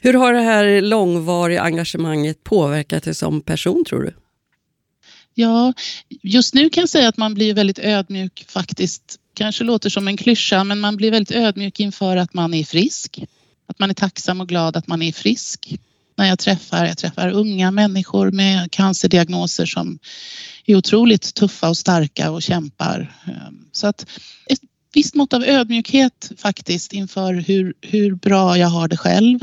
Hur 0.00 0.14
har 0.14 0.32
det 0.32 0.40
här 0.40 0.80
långvariga 0.80 1.62
engagemanget 1.62 2.44
påverkat 2.44 3.02
dig 3.02 3.14
som 3.14 3.40
person 3.40 3.84
tror 3.84 4.02
du? 4.02 4.14
Ja, 5.40 5.72
just 6.22 6.54
nu 6.54 6.70
kan 6.70 6.82
jag 6.82 6.88
säga 6.88 7.08
att 7.08 7.16
man 7.16 7.34
blir 7.34 7.54
väldigt 7.54 7.78
ödmjuk 7.78 8.44
faktiskt 8.48 9.16
kanske 9.34 9.64
låter 9.64 9.90
som 9.90 10.08
en 10.08 10.16
klyscha 10.16 10.64
men 10.64 10.80
man 10.80 10.96
blir 10.96 11.10
väldigt 11.10 11.36
ödmjuk 11.36 11.80
inför 11.80 12.16
att 12.16 12.34
man 12.34 12.54
är 12.54 12.64
frisk. 12.64 13.24
Att 13.66 13.78
man 13.78 13.90
är 13.90 13.94
tacksam 13.94 14.40
och 14.40 14.48
glad 14.48 14.76
att 14.76 14.86
man 14.86 15.02
är 15.02 15.12
frisk. 15.12 15.74
När 16.16 16.26
jag 16.26 16.38
träffar, 16.38 16.86
jag 16.86 16.98
träffar 16.98 17.30
unga 17.30 17.70
människor 17.70 18.30
med 18.30 18.70
cancerdiagnoser 18.70 19.66
som 19.66 19.98
är 20.66 20.76
otroligt 20.76 21.34
tuffa 21.34 21.68
och 21.68 21.76
starka 21.76 22.30
och 22.30 22.42
kämpar. 22.42 23.16
Så 23.72 23.86
att 23.86 24.06
ett 24.46 24.60
visst 24.94 25.14
mått 25.14 25.32
av 25.32 25.44
ödmjukhet 25.44 26.32
faktiskt 26.38 26.92
inför 26.92 27.34
hur, 27.34 27.74
hur 27.80 28.14
bra 28.14 28.58
jag 28.58 28.68
har 28.68 28.88
det 28.88 28.96
själv 28.96 29.38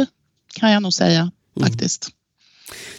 kan 0.56 0.72
jag 0.72 0.84
nog 0.84 0.94
säga 0.94 1.20
mm. 1.20 1.32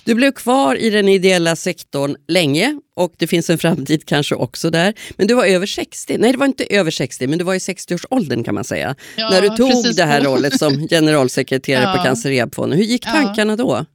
Du 0.05 0.15
blev 0.15 0.33
kvar 0.33 0.77
i 0.77 0.91
den 0.91 1.09
ideella 1.09 1.57
sektorn 1.57 2.17
länge 2.29 2.81
och 2.97 3.15
det 3.19 3.27
finns 3.27 3.51
en 3.51 3.59
framtid 3.59 4.05
kanske 4.07 4.35
också 4.35 4.71
där. 4.71 4.95
Men 5.17 5.27
du 5.27 5.35
var 5.35 5.45
över 5.45 5.67
60, 5.67 6.17
nej 6.19 6.33
det 6.33 6.39
var 6.39 6.47
inte 6.47 6.65
över 6.65 6.91
60 6.91 7.27
men 7.27 7.39
du 7.39 7.45
var 7.45 7.55
i 7.55 7.59
60-årsåldern 7.59 8.45
kan 8.45 8.55
man 8.55 8.65
säga. 8.65 8.95
Ja, 9.17 9.31
när 9.31 9.43
du 9.43 9.49
tog 9.49 9.97
det 9.97 10.05
här 10.05 10.21
rollet 10.25 10.59
som 10.59 10.89
generalsekreterare 10.89 11.85
ja. 11.85 11.97
på 11.97 12.03
Cancer 12.03 12.31
Rehab-fonden. 12.31 12.79
Hur 12.79 12.85
gick 12.85 13.05
tankarna 13.05 13.53
ja. 13.53 13.57
då? 13.57 13.87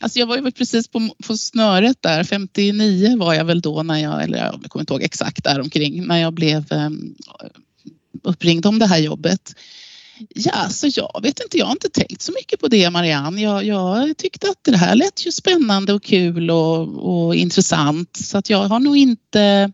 Alltså 0.00 0.18
jag 0.18 0.26
var 0.26 0.36
ju 0.36 0.52
precis 0.52 0.88
på, 0.88 1.14
på 1.26 1.36
snöret 1.36 1.96
där, 2.00 2.24
59 2.24 3.16
var 3.18 3.34
jag 3.34 3.44
väl 3.44 3.60
då 3.60 3.82
när 3.82 3.98
jag, 3.98 4.24
eller 4.24 4.38
jag 4.38 4.64
kommer 4.68 4.82
inte 4.82 4.92
ihåg 4.92 5.02
exakt 5.02 5.44
där 5.44 5.60
omkring, 5.60 6.06
när 6.06 6.18
jag 6.18 6.32
blev 6.32 6.64
um, 6.70 7.14
uppringd 8.22 8.66
om 8.66 8.78
det 8.78 8.86
här 8.86 8.98
jobbet. 8.98 9.54
Ja, 10.34 10.52
så 10.52 10.58
alltså 10.58 10.86
jag 10.86 11.22
vet 11.22 11.40
inte, 11.40 11.58
jag 11.58 11.66
har 11.66 11.72
inte 11.72 11.88
tänkt 11.88 12.22
så 12.22 12.32
mycket 12.32 12.60
på 12.60 12.68
det 12.68 12.90
Marianne. 12.90 13.42
Jag, 13.42 13.64
jag 13.64 14.16
tyckte 14.16 14.48
att 14.50 14.64
det 14.64 14.76
här 14.76 14.94
lät 14.94 15.26
ju 15.26 15.32
spännande 15.32 15.92
och 15.92 16.02
kul 16.02 16.50
och, 16.50 17.26
och 17.26 17.34
intressant 17.34 18.16
så 18.16 18.38
att 18.38 18.50
jag 18.50 18.58
har 18.58 18.80
nog 18.80 18.96
inte 18.96 19.72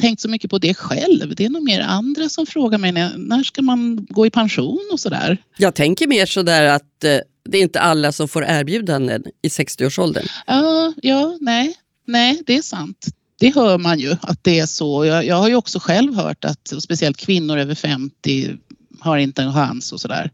tänkt 0.00 0.20
så 0.20 0.28
mycket 0.28 0.50
på 0.50 0.58
det 0.58 0.74
själv. 0.74 1.34
Det 1.34 1.44
är 1.44 1.50
nog 1.50 1.62
mer 1.62 1.80
andra 1.80 2.28
som 2.28 2.46
frågar 2.46 2.78
mig 2.78 2.92
när, 2.92 3.18
när 3.18 3.42
ska 3.42 3.62
man 3.62 4.06
gå 4.10 4.26
i 4.26 4.30
pension 4.30 4.88
och 4.92 5.00
sådär. 5.00 5.36
Jag 5.56 5.74
tänker 5.74 6.06
mer 6.06 6.26
sådär 6.26 6.62
att 6.62 7.04
eh, 7.04 7.18
det 7.44 7.58
är 7.58 7.62
inte 7.62 7.80
alla 7.80 8.12
som 8.12 8.28
får 8.28 8.44
erbjudanden 8.44 9.24
i 9.42 9.48
60-årsåldern. 9.48 10.24
Ja, 10.46 10.92
ja, 11.02 11.38
nej, 11.40 11.74
nej, 12.06 12.42
det 12.46 12.56
är 12.56 12.62
sant. 12.62 13.06
Det 13.38 13.54
hör 13.54 13.78
man 13.78 13.98
ju 13.98 14.16
att 14.20 14.44
det 14.44 14.58
är 14.58 14.66
så. 14.66 15.04
Jag, 15.04 15.26
jag 15.26 15.36
har 15.36 15.48
ju 15.48 15.54
också 15.54 15.78
själv 15.78 16.14
hört 16.14 16.44
att 16.44 16.72
speciellt 16.82 17.16
kvinnor 17.16 17.58
över 17.58 17.74
50 17.74 18.56
har 19.02 19.18
inte 19.18 19.42
en 19.42 19.52
chans 19.52 19.92
och 19.92 20.00
sådär. 20.00 20.30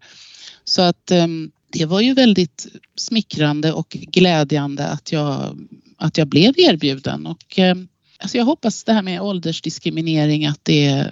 Så 0.64 0.82
att 0.82 1.10
um, 1.10 1.50
det 1.72 1.84
var 1.84 2.00
ju 2.00 2.14
väldigt 2.14 2.66
smickrande 2.96 3.72
och 3.72 3.88
glädjande 3.90 4.86
att 4.86 5.12
jag, 5.12 5.58
att 5.96 6.18
jag 6.18 6.28
blev 6.28 6.54
erbjuden 6.56 7.26
och 7.26 7.58
um, 7.58 7.88
alltså 8.18 8.36
jag 8.38 8.44
hoppas 8.44 8.84
det 8.84 8.92
här 8.92 9.02
med 9.02 9.20
åldersdiskriminering 9.20 10.46
att 10.46 10.64
det 10.64 11.06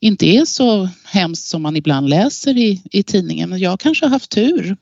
inte 0.00 0.26
är 0.26 0.44
så 0.44 0.88
hemskt 1.04 1.46
som 1.46 1.62
man 1.62 1.76
ibland 1.76 2.08
läser 2.08 2.56
i, 2.58 2.82
i 2.90 3.02
tidningen. 3.02 3.58
Jag 3.58 3.80
kanske 3.80 4.04
har 4.04 4.10
haft 4.10 4.30
tur 4.30 4.76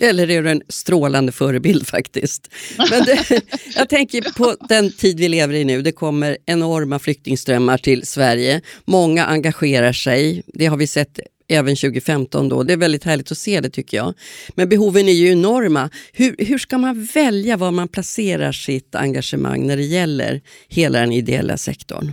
eller 0.00 0.30
är 0.30 0.42
du 0.42 0.50
en 0.50 0.62
strålande 0.68 1.32
förebild 1.32 1.86
faktiskt? 1.86 2.50
Men 2.90 3.04
det, 3.04 3.42
jag 3.74 3.88
tänker 3.88 4.22
på 4.32 4.56
den 4.68 4.92
tid 4.92 5.20
vi 5.20 5.28
lever 5.28 5.54
i 5.54 5.64
nu. 5.64 5.82
Det 5.82 5.92
kommer 5.92 6.38
enorma 6.46 6.98
flyktingströmmar 6.98 7.78
till 7.78 8.06
Sverige. 8.06 8.60
Många 8.84 9.24
engagerar 9.24 9.92
sig. 9.92 10.42
Det 10.46 10.66
har 10.66 10.76
vi 10.76 10.86
sett 10.86 11.20
även 11.48 11.76
2015 11.76 12.48
då. 12.48 12.62
Det 12.62 12.72
är 12.72 12.76
väldigt 12.76 13.04
härligt 13.04 13.32
att 13.32 13.38
se 13.38 13.60
det 13.60 13.70
tycker 13.70 13.96
jag. 13.96 14.14
Men 14.54 14.68
behoven 14.68 15.08
är 15.08 15.12
ju 15.12 15.32
enorma. 15.32 15.90
Hur, 16.12 16.36
hur 16.38 16.58
ska 16.58 16.78
man 16.78 17.04
välja 17.04 17.56
var 17.56 17.70
man 17.70 17.88
placerar 17.88 18.52
sitt 18.52 18.94
engagemang 18.94 19.66
när 19.66 19.76
det 19.76 19.84
gäller 19.84 20.40
hela 20.68 21.00
den 21.00 21.12
ideella 21.12 21.56
sektorn? 21.56 22.12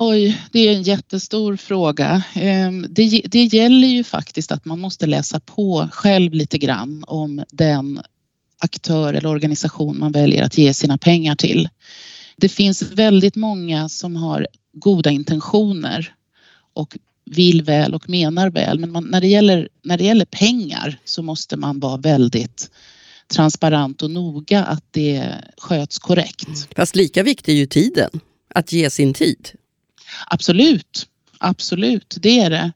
Oj, 0.00 0.42
det 0.52 0.58
är 0.58 0.72
en 0.72 0.82
jättestor 0.82 1.56
fråga. 1.56 2.22
Ehm, 2.34 2.86
det, 2.90 3.22
det 3.24 3.44
gäller 3.44 3.88
ju 3.88 4.04
faktiskt 4.04 4.52
att 4.52 4.64
man 4.64 4.80
måste 4.80 5.06
läsa 5.06 5.40
på 5.40 5.88
själv 5.92 6.34
lite 6.34 6.58
grann 6.58 7.04
om 7.06 7.44
den 7.50 8.00
aktör 8.58 9.14
eller 9.14 9.28
organisation 9.28 9.98
man 9.98 10.12
väljer 10.12 10.42
att 10.42 10.58
ge 10.58 10.74
sina 10.74 10.98
pengar 10.98 11.36
till. 11.36 11.68
Det 12.36 12.48
finns 12.48 12.82
väldigt 12.82 13.36
många 13.36 13.88
som 13.88 14.16
har 14.16 14.46
goda 14.72 15.10
intentioner 15.10 16.14
och 16.74 16.96
vill 17.30 17.62
väl 17.62 17.94
och 17.94 18.08
menar 18.08 18.50
väl. 18.50 18.78
Men 18.78 18.92
man, 18.92 19.04
när, 19.04 19.20
det 19.20 19.26
gäller, 19.26 19.68
när 19.82 19.98
det 19.98 20.04
gäller 20.04 20.24
pengar 20.24 20.98
så 21.04 21.22
måste 21.22 21.56
man 21.56 21.80
vara 21.80 21.96
väldigt 21.96 22.70
transparent 23.28 24.02
och 24.02 24.10
noga 24.10 24.64
att 24.64 24.84
det 24.90 25.34
sköts 25.56 25.98
korrekt. 25.98 26.68
Fast 26.76 26.96
lika 26.96 27.22
viktig 27.22 27.52
är 27.52 27.56
ju 27.56 27.66
tiden, 27.66 28.10
att 28.54 28.72
ge 28.72 28.90
sin 28.90 29.14
tid. 29.14 29.50
Absolut, 30.26 31.06
absolut, 31.38 32.16
det 32.20 32.40
är 32.40 32.50
det. 32.50 32.72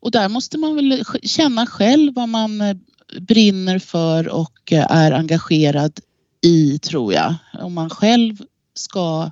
Och 0.00 0.10
där 0.10 0.28
måste 0.28 0.58
man 0.58 0.74
väl 0.74 1.04
känna 1.22 1.66
själv 1.66 2.14
vad 2.14 2.28
man 2.28 2.60
eh, 2.60 2.76
brinner 3.20 3.78
för 3.78 4.28
och 4.28 4.72
eh, 4.72 4.86
är 4.90 5.12
engagerad 5.12 6.00
i 6.42 6.78
tror 6.78 7.12
jag. 7.12 7.34
Om 7.52 7.74
man 7.74 7.90
själv 7.90 8.36
ska 8.74 9.30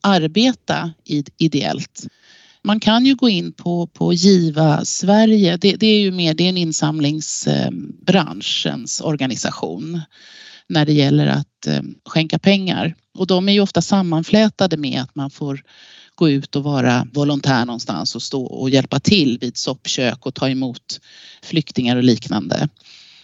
arbeta 0.00 0.92
ideellt. 1.38 2.06
Man 2.62 2.80
kan 2.80 3.06
ju 3.06 3.14
gå 3.14 3.28
in 3.28 3.52
på, 3.52 3.86
på 3.86 4.12
Giva 4.12 4.84
Sverige. 4.84 5.56
Det, 5.56 5.76
det 5.76 5.86
är 5.86 6.00
ju 6.00 6.10
mer 6.10 6.34
det 6.34 6.44
är 6.44 6.48
en 6.48 6.56
insamlingsbranschens 6.56 9.00
eh, 9.00 9.06
organisation 9.06 10.00
när 10.68 10.86
det 10.86 10.92
gäller 10.92 11.26
att 11.26 11.66
eh, 11.66 11.82
skänka 12.06 12.38
pengar. 12.38 12.94
Och 13.18 13.26
de 13.26 13.48
är 13.48 13.52
ju 13.52 13.60
ofta 13.60 13.82
sammanflätade 13.82 14.76
med 14.76 15.02
att 15.02 15.14
man 15.14 15.30
får 15.30 15.62
gå 16.14 16.30
ut 16.30 16.56
och 16.56 16.62
vara 16.62 17.06
volontär 17.12 17.64
någonstans 17.64 18.14
och 18.14 18.22
stå 18.22 18.44
och 18.44 18.70
hjälpa 18.70 19.00
till 19.00 19.38
vid 19.40 19.56
soppkök 19.56 20.26
och 20.26 20.34
ta 20.34 20.48
emot 20.48 21.00
flyktingar 21.42 21.96
och 21.96 22.04
liknande. 22.04 22.68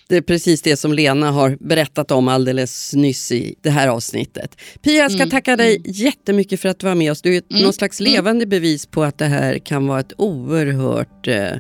Det 0.09 0.17
är 0.17 0.23
precis 0.23 0.63
det 0.63 0.77
som 0.77 0.93
Lena 0.93 1.31
har 1.31 1.57
berättat 1.61 2.11
om 2.11 2.29
alldeles 2.29 2.95
nyss 2.95 3.33
i 3.33 3.55
det 3.63 3.71
här 3.71 3.89
avsnittet. 3.89 4.57
Pia, 4.83 5.03
jag 5.03 5.11
ska 5.11 5.23
mm. 5.23 5.31
tacka 5.31 5.57
dig 5.57 5.77
mm. 5.77 5.93
jättemycket 5.93 6.61
för 6.61 6.69
att 6.69 6.79
du 6.79 6.87
var 6.87 6.95
med 6.95 7.13
oss. 7.13 7.23
Du 7.23 7.37
är 7.37 7.43
mm. 7.51 7.63
någon 7.63 7.73
slags 7.73 8.01
mm. 8.01 8.13
levande 8.13 8.47
bevis 8.47 8.87
på 8.87 9.03
att 9.03 9.19
det 9.19 9.27
här 9.27 9.59
kan 9.59 9.87
vara 9.87 10.01
ett 10.01 10.13
oerhört 10.19 11.29
eh, 11.29 11.53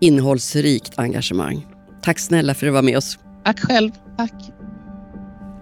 innehållsrikt 0.00 0.92
engagemang. 0.96 1.66
Tack 2.02 2.18
snälla 2.18 2.54
för 2.54 2.66
att 2.66 2.70
du 2.70 2.74
var 2.74 2.82
med 2.82 2.96
oss. 2.96 3.18
Tack 3.44 3.60
själv. 3.60 3.90
Tack. 4.16 4.55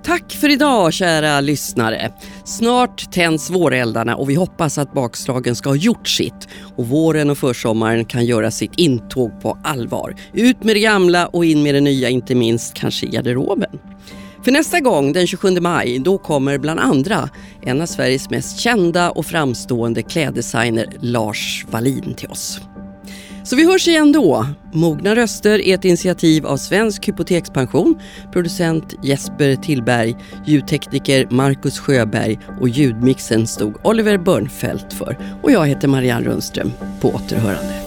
Tack 0.05 0.33
för 0.33 0.49
idag 0.49 0.93
kära 0.93 1.41
lyssnare. 1.41 2.13
Snart 2.45 3.13
tänds 3.13 3.51
våreldarna 3.51 4.17
och 4.17 4.31
vi 4.31 4.35
hoppas 4.35 4.79
att 4.79 4.93
bakslagen 4.93 5.57
ska 5.57 5.69
ha 5.69 5.77
gjort 5.77 6.09
sitt 6.09 6.49
och 6.77 6.87
våren 6.87 7.31
och 7.31 7.39
försommaren 7.39 8.05
kan 8.05 8.25
göra 8.25 8.51
sitt 8.51 8.73
intåg 8.77 9.41
på 9.41 9.59
allvar. 9.65 10.17
Ut 10.33 10.65
med 10.65 10.77
det 10.77 10.81
gamla 10.81 11.27
och 11.27 11.45
in 11.45 11.63
med 11.63 11.75
det 11.75 11.81
nya, 11.81 12.09
inte 12.09 12.35
minst 12.35 12.75
kanske 12.75 13.07
i 13.07 13.09
garderoben. 13.09 13.79
För 14.45 14.53
nästa 14.53 14.81
gång, 14.81 15.13
den 15.13 15.27
27 15.27 15.61
maj, 15.61 15.99
då 15.99 16.19
kommer 16.19 16.59
bland 16.59 16.81
andra 16.81 17.29
en 17.63 17.81
av 17.81 17.87
Sveriges 17.87 18.31
mest 18.31 18.61
kända 18.61 19.11
och 19.11 19.27
framstående 19.27 20.03
kläddesigner, 20.03 20.87
Lars 21.01 21.67
Wallin, 21.71 22.15
till 22.15 22.31
oss. 22.31 22.61
Så 23.45 23.57
vi 23.57 23.65
hörs 23.65 23.89
igen 23.89 24.13
då. 24.13 24.47
Mogna 24.73 25.17
röster 25.17 25.61
är 25.61 25.75
ett 25.75 25.85
initiativ 25.85 26.47
av 26.47 26.57
Svensk 26.57 27.09
Hypotekspension, 27.09 27.99
producent 28.33 28.95
Jesper 29.03 29.57
Tillberg, 29.57 30.17
ljudtekniker 30.47 31.27
Marcus 31.31 31.79
Sjöberg 31.79 32.39
och 32.61 32.69
ljudmixen 32.69 33.47
stod 33.47 33.87
Oliver 33.87 34.19
Börnfeldt 34.19 34.93
för. 34.93 35.19
Och 35.43 35.51
jag 35.51 35.67
heter 35.67 35.89
Marianne 35.89 36.27
Rundström. 36.27 36.73
På 37.01 37.09
återhörande. 37.09 37.84